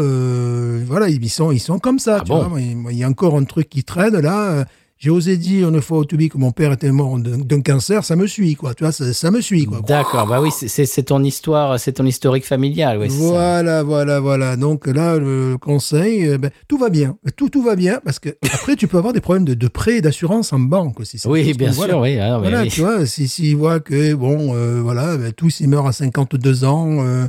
[0.86, 2.44] voilà, ils sont, ils sont comme ça, Ah tu bon?
[2.44, 2.62] Vois.
[2.62, 4.66] Il y a encore un truc qui traîne, là.
[5.04, 8.16] J'ai osé dire une fois au Tubi que mon père était mort d'un cancer, ça
[8.16, 9.82] me suit, quoi, tu vois, ça, ça me suit, quoi.
[9.86, 13.28] D'accord, bah oui, c'est- ton histoire, c'est ton historique familial, ouais, c'est ça.
[13.28, 14.56] Voilà, voilà, voilà.
[14.56, 17.18] Donc là, le conseil, euh, ben, tout va bien.
[17.36, 19.98] Tout, tout va bien parce que après, tu peux avoir des problèmes de, de prêt
[19.98, 21.20] et d'assurance en banque aussi.
[21.26, 22.00] Oui, bien sûr, voilà.
[22.00, 22.18] oui.
[22.20, 22.70] ah, mais Voilà, oui.
[22.70, 26.64] tu vois, si s'ils voient que bon, euh, voilà, ben, tous ils meurent à 52
[26.64, 27.28] ans euh,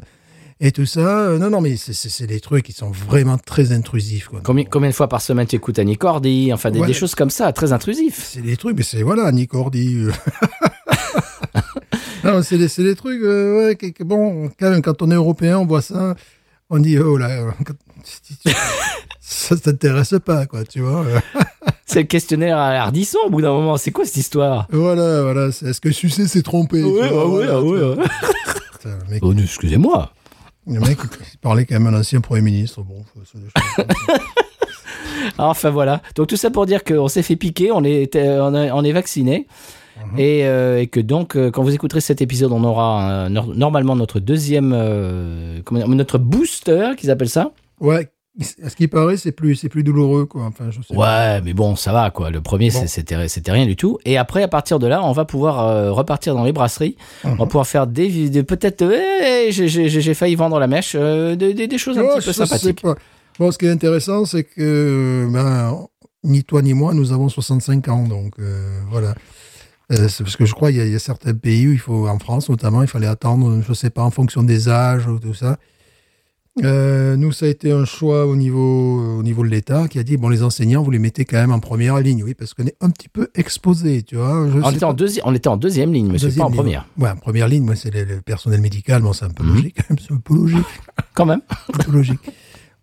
[0.61, 4.29] et tout ça, euh, non, non, mais c'est- des trucs qui sont vraiment très intrusifs.
[4.29, 4.41] Quoi.
[4.45, 6.87] Combien, combien de fois par semaine tu écoutes Annie Cordy Enfin, des, Ouais.
[6.87, 8.29] des choses comme ça, très intrusifs.
[8.33, 10.05] C'est des trucs, mais c'est voilà, Nick Ordi.
[10.07, 10.13] euh.
[12.25, 15.15] non, c'est des, c'est des trucs, euh, ouais, que- bon, quand même, quand on est
[15.15, 16.15] européen, on voit ça,
[16.71, 17.53] on dit, oh là,
[19.21, 21.05] ça t'intéresse pas, quoi, tu vois.
[21.87, 23.77] C'est le questionnaire à Ardisson au bout d'un moment.
[23.77, 24.67] C'est quoi cette histoire?
[24.73, 26.83] Voilà, voilà, est-ce que Sucé s'est trompé?
[26.83, 28.05] Ouais, ouais, ouais, ouais.
[28.85, 30.11] Le mec, Oh, excusez-moi.
[30.67, 30.99] Le mec,
[31.33, 32.83] il parlait quand même à l'ancien Premier ministre.
[32.83, 33.05] Bon,
[35.39, 36.03] Enfin voilà.
[36.17, 38.83] Donc tout ça pour dire qu'on s'est fait piquer, on est, euh, on est, on
[38.85, 39.47] est vacciné.
[40.13, 40.19] Mhm.
[40.19, 43.97] Et, euh, et que donc, euh, quand vous écouterez cet épisode, on aura nor- normalement
[43.97, 47.53] notre deuxième, euh, comment dire, notre booster, qu'ils appellent ça.
[47.81, 48.09] ouais,
[48.65, 50.43] à ce qui paraît, c'est plus, c'est plus douloureux, quoi.
[50.45, 51.35] Enfin, je sais pas.
[51.37, 52.31] Ouais, mais bon, ça va quoi.
[52.31, 52.83] Le premier, Bon.
[52.87, 53.99] c'était c'était rien du tout.
[54.05, 56.97] Et après, à partir de là, on va pouvoir euh, repartir dans les brasseries.
[57.25, 57.37] On Mhm.
[57.39, 58.83] va pouvoir faire des, des peut-être.
[58.83, 62.33] eh, j'ai- failli vendre la mèche, euh, des, des- des choses un Ouais, petit peu
[62.33, 62.83] sympathiques.
[62.83, 62.97] pas-
[63.39, 65.87] Bon, ce qui est intéressant, c'est que ben,
[66.25, 68.07] ni toi ni moi, nous avons 65 ans.
[68.09, 69.15] Donc, euh, voilà.
[69.93, 72.09] Euh, c'est parce que je crois qu'il y, y a certains pays où il faut,
[72.09, 75.35] en France notamment, il fallait attendre, je sais pas, en fonction des âges ou tout
[75.35, 75.59] ça.
[76.63, 80.05] Euh, nous, ça a été un choix au niveau, au niveau de l'État qui a
[80.05, 82.65] dit bon, les enseignants, vous les mettez quand même en première ligne, oui, parce qu'on
[82.67, 84.49] est un petit peu exposé, tu vois.
[84.49, 84.95] Je On était, en
[85.25, 86.57] on était en deuxième ligne, monsieur, Deuxième pas en ligne.
[86.63, 86.87] première.
[86.99, 89.03] Ouais, en première ligne, moi, c'est le, le personnel médical.
[89.03, 89.55] Bon, c'est un peu Mhm.
[89.55, 90.67] logique, quand même, c'est un peu logique.
[91.15, 91.41] Quand même.
[91.73, 92.21] un peu logique.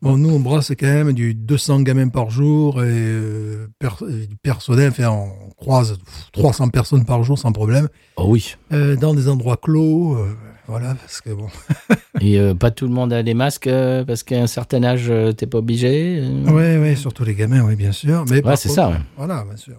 [0.02, 4.26] Bon, nous, on brasse quand même du 200 gamins par jour et euh, per- euh,
[4.26, 5.98] du personnel, enfin, on croise
[6.34, 8.56] 300 personnes par jour sans problème, Oh oui.
[8.74, 10.34] euh, dans des endroits clos, euh,
[10.72, 11.48] voilà, parce que bon.
[12.22, 15.08] Et euh, pas tout le monde a des masques euh, parce qu'à un certain âge,
[15.10, 16.22] euh, t'es pas obligé.
[16.48, 18.26] Ouais, ouais, surtout les gamins, oui, bien sûr.
[18.30, 18.96] Mais par c'est ça, ouais.
[19.18, 19.76] Voilà, bien sûr.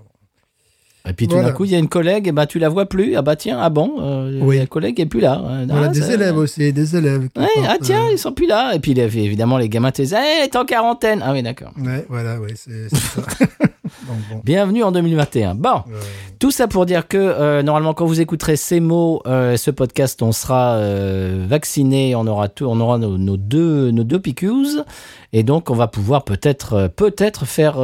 [1.08, 1.48] Et puis tout Voilà.
[1.48, 3.16] d'un coup, il y a une collègue, et bah tu la vois plus.
[3.16, 4.58] Ah bah tiens, ah bon, Oui.
[4.58, 5.42] la collègue est plus là.
[5.44, 7.28] Ah, Voilà, des ça- élèves aussi, des élèves.
[7.36, 8.72] Ouais, ah tiens, ils sont plus là.
[8.74, 11.20] Et puis évidemment, les gamins te disent, hey, t'es en quarantaine.
[11.24, 11.72] Ah oui, d'accord.
[11.76, 13.22] Ouais, voilà, ouais, c'est c'est ça.
[14.06, 14.40] Donc, bon.
[14.44, 15.54] Bienvenue en 2021.
[15.54, 16.00] Bon, euh,
[16.38, 20.22] tout ça pour dire que euh, normalement, quand vous écouterez ces mots, euh, ce podcast,
[20.22, 24.82] on sera euh, vacciné, on aura tout, on aura nos, nos deux, nos deux PQs,
[25.32, 27.76] et donc on va pouvoir peut-être, peut-être faire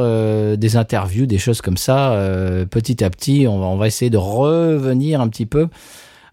[0.57, 2.15] des interviews, des choses comme ça,
[2.69, 3.45] petit à petit.
[3.47, 5.67] On va, on va essayer de revenir un petit peu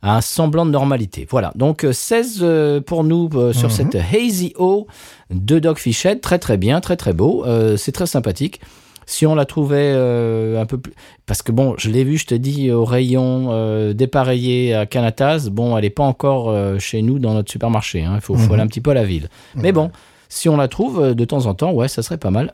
[0.02, 1.26] à un semblant de normalité.
[1.30, 1.52] Voilà.
[1.54, 3.70] Donc euh, 16 euh, pour nous sur Mhm.
[3.70, 4.86] cette Hazy O
[5.30, 7.44] de Doc Fichette, très très bien, très très beau.
[7.76, 8.60] C'est très sympathique.
[9.08, 10.92] Si on la trouvait euh, un peu plus...
[11.26, 15.48] Parce que bon, je l'ai vu, je te dis, au rayon euh, dépareillé à Canatas,
[15.50, 18.00] bon, elle n'est pas encore euh, chez nous dans notre supermarché.
[18.00, 18.52] Il faut, faut Mhm.
[18.54, 19.28] aller un petit peu à la ville.
[19.54, 19.90] Mais bon,
[20.28, 22.50] si on la trouve de temps en temps, ouais, ça serait pas mal.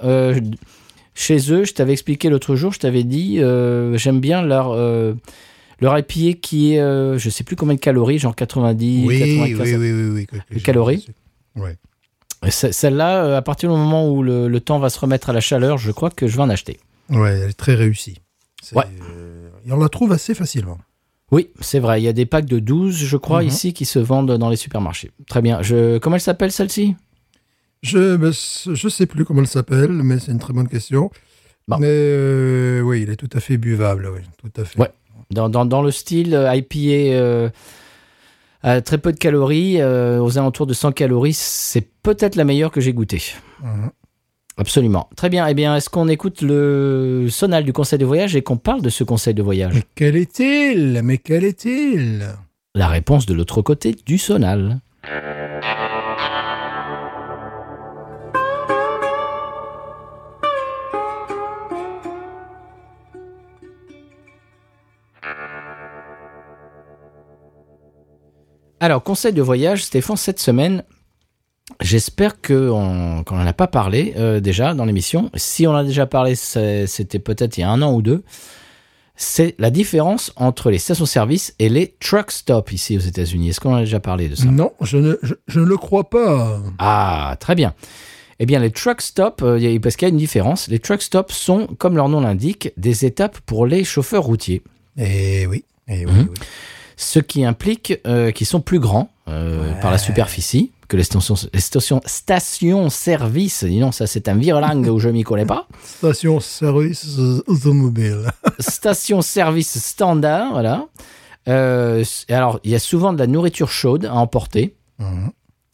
[1.14, 3.38] Chez eux, je t'avais expliqué l'autre jour, je t'avais dit,
[3.94, 4.74] j'aime bien leur...
[5.80, 9.76] leur IPA qui est, euh, je sais plus combien de calories, genre 90, oui, 95
[9.80, 11.06] oui, oui, calories.
[11.56, 11.76] Ouais.
[12.50, 15.40] Celle-là, euh, à partir du moment où le, le temps va se remettre à la
[15.40, 16.78] chaleur, je crois que je vais en acheter.
[17.08, 18.18] Ouais, elle est très réussie.
[18.74, 18.84] Ouais.
[19.16, 20.78] euh, et on la trouve assez facilement.
[21.30, 22.00] Oui, c'est vrai.
[22.00, 23.48] Il y a des packs de 12, je crois, Mhm.
[23.48, 25.10] ici, qui se vendent dans les supermarchés.
[25.28, 25.62] Très bien.
[25.62, 25.98] Je...
[25.98, 26.94] Comment elle s'appelle, celle-ci?
[27.82, 31.10] Je ben, je sais plus comment elle s'appelle, mais c'est une très bonne question.
[31.68, 31.78] Bon.
[31.78, 34.78] Mais euh, oui, il est tout à fait buvable, oui, tout à fait.
[34.80, 34.90] Ouais.
[35.30, 36.76] Dans, dans, dans le style IPA
[37.16, 37.48] euh,
[38.62, 42.70] à très peu de calories, euh, aux alentours de 100 calories, c'est peut-être la meilleure
[42.70, 43.22] que j'ai goûtée.
[43.62, 43.90] Mhm.
[44.58, 45.08] Absolument.
[45.16, 45.46] Très bien.
[45.46, 48.90] Eh bien, est-ce qu'on écoute le sonal du conseil de voyage et qu'on parle de
[48.90, 49.74] ce conseil de voyage?
[49.74, 51.00] Mais quel est-il?
[51.02, 52.26] Mais quel est-il?
[52.74, 54.80] La réponse de l'autre côté du sonal.
[68.82, 70.82] Alors, conseil de voyage, Stéphane, cette semaine,
[71.80, 75.30] j'espère qu'on n'en a pas parlé euh, déjà dans l'émission.
[75.36, 78.24] Si on en a déjà parlé, c'était peut-être il y a un an ou deux.
[79.14, 83.50] C'est la différence entre les stations-service et les truck stops ici aux États-Unis.
[83.50, 84.46] Est-ce qu'on en a déjà parlé de ça?
[84.46, 86.60] Non, je ne, je, je ne le crois pas.
[86.80, 87.74] Ah, très bien.
[88.40, 91.32] Eh bien, les truck stops, euh, parce qu'il y a une différence, les truck stops
[91.32, 94.62] sont, comme leur nom l'indique, des étapes pour les chauffeurs routiers.
[94.96, 96.28] Eh oui, eh oui, Mhm.
[96.30, 96.34] oui.
[97.02, 101.34] Ce qui implique euh, qu'ils sont plus grands euh, par la superficie que les stations,
[101.52, 103.64] les stations, stations-service.
[103.64, 105.66] Dis non, ça c'est un virelangue où je m'y connais pas.
[105.84, 108.30] Station service automobile.
[108.60, 110.86] Station-service standard, voilà.
[111.48, 114.76] Euh, alors, il y a souvent de la nourriture chaude à emporter.
[115.00, 115.30] Mhm.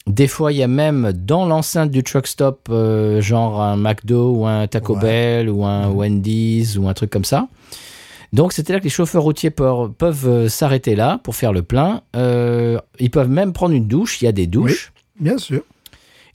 [0.07, 4.31] Des fois, il y a même dans l'enceinte du truck stop, euh, genre un McDo
[4.33, 5.01] ou un Taco Ouais.
[5.01, 7.47] Bell ou un Wendy's ou un truc comme ça.
[8.33, 11.63] Donc, c'était là que les chauffeurs routiers peuvent, peuvent, euh, s'arrêter là pour faire le
[11.63, 12.01] plein.
[12.15, 14.21] Euh, ils peuvent même prendre une douche.
[14.21, 14.91] Il y a des douches.
[15.19, 15.61] Bien sûr.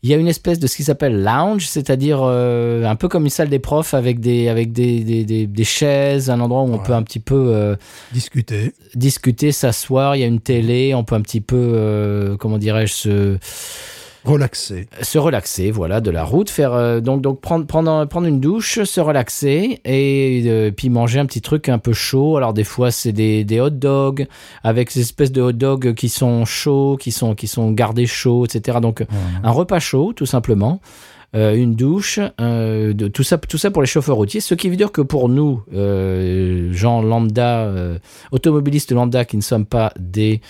[0.03, 3.25] Il y a une espèce de ce qui s'appelle lounge, c'est-à-dire euh, un peu comme
[3.25, 6.75] une salle des profs avec des, avec des, des, des- des chaises, un endroit où
[6.75, 7.75] on peut un petit peu euh,
[8.13, 8.73] Discuter.
[8.95, 10.15] discuter, s'asseoir.
[10.15, 13.39] Il y a une télé, on peut un petit peu, comment dirais-je, se,
[14.25, 14.87] Relaxer.
[15.03, 18.83] se relaxer, voilà, de la route, faire euh, donc donc prendre prendre prendre une douche,
[18.83, 22.37] se relaxer et euh, puis manger un petit truc un peu chaud.
[22.37, 24.27] Alors des fois c'est des, des hot dogs
[24.63, 28.45] avec ces espèces de hot dogs qui sont chauds, qui sont qui sont gardés chauds,
[28.47, 28.79] etc.
[28.81, 29.07] Donc Mhm.
[29.45, 30.81] un repas chaud tout simplement.
[31.35, 34.41] Euh, une douche, euh, de, tout ça, tout ça pour les chauffeurs routiers.
[34.41, 37.99] Ce qui veut dire que pour nous, euh, gens lambda, euh,
[38.31, 40.41] automobilistes lambda qui ne sommes pas des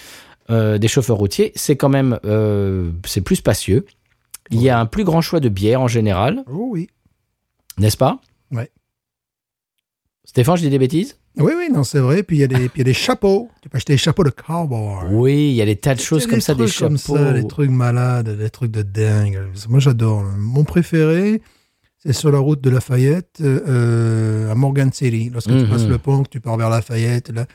[0.50, 3.86] euh, des chauffeurs routiers, c'est quand même euh, c'est plus spacieux.
[4.50, 6.88] Il y a un plus grand choix de bières en général, Oh oui.
[7.78, 8.20] n'est-ce pas?
[8.50, 8.70] Ouais.
[10.24, 11.16] Stéphane, je dis des bêtises?
[11.36, 12.22] Oui, oui, non, c'est vrai.
[12.22, 13.50] Puis il y, a des- puis il y a des chapeaux.
[13.62, 15.06] Tu peux acheter des chapeaux de cowboy.
[15.10, 17.16] Oui, il y a des tas de choses comme ça, des trucs comme chapeaux.
[17.16, 19.40] ça, des trucs malades, des trucs de dingue.
[19.68, 20.22] Moi, j'adore.
[20.38, 21.42] Mon préféré,
[21.98, 25.30] c'est sur la route de Lafayette, euh, à Morgan City.
[25.32, 25.64] Lorsque Mhm.
[25.64, 27.46] tu passes le pont, que tu pars vers Lafayette, là.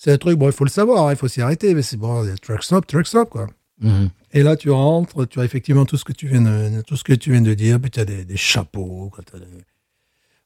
[0.00, 1.96] C'est un truc, bon, il faut le savoir, hein, il faut s'y arrêter, mais c'est
[1.96, 3.48] bon, truck stop, truck stop, quoi.
[3.80, 4.10] Mhm.
[4.32, 7.02] Et là, tu rentres, tu as effectivement tout ce que tu viens de, tout ce
[7.02, 9.44] que tu viens de dire, puis tu as des, des chapeaux, quoi, t'as des-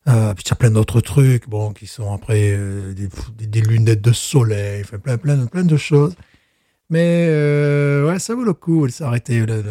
[0.08, 3.60] euh, puis tu as plein d'autres trucs, bon, qui sont après euh, des, des- des
[3.60, 6.14] lunettes de soleil, enfin, plein, plein, de- plein de choses.
[6.90, 9.62] Mais euh, ouais, ça vaut le coup de s'arrêter dans,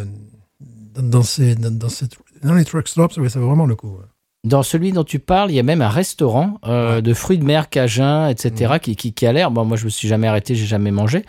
[0.96, 3.88] dans, ces, dans, dans, cette- dans les truck stops, ouais, ça vaut vraiment le coup.
[3.96, 4.06] ouais.
[4.44, 7.44] Dans celui dont tu parles, il y a même un restaurant euh, de fruits de
[7.44, 10.56] mer cajun, etc., qui, qui, qui a l'air, bon, moi je me suis jamais arrêté,
[10.56, 11.24] j'ai jamais mangé,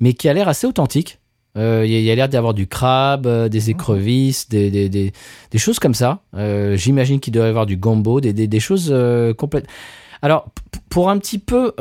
[0.00, 1.18] mais qui a l'air assez authentique.
[1.58, 5.12] Euh, Il y a- l'air d'y avoir du crabe, euh, des écrevisses, des, des, des,
[5.50, 6.20] des choses comme ça.
[6.34, 8.92] Euh, J'imagine qu'il doit y avoir du gombo, des, choses
[9.36, 9.66] complètes.
[10.22, 10.46] Alors,
[10.88, 11.74] pour un petit peu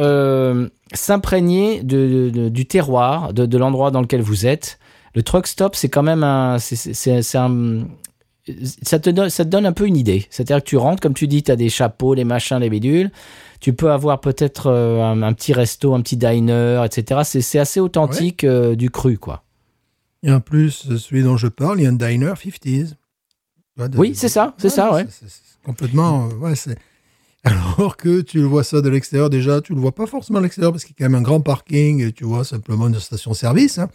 [0.93, 4.79] s'imprégner de, de- du terroir, de, de l'endroit dans lequel vous êtes,
[5.15, 6.25] le truck stop, c'est quand même
[6.59, 7.85] c'est un,
[8.81, 10.25] ça te donne, ça te donne un peu une idée.
[10.29, 13.11] C'est-à-dire que tu rentres, comme tu dis, tu as des chapeaux, les machins, les bidules.
[13.59, 17.21] Tu peux avoir peut-être euh, un, un petit resto, un petit diner, etc.
[17.23, 19.43] C'est assez authentique euh, du cru, quoi.
[20.23, 22.89] Et en plus, celui dont je parle, il y a un diner 50s.
[22.89, 22.95] Tu
[23.77, 25.05] vois, de- Oui, c'est ça, c'est ça, ouais.
[25.09, 25.25] c'est-
[25.65, 26.29] complètement.
[26.29, 26.53] euh, ouais.
[27.45, 30.43] Alors que tu le vois ça de l'extérieur, déjà, tu le vois pas forcément de
[30.43, 32.99] l'extérieur parce qu'il y a quand même un grand parking et tu vois simplement une
[32.99, 33.79] station-service.
[33.79, 33.89] hein.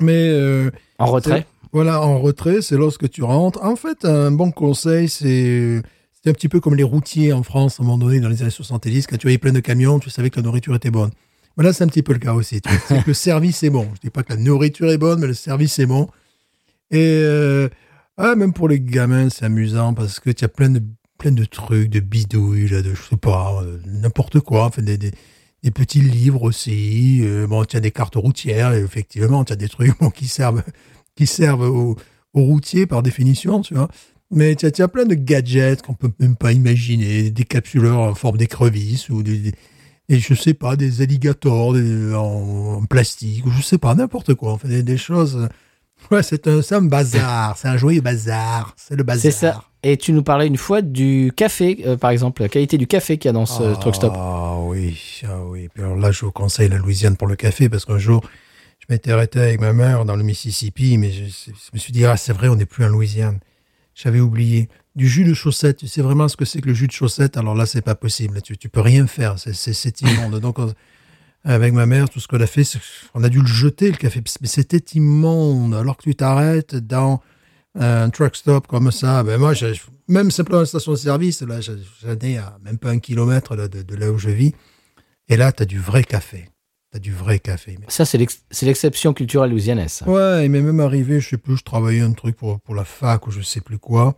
[0.00, 1.46] Mais euh, En retrait.
[1.74, 3.58] Voilà, en retrait, c'est lorsque tu rentres.
[3.64, 5.82] En fait, un bon conseil, c'est
[6.24, 8.50] un petit peu comme les routiers en France, à un moment donné, dans les années
[8.50, 11.10] 70, quand tu avais plein de camions, tu savais que la nourriture était bonne.
[11.56, 12.60] Voilà, c'est un petit peu le cas aussi.
[12.86, 13.88] C'est que le service est bon.
[13.96, 16.08] Je dis pas que la nourriture est bonne, mais le service est bon.
[16.92, 17.68] Et euh,
[18.18, 20.80] ah, même pour les gamins, c'est amusant parce que tu as plein de,
[21.18, 24.66] plein de trucs, de bidouilles, de je sais pas, euh, n'importe quoi.
[24.66, 25.10] Enfin, des, des,
[25.72, 27.18] petits livres aussi.
[27.22, 30.62] Euh, bon, tu as des cartes routières, effectivement, tu as des trucs qui servent,
[31.16, 31.96] qui servent aux,
[32.34, 33.88] aux routiers par définition, tu vois.
[34.30, 38.14] Mais tu as, as plein de gadgets qu'on peut même pas imaginer, des capsuleurs en
[38.14, 39.52] forme d'écrevisse ou des, des-
[40.08, 44.34] et je sais pas, des alligators des- en, en plastique, ou je sais pas, n'importe
[44.34, 44.52] quoi.
[44.52, 45.48] Enfin, des, des choses
[46.10, 47.56] Ouais, c'est un, un bazar.
[47.56, 48.74] C'est un joyeux bazar.
[48.76, 49.22] C'est le bazar.
[49.22, 49.64] C'est ça.
[49.82, 53.16] Et tu nous parlais une fois du café, euh, par exemple, la qualité du café
[53.16, 54.12] qu'il y a dans ce truck stop.
[54.16, 55.68] Ah oui, ah oui.
[55.72, 58.22] Puis alors là, je vous conseille la Louisiane pour le café parce qu'un jour,
[58.86, 62.16] je m'étais arrêté avec ma mère dans le Mississippi, mais je, me suis dit, ah,
[62.16, 63.40] c'est vrai, on n'est plus en Louisiane.
[63.94, 64.68] J'avais oublié.
[64.94, 67.36] Du jus de chaussette, tu sais vraiment ce que c'est que le jus de chaussette?
[67.36, 68.42] Alors là, c'est pas possible.
[68.42, 69.36] Tu, tu peux rien faire.
[69.38, 70.38] C'est, immonde.
[70.40, 70.72] Donc, on-
[71.44, 72.64] avec ma mère, tout ce qu'on a fait,
[73.14, 74.22] on a dû le jeter, le café.
[74.40, 75.74] Mais c'était immonde.
[75.74, 77.20] Alors que tu t'arrêtes dans
[77.78, 79.52] un truck stop comme ça, ben moi,
[80.08, 83.82] même simplement une station de service, là, j'en ai à même pas un kilomètre de,
[83.82, 84.54] de là où je vis.
[85.28, 86.48] Et là, tu as du vrai café.
[87.00, 87.76] Du vrai café.
[87.80, 89.90] Mais- Ça, c'est l'ex- c'est l'exception culturelle louisianaise.
[89.92, 90.08] ça.
[90.08, 92.84] Ouais, il m'est même arrivé, je sais plus, je travaillais un truc pour, pour la
[92.84, 94.16] fac ou je sais plus quoi.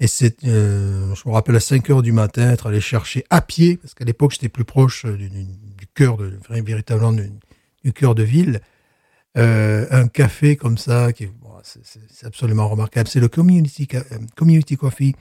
[0.00, 3.40] Et c'est, euh, je me rappelle à 5 heures du matin, être allé chercher à
[3.40, 7.30] pied, parce qu'à l'époque, j'étais plus proche du, du- du cœur de, véritablement du,
[7.84, 8.60] du cœur de ville.
[9.38, 13.08] Euh, un café comme ça, qui, bon, c'est- absolument remarquable.
[13.08, 14.00] C'est le community, euh,
[14.36, 15.14] community coffee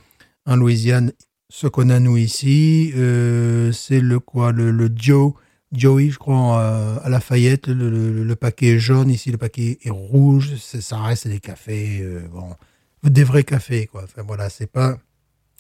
[0.46, 1.12] en Louisiane.
[1.50, 5.34] Ce qu'on a nous ici, euh, c'est le quoi, le, le Joe,
[5.78, 7.68] Joey, je crois, euh, à Lafayette.
[7.68, 10.56] Le, le, le paquet est jaune, ici le paquet est rouge.
[10.60, 12.56] C'est- Ça reste des cafés, euh, bon,
[13.04, 14.04] des vrais cafés, quoi.
[14.04, 14.98] Enfin voilà, c'est pas.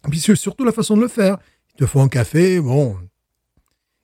[0.05, 1.37] Et puis surtout la façon de le faire.
[1.73, 2.97] Ils te font un café, bon,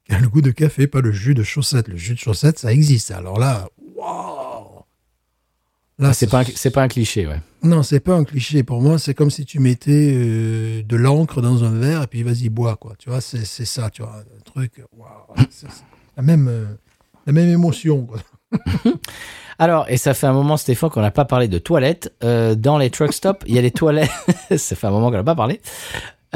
[0.06, 1.88] qui a le goût de café, pas le jus de chaussette.
[1.88, 3.12] Le jus de chaussette, ça existe.
[3.12, 4.84] Alors là, waouh
[6.00, 7.40] Là, Ah, c'est pas, c'est pas un cliché, ouais.
[7.62, 8.64] non, c'est pas un cliché.
[8.64, 12.24] Pour moi, c'est comme si tu mettais euh, de l'encre dans un verre et puis
[12.24, 12.96] vas-y, bois, quoi.
[12.98, 14.16] Tu vois, c'est c'est ça, tu vois.
[14.36, 15.36] Un truc, waouh.
[16.18, 16.66] La même, euh,
[17.26, 18.20] la même émotion, quoi.
[19.60, 22.14] Alors, et ça fait un moment, Stéphane, qu'on n'a pas parlé de toilettes.
[22.24, 24.10] Euh, dans les truck stops, il y a les toilettes.
[24.58, 25.62] ça fait un moment qu'on n'a pas parlé.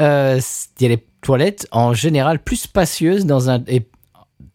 [0.00, 0.40] Euh,
[0.78, 3.64] Il y a les toilettes en général plus spacieuses dans un.
[3.66, 3.88] Et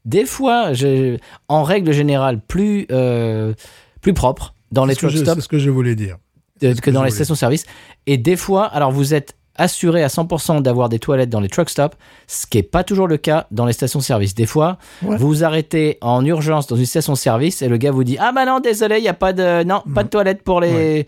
[0.05, 1.17] des fois, je-
[1.49, 3.53] en règle générale, plus, euh,
[4.01, 6.17] plus propres dans les truck stops C'est ce que je voulais dire.
[6.61, 7.65] que que dans les stations-service.
[8.07, 11.70] Et des fois, alors vous êtes assuré à 100% d'avoir des toilettes dans les truck
[11.70, 11.95] stops,
[12.28, 14.34] ce qui n'est pas toujours le cas dans les stations-service.
[14.36, 15.18] Des fois, Ouais.
[15.18, 18.45] vous vous arrêtez en urgence dans une station-service et le gars vous dit Ah bah
[18.45, 21.08] non, désolé, il n'y a pas de, non, pas de toilette pour les.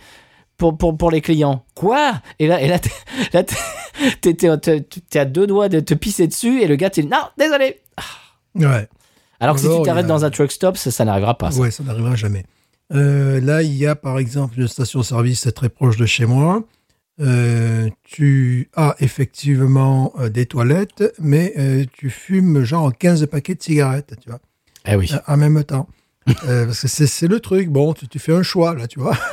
[0.55, 1.65] Pour, pour, pour les clients.
[1.73, 2.13] Quoi?
[2.37, 2.91] Et là, et là, t'es-
[5.19, 7.81] à deux doigts de te pisser dessus et le gars te dit Non, désolé
[8.55, 8.87] Ouais.
[9.39, 11.51] Alors que si Alors, tu t'arrêtes a- dans un truck stop, ça, ça n'arrivera pas.
[11.51, 11.59] ça.
[11.59, 12.45] Ouais, ça n'arrivera jamais.
[12.93, 16.63] Euh, là, il y a par exemple une station-service très proche de chez moi.
[17.19, 23.61] Euh, tu as effectivement euh, des toilettes, mais euh, tu fumes genre 15 paquets de
[23.61, 24.39] cigarettes, tu vois,
[24.87, 25.11] Eh oui.
[25.27, 25.87] en même temps.
[26.25, 27.69] Parce que c'est le truc.
[27.69, 29.15] Bon, tu, tu fais un choix, là, tu vois.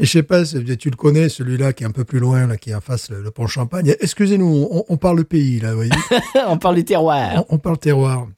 [0.00, 2.56] Et je sais pas, tu le connais, celui-là qui est un peu plus loin, là,
[2.56, 3.96] qui est en face, le, le pont Champagne.
[4.00, 5.90] Excusez-nous, on, on parle pays, là, vous voyez.
[6.46, 7.44] On parle du terroir.
[7.48, 8.28] on, on parle terroir.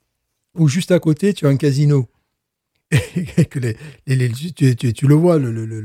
[0.59, 2.09] Ou juste à côté, tu as un casino.
[3.37, 3.77] Et que les,
[4.07, 5.81] les- les- tu, tu- tu le vois, le- le- le-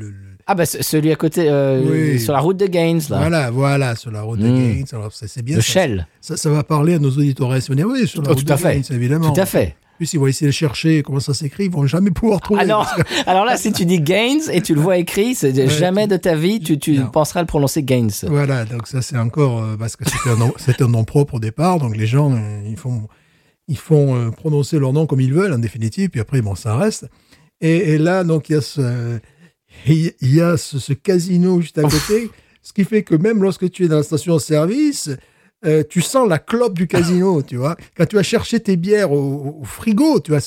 [0.48, 1.82] Ah bah celui à côté, euh,
[2.14, 2.20] Oui.
[2.20, 3.18] sur la route de Gaines, là.
[3.18, 4.56] voilà, voilà, sur la route de Mm.
[4.58, 4.86] Gaines.
[4.94, 5.56] Alors, c'est c'est bien.
[5.56, 6.08] Le ça, Shell.
[6.22, 7.50] Ça, ça va parler à nos auditeurs.
[7.50, 8.74] Oui, sur la Oh, route tout de à fait.
[8.76, 9.32] Gaines, évidemment.
[9.34, 9.76] Tout à fait.
[9.94, 11.66] En plus, ils vont essayer de chercher comment ça s'écrit.
[11.66, 12.62] Ils vont jamais pouvoir trouver.
[12.64, 15.52] Ah parce que- alors là, si tu dis Gaines et tu le vois écrit, c'est
[15.54, 17.08] Ouais, jamais de ta vie tu, tu Non.
[17.08, 18.12] penseras le prononcer Gaines.
[18.28, 19.64] Voilà, donc ça, c'est encore.
[19.64, 21.80] euh, parce que c'était un, un nom propre au départ.
[21.80, 22.38] Donc, les gens, euh,
[22.68, 23.08] ils font,
[23.68, 26.10] ils font euh, prononcer leur nom comme ils veulent, en définitive.
[26.10, 27.08] Puis après, bon, ça reste.
[27.62, 29.18] Et, et là, donc, il y a ce,
[29.88, 32.30] il y a ce, ce casino juste à côté,
[32.62, 35.12] ce qui fait que même lorsque tu es dans la station-service,
[35.66, 37.76] euh, tu sens la clope du casino, tu vois.
[37.98, 40.42] Quand tu vas chercher tes bières au, au frigo, tu vois,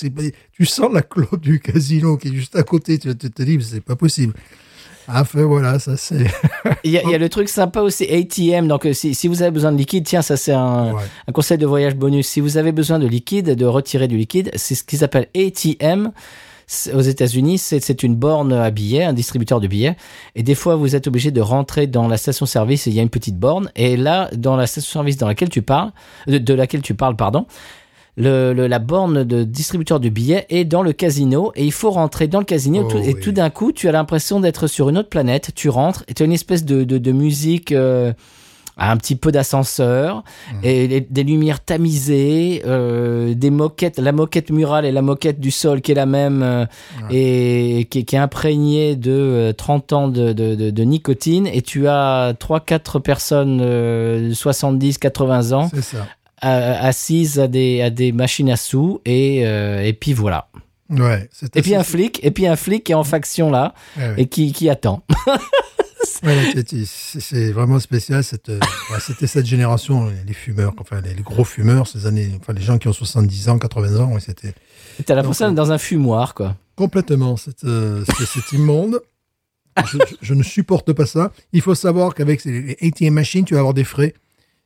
[0.53, 2.99] tu sens la clope du casino qui est juste à côté.
[2.99, 4.35] Tu te, te dis, c'est pas possible.
[5.11, 6.27] Enfin, voilà, ça c'est.
[6.85, 8.69] Il y, a, il y a le truc sympa aussi, ATM.
[8.69, 11.03] Donc, euh, si, si vous avez besoin de liquide, tiens, ça c'est un, Ouais.
[11.27, 12.29] un conseil de voyage bonus.
[12.29, 16.13] Si vous avez besoin de liquide, de retirer du liquide, c'est ce qu'ils appellent ATM.
[16.95, 19.97] Aux États-Unis, c'est c'est une borne à billets, un distributeur de billets.
[20.35, 23.03] Et des fois, vous êtes obligé de rentrer dans la station-service et il y a
[23.03, 23.71] une petite borne.
[23.75, 25.93] Et là, dans la station-service dans laquelle tu parles,
[26.27, 27.47] de, de laquelle tu parles, pardon,
[28.19, 31.91] le, le- la borne de distributeur de billets est dans le casino et il faut
[31.91, 33.21] rentrer dans le casino Oh tout- et oui.
[33.21, 36.25] tout d'un coup tu as l'impression d'être sur une autre planète tu rentres et tu
[36.25, 38.13] as une espèce de, de, de musique euh,
[38.79, 40.23] un petit peu d'ascenseur
[40.53, 40.57] Mmh.
[40.63, 45.51] et les- des lumières tamisées euh, des moquettes la moquette murale et la moquette du
[45.51, 46.65] sol qui est la même euh,
[47.11, 51.63] et qui, qui est imprégnée de euh, 30 ans de, de, de- de nicotine et
[51.63, 55.71] tu as 3-4 personnes euh, 70-80 ans
[56.45, 60.49] euh, assises à des, à des machines à sous et, euh, et puis voilà.
[60.91, 61.29] Ouais.
[61.55, 64.15] Et puis un flic, et puis un flic qui est en faction là ouais.
[64.19, 65.03] et qui, qui attend.
[67.21, 68.23] C'est- vraiment spécial.
[68.25, 68.59] Cette, euh,
[69.01, 72.61] c'était cette génération, les- les fumeurs, enfin les, les gros fumeurs, ces années, enfin les
[72.63, 74.55] gens qui ont 70 ans, 80 ans, ouais, c'était.
[75.05, 76.57] T'as l'impression d'être dans un fumoir quoi.
[76.77, 78.05] Complètement, c'est euh,
[78.53, 79.01] immonde.
[79.87, 81.33] Je, je- je ne supporte pas ça.
[81.53, 84.15] Il faut savoir qu'avec les ATM machines, tu vas avoir des frais.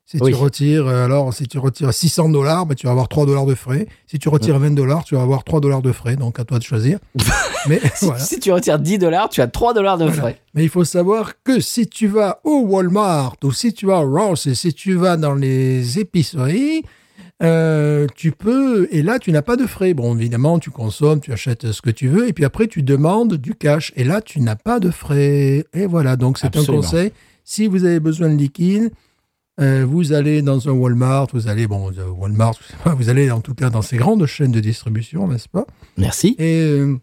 [0.04, 0.32] Si Oui.
[0.32, 3.46] tu retires, euh, alors, si tu retires 600 dollars, bah, tu vas avoir 3 dollars
[3.46, 3.86] de frais.
[4.06, 6.16] Si tu retires 20 dollars, tu vas avoir 3 dollars de frais.
[6.16, 6.98] Donc, à toi de choisir.
[7.68, 8.20] Mais Si, voilà.
[8.20, 10.38] si tu retires 10 dollars, tu as 3 dollars de frais.
[10.54, 14.10] Mais il faut savoir que si tu vas au Walmart ou si tu vas au
[14.10, 16.82] Ross et si tu vas dans les épiceries,
[17.42, 19.94] euh, tu peux, et là, tu n'as pas de frais.
[19.94, 23.34] Bon, évidemment, tu consommes, tu achètes ce que tu veux, et puis après, tu demandes
[23.34, 25.64] du cash, et là, tu n'as pas de frais.
[25.72, 27.12] Et voilà, donc c'est un conseil.
[27.44, 28.90] Si vous avez besoin de liquide,
[29.60, 32.54] euh, vous allez dans un Walmart, vous allez, bon, euh, Walmart,
[32.86, 35.66] vous allez en tout cas dans ces grandes chaînes de distribution, n'est-ce pas?
[35.98, 36.34] Merci.
[36.38, 36.96] Et euh,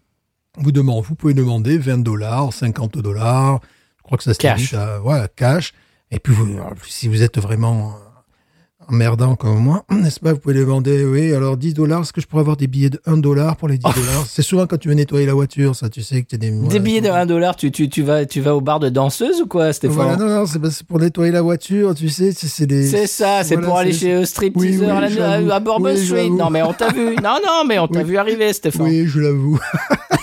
[0.58, 3.60] vous, demandez, vous pouvez demander 20 dollars, 50 dollars,
[3.98, 4.74] je crois que ça se Cash.
[4.74, 5.72] à voilà, cash.
[6.10, 6.48] Et puis, vous,
[6.88, 7.94] si vous êtes vraiment
[8.90, 12.26] emmerdant comme moi, n'est-ce pas, vous pouvez demander, oui, alors 10 dollars, est-ce que je
[12.26, 14.24] pourrais avoir des billets de 1 dollar pour les 10 dollars?
[14.28, 16.50] C'est souvent quand tu veux nettoyer la voiture, ça, tu sais que tu as des...
[16.50, 19.40] Des billets de 1 dollar, tu, tu, tu, vas, tu vas au bar de danseuse
[19.40, 19.96] ou quoi, Stéphane?
[19.96, 22.86] Voilà, non, non, c'est pour nettoyer la voiture, tu sais, c'est des...
[22.86, 26.04] C'est ça, c'est voilà, pour aller chez euh, Stripteaser Oui, oui, à, à Bourbon Oui,
[26.06, 26.30] Street.
[26.30, 27.16] Non, mais on t'a vu.
[27.22, 28.04] Non, non, mais on t'a Oui.
[28.06, 28.82] vu arriver, Stéphane.
[28.86, 29.58] Oui, je l'avoue.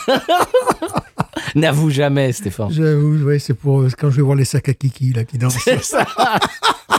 [1.55, 2.71] N'avoue jamais, Stéphane.
[2.71, 5.37] J'avoue, ouais, c'est pour euh, quand je vais voir les sacs à kiki, là, qui
[5.37, 5.57] dansent.
[5.63, 6.05] C'est ça,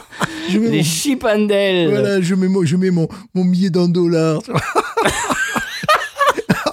[0.48, 1.90] Je mets les mon- chipandelles.
[1.90, 4.40] Voilà, je mets mon, je mets mon, mon billet d'un dollar.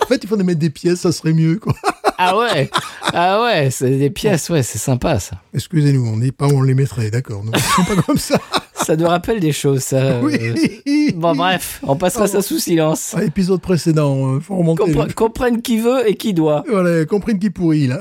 [0.01, 1.57] en fait, il faudrait mettre des pièces, ça serait mieux.
[1.57, 1.73] Quoi.
[2.17, 2.69] Ah ouais,
[3.13, 5.35] ah ouais, c'est des pièces, ouais, c'est sympa ça.
[5.53, 7.43] Excusez-nous, on n'est pas où on les mettrait, d'accord.
[7.43, 8.39] Nous, n'est pas comme ça.
[8.77, 9.95] Ça nous rappelle des choses, ça.
[9.97, 10.21] euh.
[10.21, 11.11] Oui.
[11.15, 13.15] Bon, bref, on passera ça sous silence.
[13.15, 14.83] À l'épisode précédent, euh, faut remonter.
[14.91, 16.63] Compre- comprenne qui veut et qui doit.
[16.69, 17.99] Voilà, comprenne qui pourrit, là.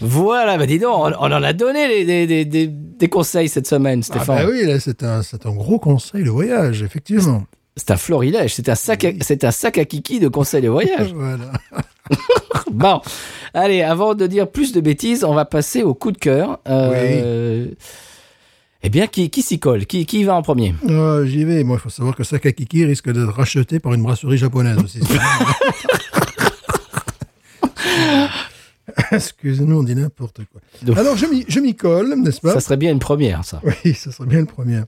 [0.00, 3.48] Voilà, bah dis donc, on, on en a donné des, des, des, des, des conseils
[3.48, 4.44] cette semaine, Ah Stéphane.
[4.44, 5.20] bah oui, là, c'est un,
[5.52, 7.44] gros conseil de voyage, effectivement.
[7.76, 10.68] C'est un florilège, c'est un sac, à, c'est un sac à kiki de conseils de
[10.68, 11.12] voyage.
[11.14, 11.52] Voilà.
[12.72, 13.00] bon,
[13.54, 16.58] allez, avant de dire plus de bêtises, on va passer au coup de cœur.
[16.68, 17.66] Euh,
[18.82, 19.86] Eh bien, qui, qui s'y colle?
[19.86, 20.74] Qui, qui va en premier?
[20.88, 21.62] Euh, J'y vais.
[21.64, 25.00] Moi, il faut savoir que Sakakiki risque d'être racheté par une brasserie japonaise aussi.
[29.12, 30.60] Excusez-nous, on dit n'importe quoi.
[30.82, 32.52] Donc- Alors, je m'y colle, n'est-ce pas?
[32.54, 33.60] Ça serait bien une première, ça.
[33.64, 34.82] Oui, ça serait bien le premier.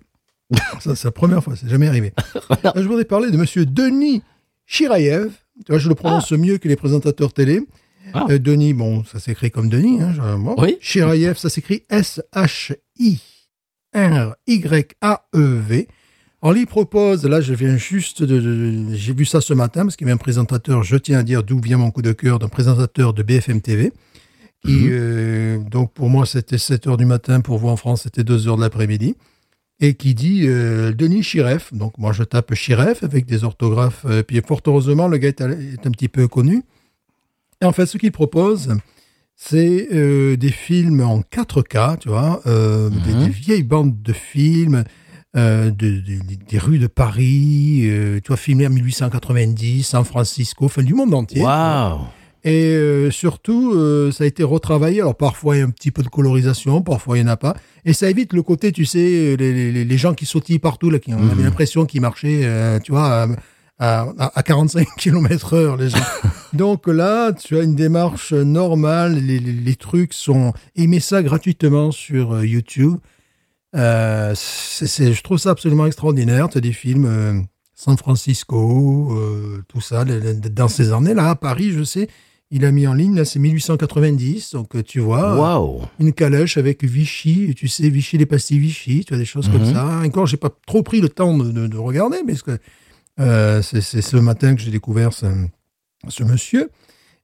[0.80, 2.12] ça, c'est la première fois, c'est jamais arrivé.
[2.76, 4.22] Je voudrais parler de monsieur Denis
[4.66, 5.30] Chirayev.
[5.64, 7.60] Tu vois, je le prononce mieux que les présentateurs télé.
[8.14, 8.26] Ah.
[8.30, 10.00] Euh, Denis, bon, ça s'écrit comme Denis.
[10.02, 10.54] Hein, bon.
[10.58, 10.76] Oui.
[10.80, 11.82] Chirayev, ça s'écrit
[14.52, 15.88] S-H-I-R-Y-A-E-V.
[16.42, 19.94] Alors, il propose, là, je viens juste de, de- j'ai vu ça ce matin, parce
[19.96, 22.38] qu'il y avait un présentateur, je tiens à dire d'où vient mon coup de cœur,
[22.40, 23.92] d'un présentateur de BFM TV,
[24.64, 28.24] qui, euh, donc, pour moi, c'était 7 heures du matin, pour vous en France, c'était
[28.24, 29.14] 2 heures de l'après-midi,
[29.80, 31.72] et qui dit euh, Denis Chiref.
[31.72, 35.40] Donc, moi, je tape Chiref avec des orthographes, euh, puis fort heureusement, le gars est,
[35.40, 36.62] est un petit peu connu.
[37.60, 38.74] Et en fait, ce qu'il propose,
[39.36, 44.84] c'est euh, des films en 4K, tu vois, euh, des, des vieilles bandes de films,
[45.36, 50.66] euh, de- de- des rues de Paris, euh, tu vois, filmés en 1890, San Francisco,
[50.66, 51.42] enfin du monde entier.
[51.42, 52.00] Waouh
[52.44, 53.72] Et euh, surtout,
[54.12, 55.00] ça a été retravaillé.
[55.00, 57.36] Alors parfois, il y a un petit peu de colorisation, parfois, il n'y en a
[57.36, 57.54] pas.
[57.84, 60.98] Et ça évite le côté, tu sais, les, les, les gens qui sautillent partout, là,
[60.98, 62.46] qui on avait l'impression qu'ils marchaient,
[62.84, 63.22] tu vois,
[63.78, 65.98] à, à, à 45 km heure, les gens.
[66.52, 69.14] Donc là, tu as une démarche normale.
[69.14, 70.52] Les, les, trucs sont...
[70.76, 72.34] Met ça gratuitement sur
[73.74, 76.48] euh, je trouve ça absolument extraordinaire.
[76.48, 77.04] Tu as des films...
[77.06, 77.40] euh,
[77.74, 82.06] San Francisco, euh, tout ça, dans ces années-là, à Paris, je sais,
[82.52, 86.84] il a mis en ligne, là, c'est 1890, donc tu vois, Waouh une calèche avec
[86.84, 89.72] Vichy, tu sais, Vichy, les pastilles Vichy, tu as des choses comme Mhm.
[89.72, 90.00] ça.
[90.04, 92.34] Encore, j'ai pas trop pris le temps de, de- de regarder, mais
[93.62, 95.26] c'est, ce matin que j'ai découvert ce,
[96.08, 96.70] ce monsieur.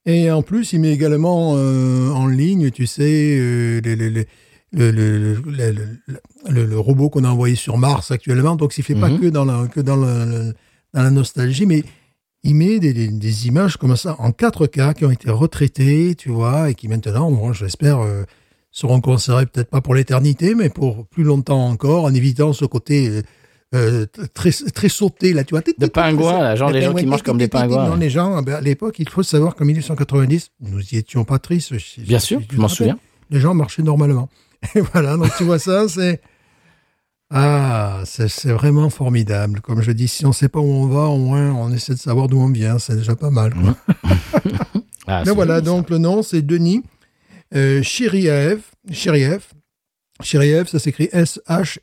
[0.07, 4.27] Et en plus, il met également euh, en ligne, tu sais, euh, les-
[4.73, 5.35] le, le,
[6.49, 8.57] le, le- robot qu'on a envoyé sur Mars actuellement.
[8.57, 9.21] Donc, il fait pas Mhm.
[9.21, 11.85] que dans la, que dans la nostalgie, mais
[12.43, 16.29] il met des, des- des images comme ça en 4K qui ont été retraitées, tu
[16.31, 18.25] vois, et qui maintenant, moi, j'espère, euh,
[18.71, 23.09] seront conservées peut-être pas pour l'éternité, mais pour plus longtemps encore, en évitant ce côté
[23.09, 23.23] euh,
[23.75, 25.63] euh, très, très sauté, là, tu vois.
[25.77, 27.89] De pingouins, là, genre les gens qui mangent comme des pingouins.
[27.89, 31.39] Non, les gens, ben, à l'époque, il faut savoir qu'en 1890, nous y étions pas
[31.39, 31.73] tristes.
[31.99, 32.99] Bien sûr, je m'en souviens.
[33.31, 34.29] Les gens marchaient normalement.
[34.75, 36.21] Et voilà, donc tu vois ça, c'est...
[37.31, 39.61] Ah, c'est vraiment formidable.
[39.61, 41.93] Comme je dis, si on ne sait pas où on va, au moins on essaie
[41.93, 42.79] de savoir d'où on vient.
[42.79, 43.53] C'est déjà pas mal.
[43.55, 43.77] quoi.
[45.11, 45.61] Ah, Mais voilà, ça.
[45.63, 46.83] donc le nom, c'est Denis
[47.55, 48.61] euh, Chiriev.
[48.93, 49.43] Chiriev.
[50.23, 51.79] Chiriev, ça s'écrit S-H-I-R-Y-A-E-V.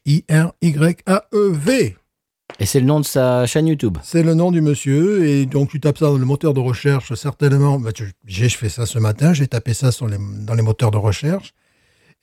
[2.60, 3.98] Et c'est le nom de sa chaîne YouTube.
[4.04, 7.14] C'est le nom du monsieur, et donc tu tapes ça dans le moteur de recherche,
[7.16, 7.80] certainement.
[7.80, 7.90] Bah,
[8.26, 11.54] j'ai fait ça ce matin, j'ai tapé ça sur les, dans les moteurs de recherche.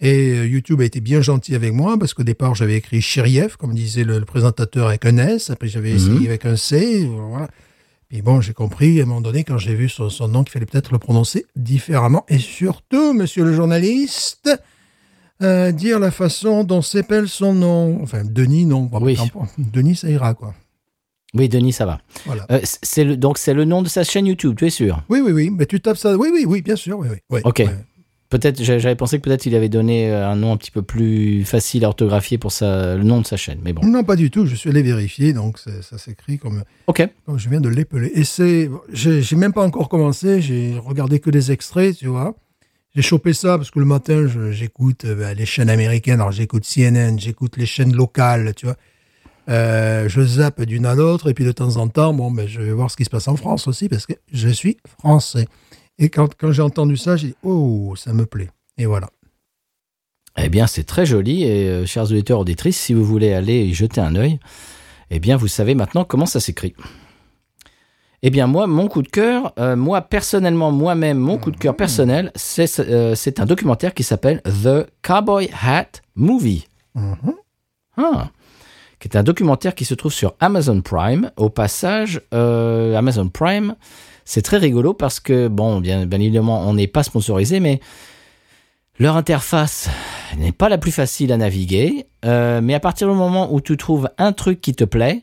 [0.05, 3.57] Et euh, YouTube a été bien gentil avec moi, parce qu'au départ, j'avais écrit Chiriev,
[3.57, 7.48] comme disait le, le présentateur, avec un S, après j'avais essayé avec un C, voilà.
[8.09, 10.53] Puis bon, j'ai compris à un moment donné, quand j'ai vu son, son nom, qu'il
[10.53, 12.26] fallait peut-être le prononcer différemment.
[12.28, 14.50] Et surtout, monsieur le journaliste,
[15.42, 18.00] euh, dire la façon dont s'appelle son nom.
[18.03, 18.82] Enfin, Denis, non.
[18.82, 19.16] Bon, Oui.
[19.57, 20.53] Denis, ça ira, quoi.
[21.34, 22.00] Oui, Denis, ça va.
[22.26, 22.44] Voilà.
[22.50, 25.03] Euh, c- c'est le, donc c'est le nom de sa chaîne YouTube, tu es sûr?
[25.09, 25.48] Oui, oui, oui.
[25.50, 26.14] Mais tu tapes ça.
[26.16, 26.98] Oui, oui, oui, bien sûr.
[26.98, 27.16] Oui, oui.
[27.30, 27.40] oui.
[27.44, 27.62] Ok.
[28.32, 30.80] Peut-être, j'a- j'avais pensé que peut-être il avait donné euh, un nom un petit peu
[30.80, 33.58] plus facile à orthographier pour sa, le nom de sa chaîne.
[33.62, 33.86] Mais bon.
[33.86, 34.46] Non, pas du tout.
[34.46, 37.06] Je suis allé vérifier, donc ça s'écrit comme, Ok.
[37.26, 38.10] comme je viens de l'épeler.
[38.14, 40.40] Et c'est, j'ai même pas encore commencé.
[40.40, 42.34] J'ai regardé que des extraits, tu vois.
[42.94, 46.20] J'ai chopé ça parce que le matin, j'écoute euh, ben, les chaînes américaines.
[46.20, 48.76] Alors j'écoute CNN, j'écoute les chaînes locales, tu vois.
[49.48, 52.60] Euh, je zappe d'une à l'autre et puis de temps en temps, bon, ben, je
[52.60, 55.46] vais voir ce qui se passe en France aussi parce que je suis français.
[56.03, 58.50] Et quand, quand j'ai entendu ça, j'ai dit, oh, ça me plaît.
[58.76, 59.09] Et voilà.
[60.36, 61.44] Eh bien, c'est très joli.
[61.44, 64.40] Et euh, chers auditeurs, auditrices, si vous voulez aller y jeter un œil,
[65.11, 66.74] eh bien, vous savez maintenant comment ça s'écrit.
[68.22, 71.76] Eh bien, moi, mon coup de cœur, euh, moi, personnellement, moi-même, mon coup de cœur
[71.76, 76.66] personnel, c'est euh, un documentaire qui s'appelle The Cowboy Hat Movie.
[77.96, 78.30] Ah.
[78.98, 81.30] qui est un documentaire qui se trouve sur Amazon Prime.
[81.36, 83.76] Au passage, euh, Amazon Prime,
[84.24, 87.80] c'est très rigolo parce que, bon, bien, bien évidemment, on n'est pas sponsorisé, mais
[88.98, 89.88] leur interface
[90.38, 92.06] n'est pas la plus facile à naviguer.
[92.24, 95.22] Euh, mais à partir du moment où tu trouves un truc qui te plaît,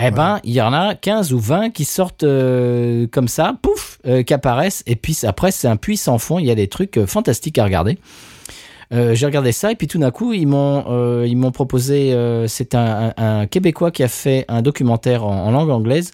[0.00, 3.98] eh ben, il y en a 15 ou 20 qui sortent euh, comme ça, pouf,
[4.06, 4.82] euh, qui apparaissent.
[4.86, 6.40] Et puis après, c'est un puits sans fond.
[6.40, 7.98] Il y a des trucs fantastiques à regarder.
[8.92, 12.12] Euh, j'ai regardé ça et puis tout d'un coup ils m'ont euh, ils m'ont proposé
[12.12, 16.10] euh, c'est un, un- un québécois qui a fait un documentaire en, en langue anglaise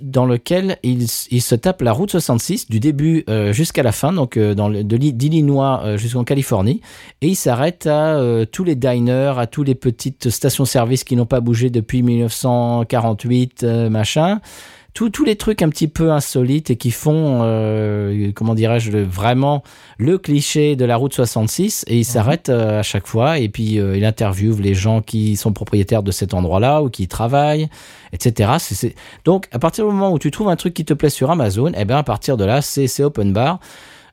[0.00, 4.36] dans lequel il, se tape la route 66 du début euh, jusqu'à la fin donc
[4.36, 6.80] euh, dans d'Illinois euh, jusqu'en Californie.
[7.20, 8.18] Et il s'arrête à
[8.50, 13.90] tous les diners à tous les petites stations-service qui n'ont pas bougé depuis 1948 euh,
[13.90, 14.40] machin
[14.94, 19.62] tous tous les trucs un petit peu insolites et qui font, euh, comment dirais-je, vraiment
[19.98, 21.84] le cliché de la route 66.
[21.88, 25.36] Et il s'arrête euh, à chaque fois et puis euh, il interviewe les gens qui
[25.36, 27.68] sont propriétaires de cet endroit-là ou qui y travaillent,
[28.12, 28.52] etc.
[29.24, 31.72] Donc, à partir du moment où tu trouves un truc qui te plaît sur Amazon,
[31.74, 33.60] eh ben à partir de là, c'est c'est open bar.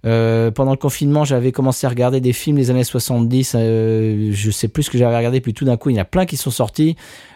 [0.06, 3.54] Euh, pendant le confinement, j'avais commencé à regarder des films des années 70.
[3.56, 6.04] euh, je sais plus ce que j'avais regardé, puis tout d'un coup, il y en
[6.04, 6.96] a plein qui sont sortis.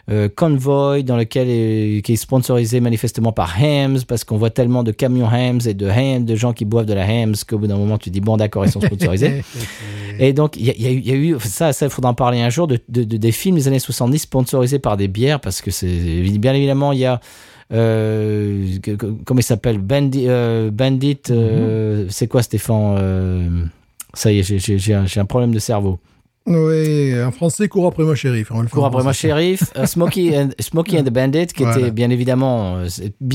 [0.10, 4.84] Euh, Convoy, dans lequel est, qui est sponsorisé manifestement par Hams, parce qu'on voit tellement
[4.84, 7.68] de camions Hams et de Hams, de gens qui boivent de la Hams, qu'au bout
[7.68, 9.44] d'un moment, tu dis bon, d'accord, ils sont sponsorisés.
[10.20, 12.12] Et donc, il y, a- y eu- il y a eu, ça, ça, il faudra
[12.12, 15.08] en parler un jour, de, de- de- des films des années 70 sponsorisés par des
[15.08, 15.88] bières, parce que c'est,
[16.38, 17.20] bien évidemment, il y a,
[17.72, 23.70] euh, que- que- comment il s'appelle, Bandit, euh, Bandit euh, c'est quoi Stéphane
[24.14, 26.00] Ça y est, j'ai- un, problème de cerveau.
[26.46, 28.50] Oui, en français, cours après moi, shérif.
[28.72, 29.64] Cours après moi, shérif.
[29.86, 31.80] Smokey, and, Smokey and the Bandit, qui Voilà.
[31.80, 32.84] était bien évidemment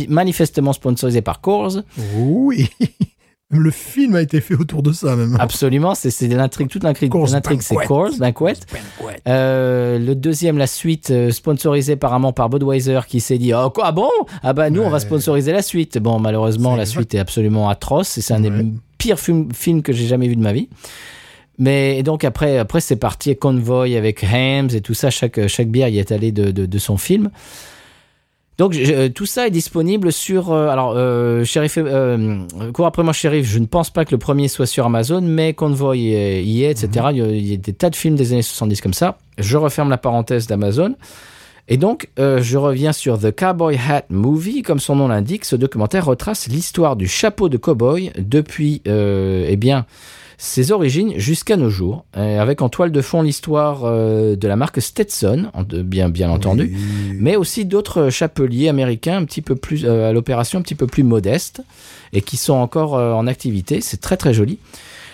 [0.08, 1.78] manifestement sponsorisé par Coors.
[2.16, 2.68] Oui.
[3.51, 5.34] Même le film a été fait autour de ça, même.
[5.40, 7.11] Absolument, c'est l'intrigue, toute l'intrigue,
[7.62, 7.86] c'est Banquet.
[7.86, 8.53] Coors, Banquet.
[9.26, 13.86] Euh, le deuxième, la suite, euh, sponsorisée apparemment par Budweiser, qui s'est dit oh quoi
[13.86, 14.11] ah bon?
[14.42, 15.96] Ah bah nous on va sponsoriser la suite.
[15.99, 18.51] Bon malheureusement la suite est absolument atroce et c'est un Ouais.
[18.51, 18.66] des
[18.99, 20.68] pires films, films que j'ai jamais vu de ma vie.
[21.59, 25.88] Mais donc après après c'est parti Convoy avec Hams et tout ça chaque chaque bière
[25.88, 27.31] y est allée de, de, de son film.
[28.59, 32.40] Donc je- euh, tout ça est disponible sur euh, alors euh, Sheriff euh,
[32.74, 35.55] cours après moi Sheriff je ne pense pas que le premier soit sur Amazon mais
[35.55, 37.94] Convoy y est, y est, etc il, y a, il y a des tas de
[37.97, 39.18] films des années 70 comme ça.
[39.39, 40.97] Je referme la parenthèse d'Amazon.
[41.68, 44.62] Et donc je reviens sur The Cowboy Hat Movie.
[44.62, 49.86] Comme son nom l'indique ce documentaire retrace l'histoire du chapeau de cowboy depuis eh bien
[50.40, 54.55] ses origines jusqu'à nos jours, euh, avec en toile de fond l'histoire euh, de la
[54.55, 55.51] marque Stetson,
[55.85, 57.16] bien, bien entendu, Oui.
[57.19, 60.86] mais aussi d'autres chapeliers américains un petit peu plus euh, à l'opération un petit peu
[60.86, 61.62] plus modeste
[62.12, 63.81] et qui sont encore en activité.
[63.81, 64.59] C'est très très joli.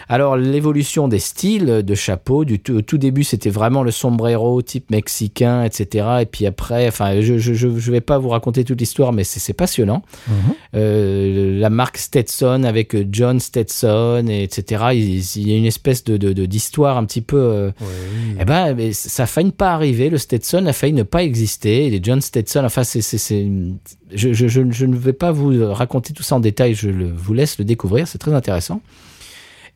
[0.08, 4.60] Alors l'évolution des styles de chapeau, du tout, au tout début c'était vraiment le sombrero
[4.62, 6.06] type mexicain, etc.
[6.22, 9.24] Et puis après, enfin je je, je, je vais pas vous raconter toute l'histoire, mais
[9.24, 10.02] c'est passionnant.
[10.28, 10.34] Mhm.
[10.76, 14.84] Euh, la marque Stetson avec John Stetson, et etc.
[14.94, 16.16] Il, il y a une espèce de
[16.46, 18.36] d'histoire un petit peu euh, Oui.
[18.40, 20.10] eh ben, ça a failli ne pas arriver.
[20.10, 21.88] Le Stetson a failli ne pas exister.
[21.90, 26.22] Les John Stetson, enfin, c'est, je, je, je, je ne vais pas vous raconter tout
[26.22, 26.74] ça en détail.
[26.74, 28.06] Je le- vous laisse le découvrir.
[28.08, 28.80] C'est très intéressant.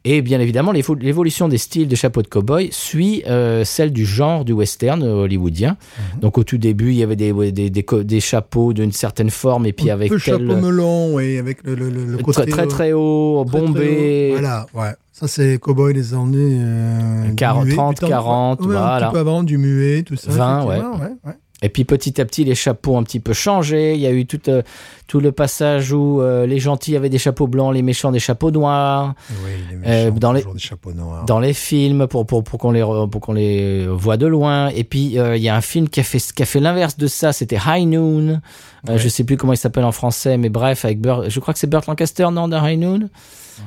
[0.05, 4.07] Et bien évidemment, l'évo- l'évolution des styles de chapeaux de cow-boy suit euh, celle du
[4.07, 5.77] genre du western euh, hollywoodien.
[6.15, 6.21] Mhm.
[6.21, 9.29] Donc au tout début, il y avait des, des, des, co- des chapeaux d'une certaine
[9.31, 12.43] forme et puis Un avec peu tel, chapeau melon, oui, avec le, le, le, côté
[12.43, 14.29] très, très très haut, très, très bombé.
[14.31, 14.33] haut.
[14.41, 14.93] Voilà, ouais.
[15.13, 18.67] Ça, c'est les cow-boys des années euh, du 40, muet, 30, du temps- 40, ouais,
[18.67, 19.07] Un voilà.
[19.09, 20.31] petit peu avant, du muet, tout ça.
[20.31, 21.33] 20, effectivement, ouais, ouais.
[21.61, 23.95] Et puis petit à petit, les chapeaux ont un petit peu changé.
[23.95, 24.63] Il y a eu tout, euh,
[25.09, 28.53] tout le passage où euh, les gentils avaient des chapeaux blancs, les méchants des chapeaux
[28.53, 29.15] noirs.
[29.45, 31.25] Oui, les Euh, méchants, dans les- des chapeaux noirs.
[31.25, 34.69] dans les films pour pour pour qu'on les pour qu'on les voit de loin.
[34.69, 37.09] Et puis il y a un film qui a fait qui a fait l'inverse de
[37.09, 37.33] ça.
[37.33, 38.41] C'était High Noon.
[38.89, 41.53] Euh, je sais plus comment il s'appelle en français mais bref avec Burt je crois
[41.53, 43.09] que c'est Burt Lancaster non dans High Noon?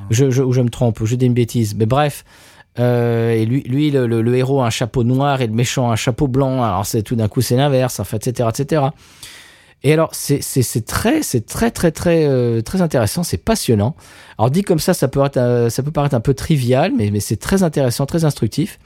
[0.08, 1.74] Je, je ou je me trompe ou je dis une bêtise.
[1.76, 2.24] Mais bref
[2.78, 5.90] euh, et lui, lui le, le, le héros a un chapeau noir et le méchant
[5.90, 6.62] a un chapeau blanc.
[6.62, 8.82] Alors c'est tout d'un coup c'est l'inverse, en fait, etc., etc.
[9.84, 10.40] Et alors c'est
[10.86, 13.96] très c'est très très très euh, très intéressant, c'est passionnant.
[14.38, 17.10] Alors dit comme ça, ça peut être euh, ça peut paraître un peu trivial, mais
[17.10, 18.78] mais c'est très intéressant, très instructif.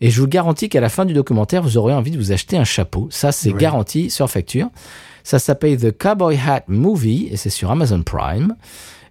[0.00, 2.56] Et je vous garantis qu'à la fin du documentaire, vous aurez envie de vous acheter
[2.58, 3.06] un chapeau.
[3.10, 3.58] Ça, c'est Oui.
[3.60, 4.68] garanti sur facture.
[5.22, 8.54] Ça s'appelle The Cowboy Hat Movie et c'est sur Amazon Prime.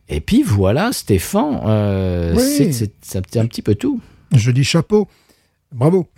[0.09, 2.41] Et puis voilà, Stéphane, euh, Oui.
[2.43, 4.01] c'est- c'est c'est un petit peu tout.
[4.35, 5.07] Je dis chapeau.
[5.73, 6.07] Bravo.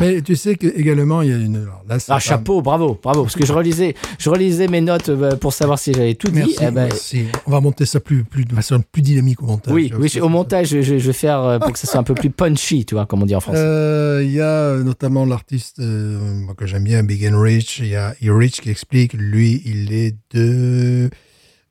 [0.00, 1.56] Mais tu sais que également il y a une.
[1.56, 3.22] alors là, c'est Ah, pas- chapeau, bravo, bravo.
[3.24, 6.38] Parce que je relisais, je relisais mes notes euh, pour savoir si j'avais tout dit.
[6.38, 7.26] Merci, Eh ben, merci.
[7.46, 9.72] On va monter ça plus, plus, de façon plus dynamique au montage.
[9.74, 12.30] oui, oui, au montage, je, vais faire euh, pour que ça soit un peu plus
[12.30, 13.58] punchy, tu vois, comme on dit en français.
[13.60, 16.18] Euh, Il y a notamment l'artiste euh,
[16.56, 17.80] que j'aime bien, Big and Rich.
[17.80, 18.32] Il y a E.
[18.32, 21.10] Rich qui explique, lui, il est de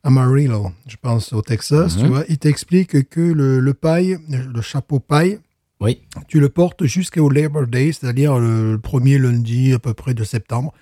[0.04, 1.96] Amarillo, je pense, au Texas.
[1.96, 2.02] Mhm.
[2.04, 5.40] Tu vois, il t'explique que le, le paille, le chapeau paille,
[5.80, 6.02] Oui.
[6.28, 10.74] tu le portes jusqu'au Labor Day, c'est-à-dire le premier lundi à peu près de septembre.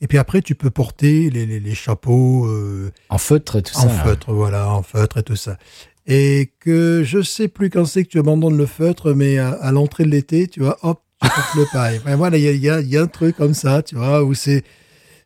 [0.00, 3.76] Et puis après, tu peux porter les, les, les chapeaux euh, En feutre et tout
[3.76, 3.88] en ça.
[3.88, 5.58] feutre, voilà, en feutre et tout ça.
[6.06, 9.72] Et que je sais plus quand c'est que tu abandonnes le feutre, mais à, à
[9.72, 11.98] l'entrée de l'été, tu vois, hop, tu portes le paille.
[12.04, 13.96] Enfin, voilà, il y a, y, a, il y a un truc comme ça, tu
[13.96, 14.62] vois, où c'est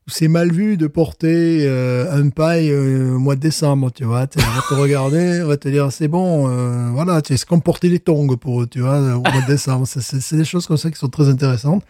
[0.09, 4.27] c'est mal vu de porter euh, un paille euh, au mois de décembre, tu vois.
[4.37, 7.89] On va te regarder, on va te dire, c'est bon, euh, voilà, c'est comme porter
[7.89, 9.87] des tongs pour eux, tu vois, au mois de décembre.
[9.87, 11.85] C'est- des choses comme ça qui sont très intéressantes.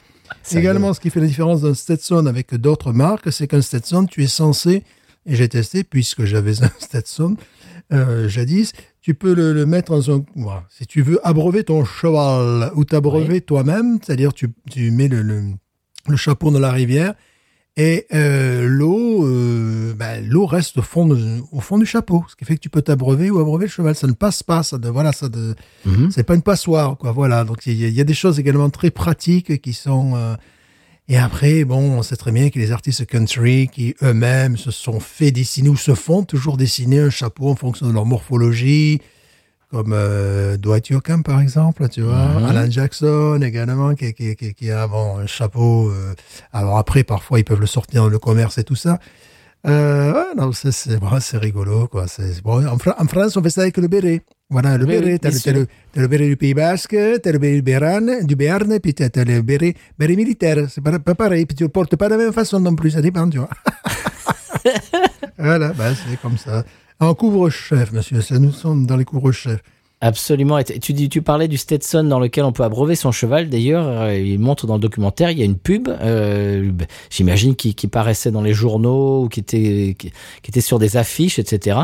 [0.52, 4.22] Également, ce qui fait la différence d'un Stetson avec d'autres marques, c'est qu'un Stetson, tu
[4.24, 4.82] es censé,
[5.26, 7.36] et j'ai testé puisque j'avais un Stetson
[7.92, 8.72] euh, jadis,
[9.02, 10.24] tu peux le, le mettre dans un...
[10.36, 10.64] voilà.
[10.70, 15.42] Si tu veux abreuver ton cheval ou t'abreuver toi-même, c'est-à-dire tu, tu mets le, le,
[16.08, 17.14] le chapeau dans la rivière
[17.76, 22.36] et euh, l'eau euh, ben, l'eau reste au fond, de- au fond du chapeau, ce
[22.36, 23.94] qui fait que tu peux t'abreuver ou abreuver le cheval.
[23.94, 25.54] Ça ne passe pas, ça de, voilà, ça de,
[25.86, 26.10] Mhm.
[26.10, 27.12] c'est pas une passoire, quoi.
[27.12, 27.44] Voilà.
[27.44, 30.12] Donc il y, a- il y a des choses également très pratiques qui sont.
[30.16, 30.34] euh,
[31.08, 35.00] Et après, bon, on sait très bien que les artistes country qui eux-mêmes se sont
[35.00, 39.00] fait dessiner ou se font toujours dessiner un chapeau en fonction de leur morphologie,
[39.72, 42.44] comme euh, Dwight Yoakam par exemple, tu vois, Mhm.
[42.44, 45.90] Alan Jackson également qui, qui, qui, qui a bon, un chapeau.
[45.90, 46.14] euh,
[46.52, 48.98] alors après, parfois ils peuvent le sortir dans le commerce et tout ça.
[49.66, 52.06] Euh, ouais, non, c'est bon, c'est rigolo quoi.
[52.08, 52.66] C'est bon.
[52.66, 54.22] En, Fra- en France, on fait ça avec le béret.
[54.50, 55.18] Voilà, le béret.
[55.18, 55.66] T'as le,
[55.96, 59.40] le, béret du Pays Basque, t'as le béret du Béarn, du Béarn, puis t'as le
[59.40, 60.66] béret, béret militaire.
[60.68, 61.46] C'est pas, pas pareil.
[61.46, 62.90] Puis tu le portes pas de la même façon non plus.
[62.90, 63.48] Ça dépend, tu vois.
[65.38, 66.64] voilà, bah, c'est comme ça.
[67.02, 68.20] En couvre-chef, monsieur.
[68.20, 69.60] Ça, nous sommes dans les couvre-chefs.
[70.00, 70.58] Absolument.
[70.58, 73.48] Et tu, dis- tu parlais du Stetson dans lequel on peut abreuver son cheval.
[73.48, 77.54] D'ailleurs, euh, il montre dans le documentaire, il y a une pub, euh, b- j'imagine,
[77.54, 80.10] qui, qui paraissait dans les journaux ou qui était, qui,
[80.42, 81.78] qui était sur des affiches, etc.,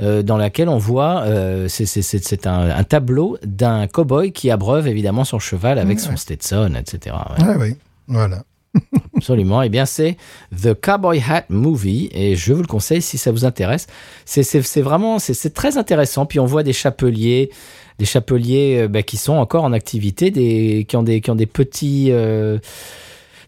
[0.00, 5.24] euh, dans laquelle on voit, euh, c'est- un, un tableau d'un cow-boy qui abreuve évidemment
[5.24, 7.14] son cheval avec son Stetson, etc.
[7.38, 7.44] Ouais.
[7.46, 7.76] Ah oui,
[8.06, 8.42] voilà.
[9.22, 9.62] Absolument.
[9.62, 10.16] Eh bien, c'est
[10.50, 13.86] The Cowboy Hat Movie et je vous le conseille si ça vous intéresse.
[14.24, 16.26] C'est vraiment, c'est très intéressant.
[16.26, 17.50] Puis on voit des chapeliers,
[18.00, 21.36] des chapeliers euh, bah, qui sont encore en activité, des, qui ont des, qui ont
[21.36, 22.58] des petits, euh,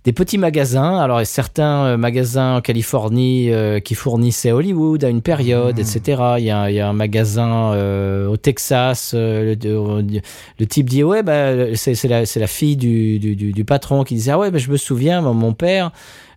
[0.05, 0.99] des petits magasins.
[0.99, 6.23] Alors, a certains euh, magasins en Californie euh, qui fournissaient Hollywood à une période, etc.
[6.39, 9.13] Il y a, il y a un magasin euh, au Texas.
[9.15, 10.23] euh, le,
[10.59, 14.33] le type dit ouais, bah, c'est la, fille du, du, du, du patron qui disait
[14.33, 15.91] ah ouais, bah, je me souviens, mon père.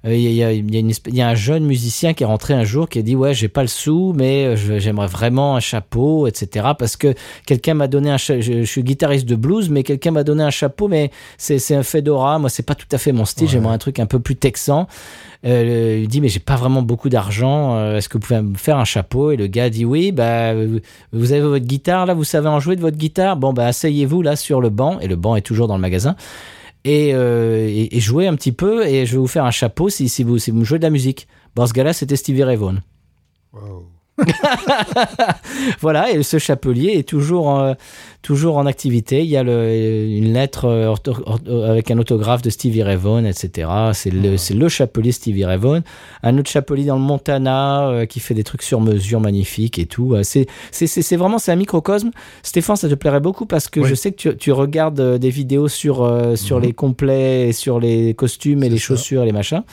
[0.09, 3.01] Il y, a, y y un jeune musicien qui est rentré un jour qui a
[3.01, 7.13] dit ouais j'ai pas le sou mais euh, j'aimerais vraiment un chapeau etc parce que
[7.45, 10.49] quelqu'un m'a donné un je, je suis guitariste de blues mais quelqu'un m'a donné un
[10.49, 13.49] chapeau mais c'est un fedora moi c'est pas tout à fait mon style.
[13.49, 14.87] J'aimerais un truc un peu plus texan.
[15.45, 18.55] Euh, il dit mais j'ai pas vraiment beaucoup d'argent euh, est-ce que vous pouvez me
[18.55, 19.31] faire un chapeau?
[19.31, 20.53] Et le gars dit oui bah
[21.11, 23.37] vous avez votre guitare là vous savez en jouer de votre guitare?
[23.37, 24.99] Bon bah asseyez-vous là sur le banc.
[24.99, 26.15] Et le banc est toujours dans le magasin
[26.83, 30.37] et, euh, jouez un petit peu et je vais vous faire un chapeau si, vous,
[30.37, 31.27] si jouez de la musique.
[31.55, 32.77] Bon, ce gars-là, c'était Stevie Ray Vaughan.
[33.53, 33.85] Wow.
[35.81, 37.75] Voilà, et ce chapelier est toujours en,
[38.21, 39.21] toujours en activité.
[39.23, 40.93] Il y a le- une lettre euh,
[41.67, 43.69] avec un autographe de Stevie Ray Vaughan, etc.
[43.93, 45.81] C'est le, c'est le chapelier Stevie Ray Vaughan.
[46.23, 49.85] Un autre chapelier dans le Montana euh, qui fait des trucs sur mesure magnifiques et
[49.85, 50.13] tout.
[50.15, 52.11] Euh, C'est, vraiment c'est un microcosme.
[52.43, 53.89] Stéphane, ça te plairait beaucoup parce que Oui.
[53.89, 57.53] je sais que tu, tu regardes euh, des vidéos sur, euh, sur les complets, et
[57.53, 58.85] sur les costumes et les ça.
[58.85, 59.63] chaussures et les machins.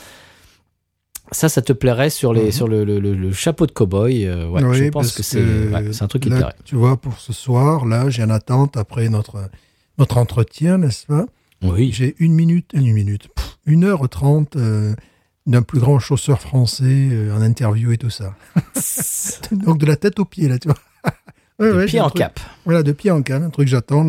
[1.33, 2.53] Ça, ça te plairait sur, les, Mhm.
[2.53, 4.27] sur le, le, le- le chapeau de cow-boy.
[4.27, 6.55] euh, ouais, Oui, je pense que c'est, ouais, un truc qui te là, plairait.
[6.65, 9.49] Tu vois, pour ce soir, là, j'ai une attente après notre,
[9.99, 11.27] notre entretien, n'est-ce pas?
[11.63, 11.91] Oui.
[11.93, 14.95] J'ai une minute, une minute, pff, une heure trente euh,
[15.47, 18.35] d'un plus grand chausseur français euh, en interview et tout ça.
[19.53, 20.77] Donc de la tête aux pieds, là, tu vois.
[21.61, 22.41] Ouais, De pied en truc- cap.
[22.65, 24.05] Voilà, de pied en cap, un truc que j'attends,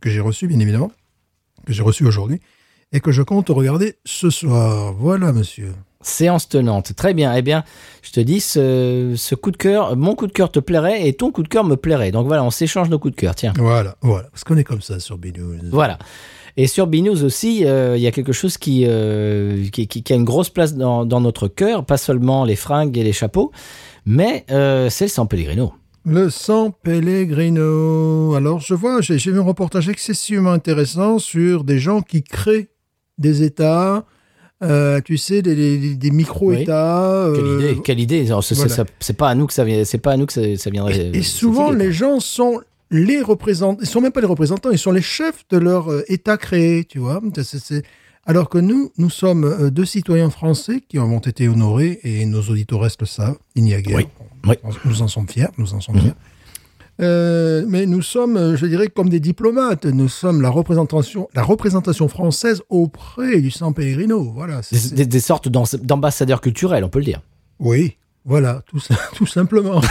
[0.00, 0.90] que j'ai reçu, bien évidemment,
[1.64, 2.40] que j'ai reçu aujourd'hui,
[2.90, 4.94] et que je compte regarder ce soir.
[4.94, 5.72] Voilà, monsieur.
[6.00, 6.94] Séance tenante.
[6.94, 7.34] Très bien.
[7.34, 7.64] Eh bien,
[8.02, 11.12] je te dis, ce, ce coup de cœur, mon coup de cœur te plairait et
[11.12, 12.12] ton coup de cœur me plairait.
[12.12, 13.34] Donc voilà, on s'échange nos coups de cœur.
[13.34, 13.52] Tiens.
[13.56, 14.28] Voilà, voilà.
[14.30, 15.58] Parce qu'on est comme ça sur B-News.
[15.72, 15.98] Voilà.
[16.56, 20.12] Et sur BNews aussi, euh, il y a quelque chose qui, euh, qui, qui- qui
[20.12, 23.52] a une grosse place dans, dans notre cœur, pas seulement les fringues et les chapeaux,
[24.06, 25.72] mais euh, c'est le San Pellegrino.
[26.04, 28.34] Le San Pellegrino.
[28.34, 32.70] Alors, je vois, j'ai vu un reportage excessivement intéressant sur des gens qui créent
[33.18, 34.04] des États,
[34.62, 37.30] euh, tu sais, des, des- des micro-États.
[37.34, 38.26] Quelle euh, idée, quelle idée.
[38.26, 38.84] C'est- voilà.
[39.16, 41.10] pas à nous que ça vient, c'est pas à nous que ça, ça viendrait.
[41.12, 42.60] Et, et souvent, les gens sont
[42.90, 46.04] les représentants, ils sont même pas les représentants, ils sont les chefs de leur euh,
[46.08, 47.20] État créé, tu vois.
[48.26, 52.84] Alors que nous, nous sommes deux citoyens français qui ont été honorés, et nos auditeurs
[53.00, 53.96] le savent, il n'y a guère.
[53.96, 54.06] Oui.
[54.46, 54.54] Oui.
[54.84, 56.12] Nous en sommes fiers, nous en sommes fiers.
[57.00, 59.84] Euh, mais nous sommes, euh, je dirais, comme des diplomates.
[59.86, 64.32] Nous sommes la représentation, la représentation française auprès du San Pellegrino.
[64.34, 64.60] Voilà.
[64.72, 67.20] Des, des- des sortes d'am- d'ambassadeurs culturels, on peut le dire.
[67.60, 68.62] oui, voilà,
[69.14, 69.80] tout, simplement.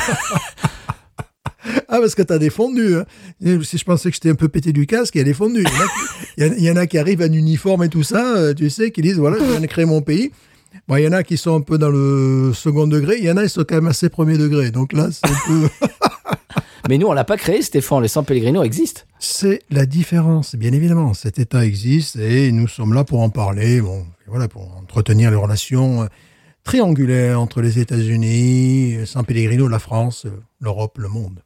[1.90, 2.96] ah, parce que t'as défendu.
[2.96, 3.06] Hein.
[3.44, 5.64] Et Si je pensais que j'étais un peu pété du casque, il y a défendu.
[5.64, 7.32] Il y en a qui, il y en- il y en a qui arrivent en
[7.32, 10.02] uniforme et tout ça, euh, tu sais, qui disent, voilà, je viens de créer mon
[10.02, 10.32] pays.
[10.88, 13.32] Bon, il y en a qui sont un peu dans le second degré, il y
[13.32, 14.70] en a qui sont quand même assez premier degré.
[14.70, 15.88] Donc là, c'est un peu...
[16.90, 18.02] Mais nous, on l'a pas créé, Stéphane.
[18.02, 19.02] Les San Pellegrino existent.
[19.20, 21.14] C'est la différence, bien évidemment.
[21.14, 25.36] Cet État existe et nous sommes là pour en parler, bon, voilà, pour entretenir les
[25.38, 26.08] relations euh,
[26.64, 30.26] triangulaires entre les États-Unis, San Pellegrino, la France,
[30.60, 31.42] l'Europe, le monde.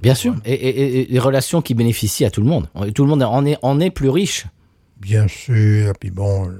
[0.00, 0.34] Bien sûr.
[0.44, 2.68] Et, et- et les relations qui bénéficient à tout le monde.
[2.94, 4.46] Tout le monde en est, en est plus riche.
[5.00, 6.50] Bien sûr, et puis bon,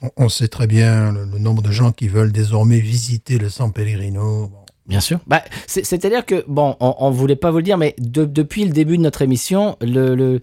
[0.00, 3.48] on, on sait très bien le, le nombre de gens qui veulent désormais visiter le
[3.48, 4.48] San Pellegrino.
[4.48, 4.61] Bon.
[4.86, 5.20] Bien sûr.
[5.26, 8.64] Bah, c'est- C'est-à-dire que, bon, on, on voulait pas vous le dire, mais de- depuis
[8.64, 10.40] le début de notre émission, le, le-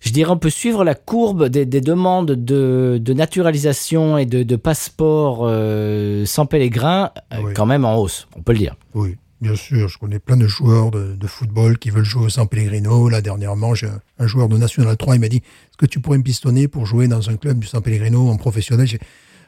[0.00, 4.42] je dirais, on peut suivre la courbe des, des demandes de, de naturalisation et de,
[4.42, 7.52] de passeport euh, sans pèlerin, euh, Oui.
[7.54, 8.74] quand même en hausse, on peut le dire.
[8.94, 12.28] Oui, bien sûr, je connais plein de joueurs de, de football qui veulent jouer au
[12.28, 13.08] San Pellegrino.
[13.08, 16.00] Là, dernièrement, j'ai un, un joueur de National 3, il m'a dit Est-ce que tu
[16.00, 18.86] pourrais me pistonner pour jouer dans un club du San Pellegrino en professionnel?
[18.86, 18.98] J'ai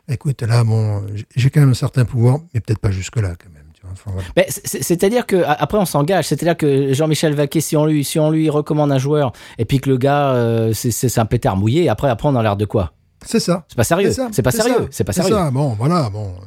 [0.09, 3.53] Écoute, là, bon, j'ai- j'ai quand même un certain pouvoir, mais peut-être pas jusque-là, quand
[3.53, 3.65] même.
[3.93, 4.47] Enfin, voilà.
[4.49, 6.27] C'est-à-dire que après on s'engage.
[6.27, 9.81] C'est-à-dire que Jean-Michel Vaquet, si on lui, si on lui recommande un joueur et puis
[9.81, 12.93] que le gars, euh, c'est- un pétard mouillé, après après on a l'air de quoi?
[13.25, 13.65] C'est ça.
[13.69, 14.11] C'est pas sérieux.
[14.33, 14.89] C'est pas sérieux.
[14.91, 15.35] C'est pas sérieux.
[15.35, 15.51] ça.
[15.51, 16.29] Bon, voilà, bon.
[16.29, 16.45] euh,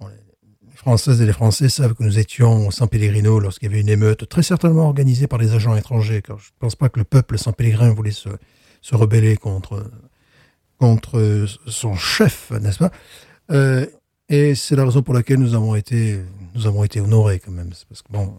[0.00, 3.72] bon, les Françaises et les Français savent que nous étions au San Pellegrino lorsqu'il y
[3.72, 6.88] avait une émeute très certainement organisée par des agents étrangers, car je ne pense pas
[6.90, 8.28] que le peuple San Pellegrin voulait se,
[8.82, 9.82] se rebeller contre,
[10.78, 12.90] contre son chef, n'est-ce pas?
[13.50, 13.86] Euh,
[14.28, 16.18] Et c'est la raison pour laquelle nous avons été,
[16.54, 17.70] nous avons été honorés quand même.
[17.88, 18.34] Parce que bon,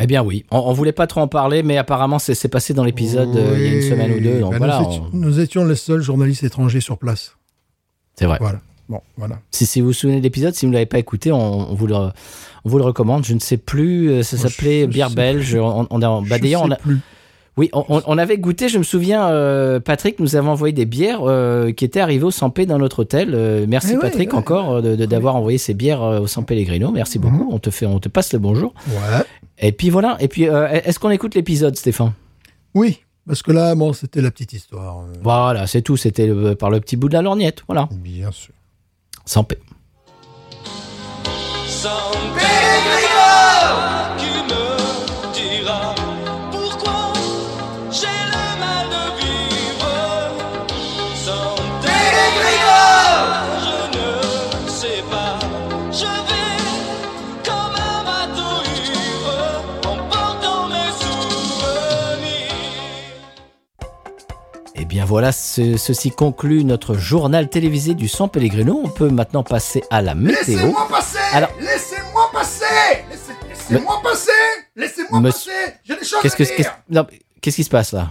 [0.00, 2.84] Eh bien oui, on, on voulait pas trop en parler, mais apparemment c'est passé dans
[2.84, 4.40] l'épisode euh, il y a une semaine ou deux.
[4.40, 7.36] Donc ben, voilà, nous, étions, on- nous étions les seuls journalistes étrangers sur place.
[8.16, 8.38] c'est vrai.
[8.40, 8.60] Voilà.
[8.88, 9.38] Bon, voilà.
[9.50, 11.74] Si, si vous vous souvenez de l'épisode, si vous ne l'avez pas écouté, on, on
[11.74, 12.10] vous le, on
[12.64, 13.22] vous le recommande.
[13.24, 15.54] Je ne sais plus, euh, ça s'appelait Bière belge.
[15.56, 16.98] On, on a, bah, Je d'ailleurs, sais on a, plus.
[17.58, 18.68] Oui, on, avait goûté.
[18.68, 22.30] Je me souviens, euh, Patrick nous avait envoyé des bières euh, qui étaient arrivées au
[22.30, 23.32] Sampé dans notre hôtel.
[23.34, 24.38] Euh, merci Eh ouais, Patrick ouais.
[24.38, 26.90] encore de- de- d'avoir envoyé ces bières au San Pellegrino.
[26.92, 27.44] Merci beaucoup.
[27.44, 27.52] Mhm.
[27.52, 28.72] On te fait, on te passe le bonjour.
[28.88, 29.24] Ouais.
[29.58, 30.16] Et puis voilà.
[30.20, 32.12] Et puis, euh, est-ce qu'on écoute l'épisode, Stéphane?
[32.74, 35.04] Oui, parce que là, bon, c'était la petite histoire.
[35.22, 35.96] Voilà, c'est tout.
[35.96, 37.62] C'était le- par le petit bout de la lorgnette.
[37.66, 38.54] Voilà, Bien sûr.
[39.24, 39.58] Sampé.
[41.66, 41.90] San
[64.88, 68.80] bien voilà, ce- ceci conclut notre journal télévisé du San Pellegrino.
[68.84, 70.72] On peut maintenant passer à la météo.
[70.88, 71.18] passer!
[71.32, 72.64] Alors- Laissez-moi passer!
[73.10, 74.30] Passer Laissez- Laissez-moi passer!
[74.76, 75.50] Laissez-moi passer!
[75.84, 77.06] J'ai des choses Qu'est-ce à que dire!
[77.40, 78.08] qu'est-ce qui se passe là?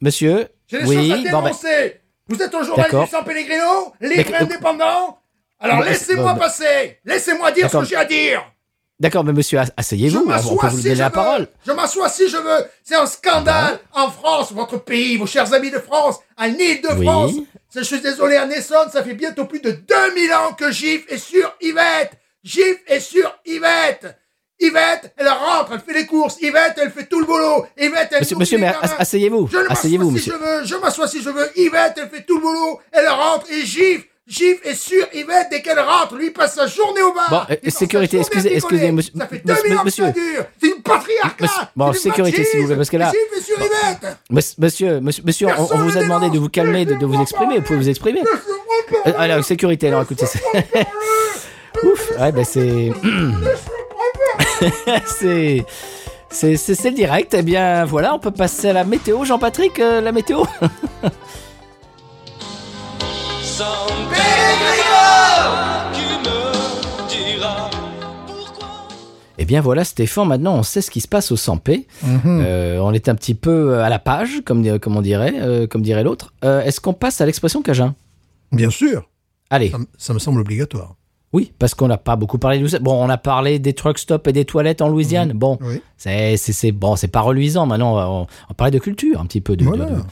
[0.00, 0.48] Monsieur?
[0.68, 2.00] J'ai des Oui, choses à bon, ben, dénoncer!
[2.28, 3.92] Vous êtes au journal du San Pellegrino?
[4.00, 5.18] Libre et indépendant?
[5.58, 6.98] Alors Mais- laissez-moi bon, passer!
[7.04, 8.42] Laissez-moi dire ce que j'ai à dire
[8.98, 11.12] D'accord, mais monsieur, asseyez-vous, on peut vous donner la veux.
[11.12, 11.48] parole.
[11.66, 12.64] Je m'assois si je veux.
[12.82, 17.32] C'est un scandale en France, votre pays, vos chers amis de France, en Île-de-France.
[17.34, 17.46] Oui.
[17.74, 21.18] Je suis désolé, en Essonne, ça fait bientôt plus de 2000 ans que Gif est
[21.18, 22.12] sur Yvette.
[22.42, 24.16] Gif est sur Yvette.
[24.58, 26.38] Yvette, elle rentre, elle fait les courses.
[26.40, 27.66] Yvette, elle fait tout le boulot.
[27.76, 30.32] Yvette, elle Monsieur, monsieur, mais asseyez-vous, Je m'assois si monsieur.
[30.32, 31.50] je veux, je m'assois si je veux.
[31.58, 35.62] Yvette, elle fait tout le boulot, elle rentre et Gif, Gif est sur Yvette dès
[35.62, 36.16] qu'elle rentre.
[36.16, 37.28] Lui il passe sa journée au bar.
[37.30, 40.04] Bon, euh, Il sécurité, excusez- excusez, monsieur- Ça fait monsieur- 2000 ans que monsieur.
[40.06, 40.44] ça dure.
[40.60, 41.70] C'est une patriarcat.
[41.76, 43.12] Bon, sécurité, s'il vous plaît, parce que là-.
[43.12, 44.16] Gif est sur Yvette.
[44.28, 47.58] Mons- Monsieur, monsieur, monsieur, on, vous a demandé de vous calmer, de, de vous exprimer.
[47.58, 48.22] Vous pouvez vous exprimer.
[49.06, 50.26] Euh, alors, sécurité, alors écoutez.
[50.26, 50.42] c'est-
[51.84, 52.90] Ouf, ouais, ben c'est.
[55.06, 55.64] c'est.
[56.28, 57.32] C'est c'est- c'est le direct.
[57.38, 59.24] Eh bien, voilà, on peut passer à la météo.
[59.24, 60.42] Jean-Patrick, euh, la météo
[69.38, 71.86] Eh bien voilà Stéphane, maintenant on sait ce qui se passe au 100p.
[72.26, 75.82] Euh, on est un petit peu à la page, comme, comme on dirait, euh, comme
[75.82, 76.32] dirait l'autre.
[76.44, 77.94] Euh, Est-ce qu'on passe à l'expression Cajun?
[78.52, 79.08] Bien sûr.
[79.50, 80.96] Allez, Ça, me- ça me semble obligatoire.
[81.32, 82.78] oui, parce qu'on n'a pas beaucoup parlé de.
[82.78, 85.32] Bon, on a parlé des truck stops et des toilettes en Louisiane.
[85.34, 85.82] Bon, Oui.
[85.98, 87.66] c'est bon, c'est pas reluisant.
[87.66, 89.84] Maintenant, on va, on parler de culture un petit peu, de, de- Voilà.
[89.86, 90.02] de-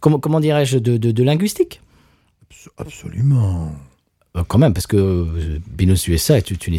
[0.00, 1.80] comment, comment dirais-je, de, linguistique?
[2.50, 3.70] Abs- Absolument.
[4.36, 6.74] Euh, quand même, parce que euh, Binous USA est une,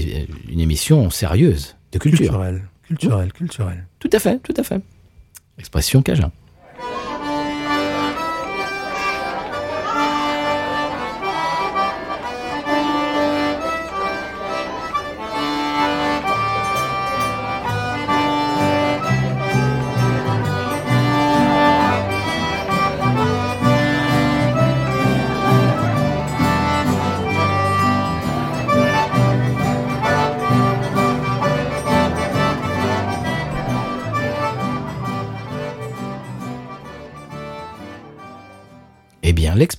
[0.49, 2.19] une émission sérieuse de culture.
[2.19, 2.63] Culturel.
[2.83, 3.87] Culturel, culturel.
[3.99, 4.81] Tout à fait, tout à fait.
[5.57, 6.31] Expression Cajun.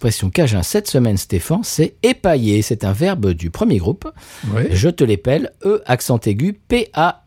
[0.04, 2.60] L'expression Cajun cette semaine, Stéphane, c'est épailler.
[2.60, 4.06] C'est un verbe du premier groupe.
[4.54, 4.64] Oui.
[4.70, 7.22] Je te l'épelle, E accent aigu, P-A-I-L-L-E-R,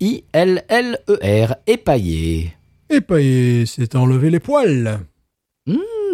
[1.65, 2.53] épailler.
[2.89, 4.99] Épaillé, c'est enlever les poils.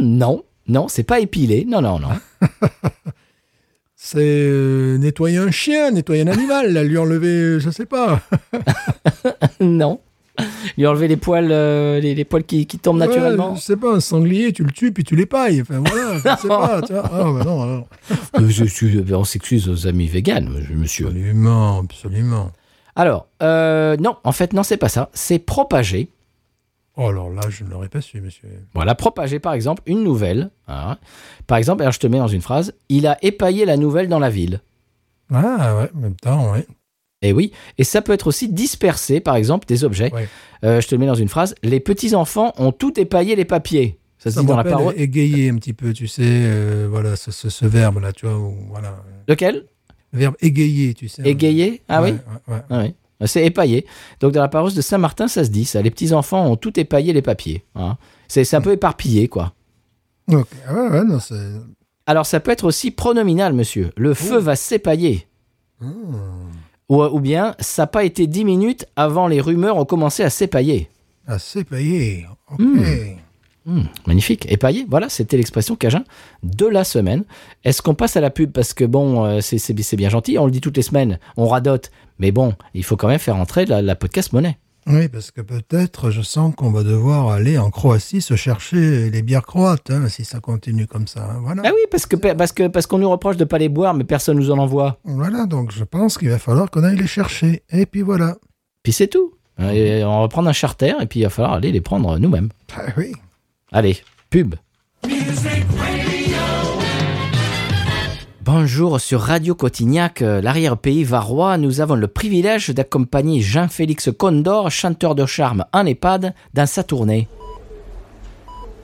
[0.01, 1.65] Non, non, c'est pas épiler.
[1.67, 2.09] Non, non, non.
[3.95, 8.19] C'est euh, nettoyer un chien, nettoyer un animal, lui enlever, je sais pas.
[9.61, 10.01] non.
[10.77, 13.51] Lui enlever les poils, euh, les, les poils qui, qui tombent naturellement.
[13.51, 15.61] Ouais, je sais pas, un sanglier, tu le tues puis tu l'épailles.
[15.61, 16.81] Enfin voilà, je sais pas.
[16.81, 17.03] Tu vois.
[17.05, 17.87] Ah, bah non, alors.
[18.39, 21.07] Euh, je suis- on s'excuse aux amis véganes, monsieur.
[21.07, 22.51] Absolument, absolument.
[22.95, 25.09] Alors, euh, non, en fait, non, c'est pas ça.
[25.13, 26.09] C'est propager.
[26.95, 28.47] Oh, alors là, je ne l'aurais pas su, monsieur.
[28.75, 30.51] Voilà, propager par exemple une nouvelle.
[30.67, 30.97] hein.
[31.47, 34.19] Par exemple, alors je te mets dans une phrase, il a épaillé la nouvelle dans
[34.19, 34.61] la ville.
[35.33, 36.67] Ah ouais, en même temps, ouais.
[37.23, 40.13] Et oui, et ça peut être aussi disperser par exemple des objets.
[40.13, 40.27] Ouais.
[40.63, 43.97] Euh, je te le mets dans une phrase, les petits-enfants ont tout épaillé les papiers.
[44.19, 44.93] Ça se dit dans la parole.
[44.97, 48.55] égayer un petit peu, tu sais, euh, voilà, ce, ce, ce verbe-là, tu vois, où,
[48.69, 48.95] voilà.
[49.27, 49.65] Lequel?
[50.13, 51.23] Le verbe égayer, tu sais.
[51.23, 51.81] Égayer?
[51.89, 52.13] Ah Ouais,
[52.47, 52.55] oui.
[52.69, 52.93] Ah oui.
[53.25, 53.85] C'est épaillé.
[54.19, 55.81] Donc dans la paroisse de Saint-Martin, ça se dit ça.
[55.81, 57.63] Les petits-enfants ont tout épaillé les papiers.
[57.75, 57.97] hein.
[58.27, 59.53] C'est un peu éparpillé, quoi.
[60.31, 61.35] Ok, ah ouais, ouais, non, c'est...
[62.05, 63.91] Alors ça peut être aussi pronominal, monsieur.
[63.95, 65.27] Le feu va s'épailler.
[66.93, 70.29] Ou, ou bien, ça n'a pas été dix minutes avant les rumeurs ont commencé à
[70.29, 70.89] s'épailler.
[71.39, 72.27] C'est payé.
[72.51, 72.61] Ok.
[73.65, 74.45] Hmm, magnifique.
[74.51, 76.03] Épaillé, voilà, c'était l'expression Cajun
[76.43, 77.23] de la semaine.
[77.63, 78.51] Est-ce qu'on passe à la pub?
[78.51, 81.89] Parce que bon, euh, c'est bien gentil, on le dit toutes les semaines, on radote.
[82.19, 84.57] Mais bon, il faut quand même faire entrer la, la podcast monnaie.
[84.87, 89.21] Oui, parce que peut-être, je sens qu'on va devoir aller en Croatie se chercher les
[89.21, 91.23] bières croates, hein, si ça continue comme ça.
[91.23, 91.39] hein.
[91.41, 91.61] Voilà.
[91.65, 94.03] Ah oui, parce que parce que parce qu'on nous reproche de pas les boire, mais
[94.03, 94.99] personne nous en envoie.
[95.05, 97.63] Voilà, donc je pense qu'il va falloir qu'on aille les chercher.
[97.71, 98.35] Et puis voilà.
[98.83, 99.33] Puis c'est tout.
[99.59, 102.49] Et on va prendre un charter et puis il va falloir aller les prendre nous-mêmes.
[102.75, 103.13] Ah oui.
[103.71, 103.97] Allez,
[104.29, 104.55] pub.
[108.45, 111.57] Bonjour sur Radio Cotignac, euh, l'arrière-pays varois.
[111.57, 117.29] Nous avons le privilège d'accompagner Jean-Félix Condor, chanteur de charme en EHPAD, dans sa tournée.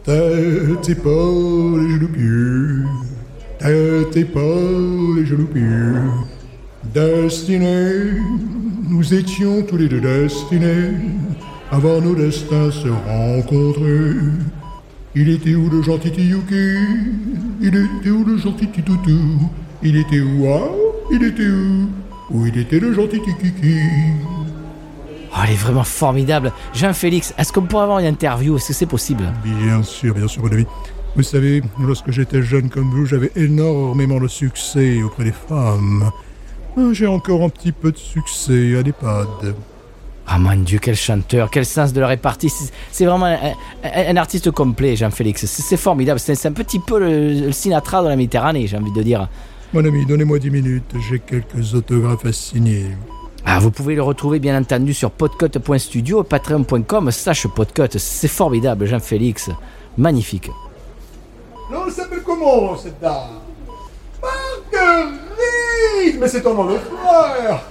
[0.06, 2.86] Tête, genoux pieds.
[3.60, 4.28] Tête,
[5.26, 6.00] genoux pieds.
[6.94, 8.14] Destinés,
[8.88, 10.94] nous étions tous les deux destinés.
[11.70, 14.16] Avant nos destins se rencontrer.
[15.16, 16.78] Il était où le gentil Tiyuki
[17.62, 19.50] Il était où le gentil Titoutou?
[19.82, 20.70] Il était où ah?
[21.12, 21.90] Il était où?
[22.32, 23.80] Où il était le gentil Kiki.
[25.32, 26.52] Oh, elle est vraiment formidable.
[26.74, 28.56] Jean-Félix, est-ce qu'on pourrait avoir une interview?
[28.58, 29.24] Est-ce que c'est possible?
[29.44, 30.66] Bien sûr, bien sûr, mon ami.
[31.16, 36.12] Vous savez, lorsque j'étais jeune comme vous, j'avais énormément de succès auprès des femmes.
[36.92, 39.56] J'ai encore un petit peu de succès à l'EHPAD.
[40.32, 42.52] Ah mon Dieu, quel chanteur, quel sens de la répartie.
[42.92, 43.34] C'est- vraiment un,
[43.84, 45.46] un- un artiste complet, Jean-Félix.
[45.46, 46.20] C'est formidable.
[46.20, 49.28] C'est c'est un petit peu le, le Sinatra de la Méditerranée, j'ai envie de dire.
[49.74, 52.88] Mon ami, donnez-moi 10 minutes, j'ai quelques autographes à signer.
[53.46, 57.98] Ah, vous pouvez le retrouver bien entendu sur podcut.studio, patreon.com slash podcut.
[57.98, 59.50] C'est formidable, Jean-Félix.
[59.98, 60.50] Magnifique.
[61.72, 63.14] Non, elle s'appelle comment, cette dame?
[64.22, 67.62] Marguerite Mais c'est ton nom de frère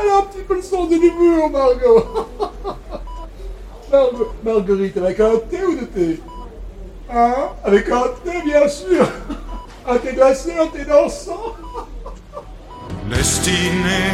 [0.00, 2.04] Elle a un petit peu le sens de l'humour, Margot.
[3.92, 6.20] Margue- Marguerite, avec un thé ou de thé
[7.12, 7.34] Hein?
[7.64, 9.08] Avec un thé, bien sûr.
[9.88, 11.54] Un thé glacé, un thé dansant.
[13.08, 14.12] Destinés,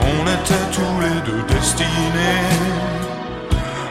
[0.00, 2.46] on était tous les deux destinés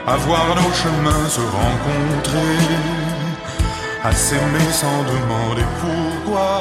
[0.07, 2.57] à voir nos chemins se rencontrer,
[4.03, 6.59] à s'aimer sans demander pourquoi,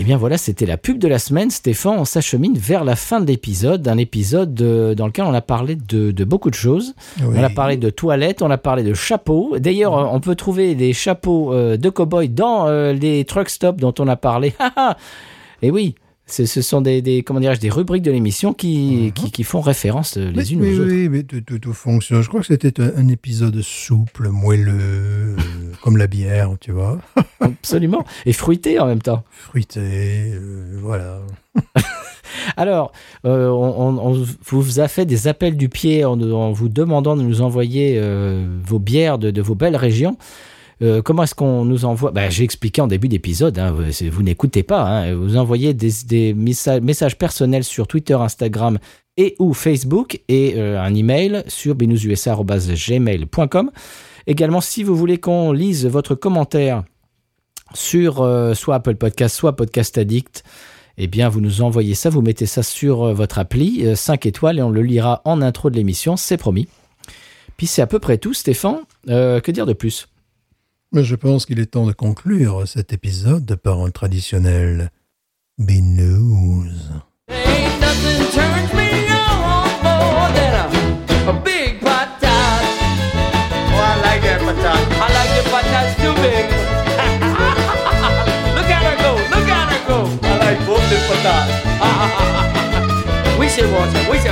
[0.00, 1.50] Eh bien voilà, c'était la pub de la semaine.
[1.50, 3.86] Stéphane, on s'achemine vers la fin de l'épisode.
[3.88, 6.94] Un épisode euh, dans lequel on a parlé de, de beaucoup de choses.
[7.20, 9.58] On a parlé de toilettes, on a parlé de chapeaux.
[9.58, 13.94] D'ailleurs, on peut trouver des chapeaux euh, de cow-boy dans euh, les truck stops dont
[13.98, 14.54] on a parlé.
[15.62, 15.96] Et oui,
[16.26, 20.16] ce ce sont des, des comment des rubriques de l'émission qui, qui, qui font référence
[20.16, 20.92] les Mais- unes oui, aux autres.
[20.92, 22.22] oui, mais tout, tout- tout fonctionne.
[22.22, 25.34] Je crois que c'était un, un épisode souple, moelleux,
[25.82, 26.98] comme la bière, tu vois.
[27.40, 28.04] Absolument.
[28.26, 29.22] Et fruité en même temps.
[29.30, 29.80] Fruité,
[30.34, 31.20] euh, voilà.
[32.56, 32.92] Alors,
[33.24, 37.16] euh, on, on- on vous a fait des appels du pied en, en vous demandant
[37.16, 40.16] de nous envoyer euh, vos bières de, de vos belles régions.
[40.80, 42.12] Euh, comment est-ce qu'on nous envoie?
[42.12, 43.74] Ben, J'ai expliqué en début d'épisode, hein,
[44.12, 44.82] vous, n'écoutez pas.
[44.82, 48.78] hein, vous envoyez des, des messa- messages personnels sur Twitter, Instagram
[49.16, 53.70] et ou Facebook et un email sur binoususa.gmail.com.
[54.28, 56.84] Également, si vous voulez qu'on lise votre commentaire
[57.72, 60.44] sur euh, soit Apple Podcast, soit Podcast Addict,
[60.98, 64.58] eh bien, vous nous envoyez ça, vous mettez ça sur euh, votre appli, 5 étoiles,
[64.58, 66.68] et on le lira en intro de l'émission, c'est promis.
[67.56, 68.80] Puis c'est à peu près tout, Stéphane.
[69.08, 70.08] Euh, que dire de plus?
[70.92, 74.90] Mais je pense qu'il est temps de conclure cet épisode par un traditionnel
[75.56, 76.68] B-News.
[93.60, 94.30] Wicked.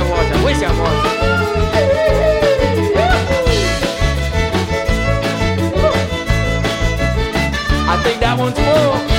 [7.89, 9.16] I think that one's full.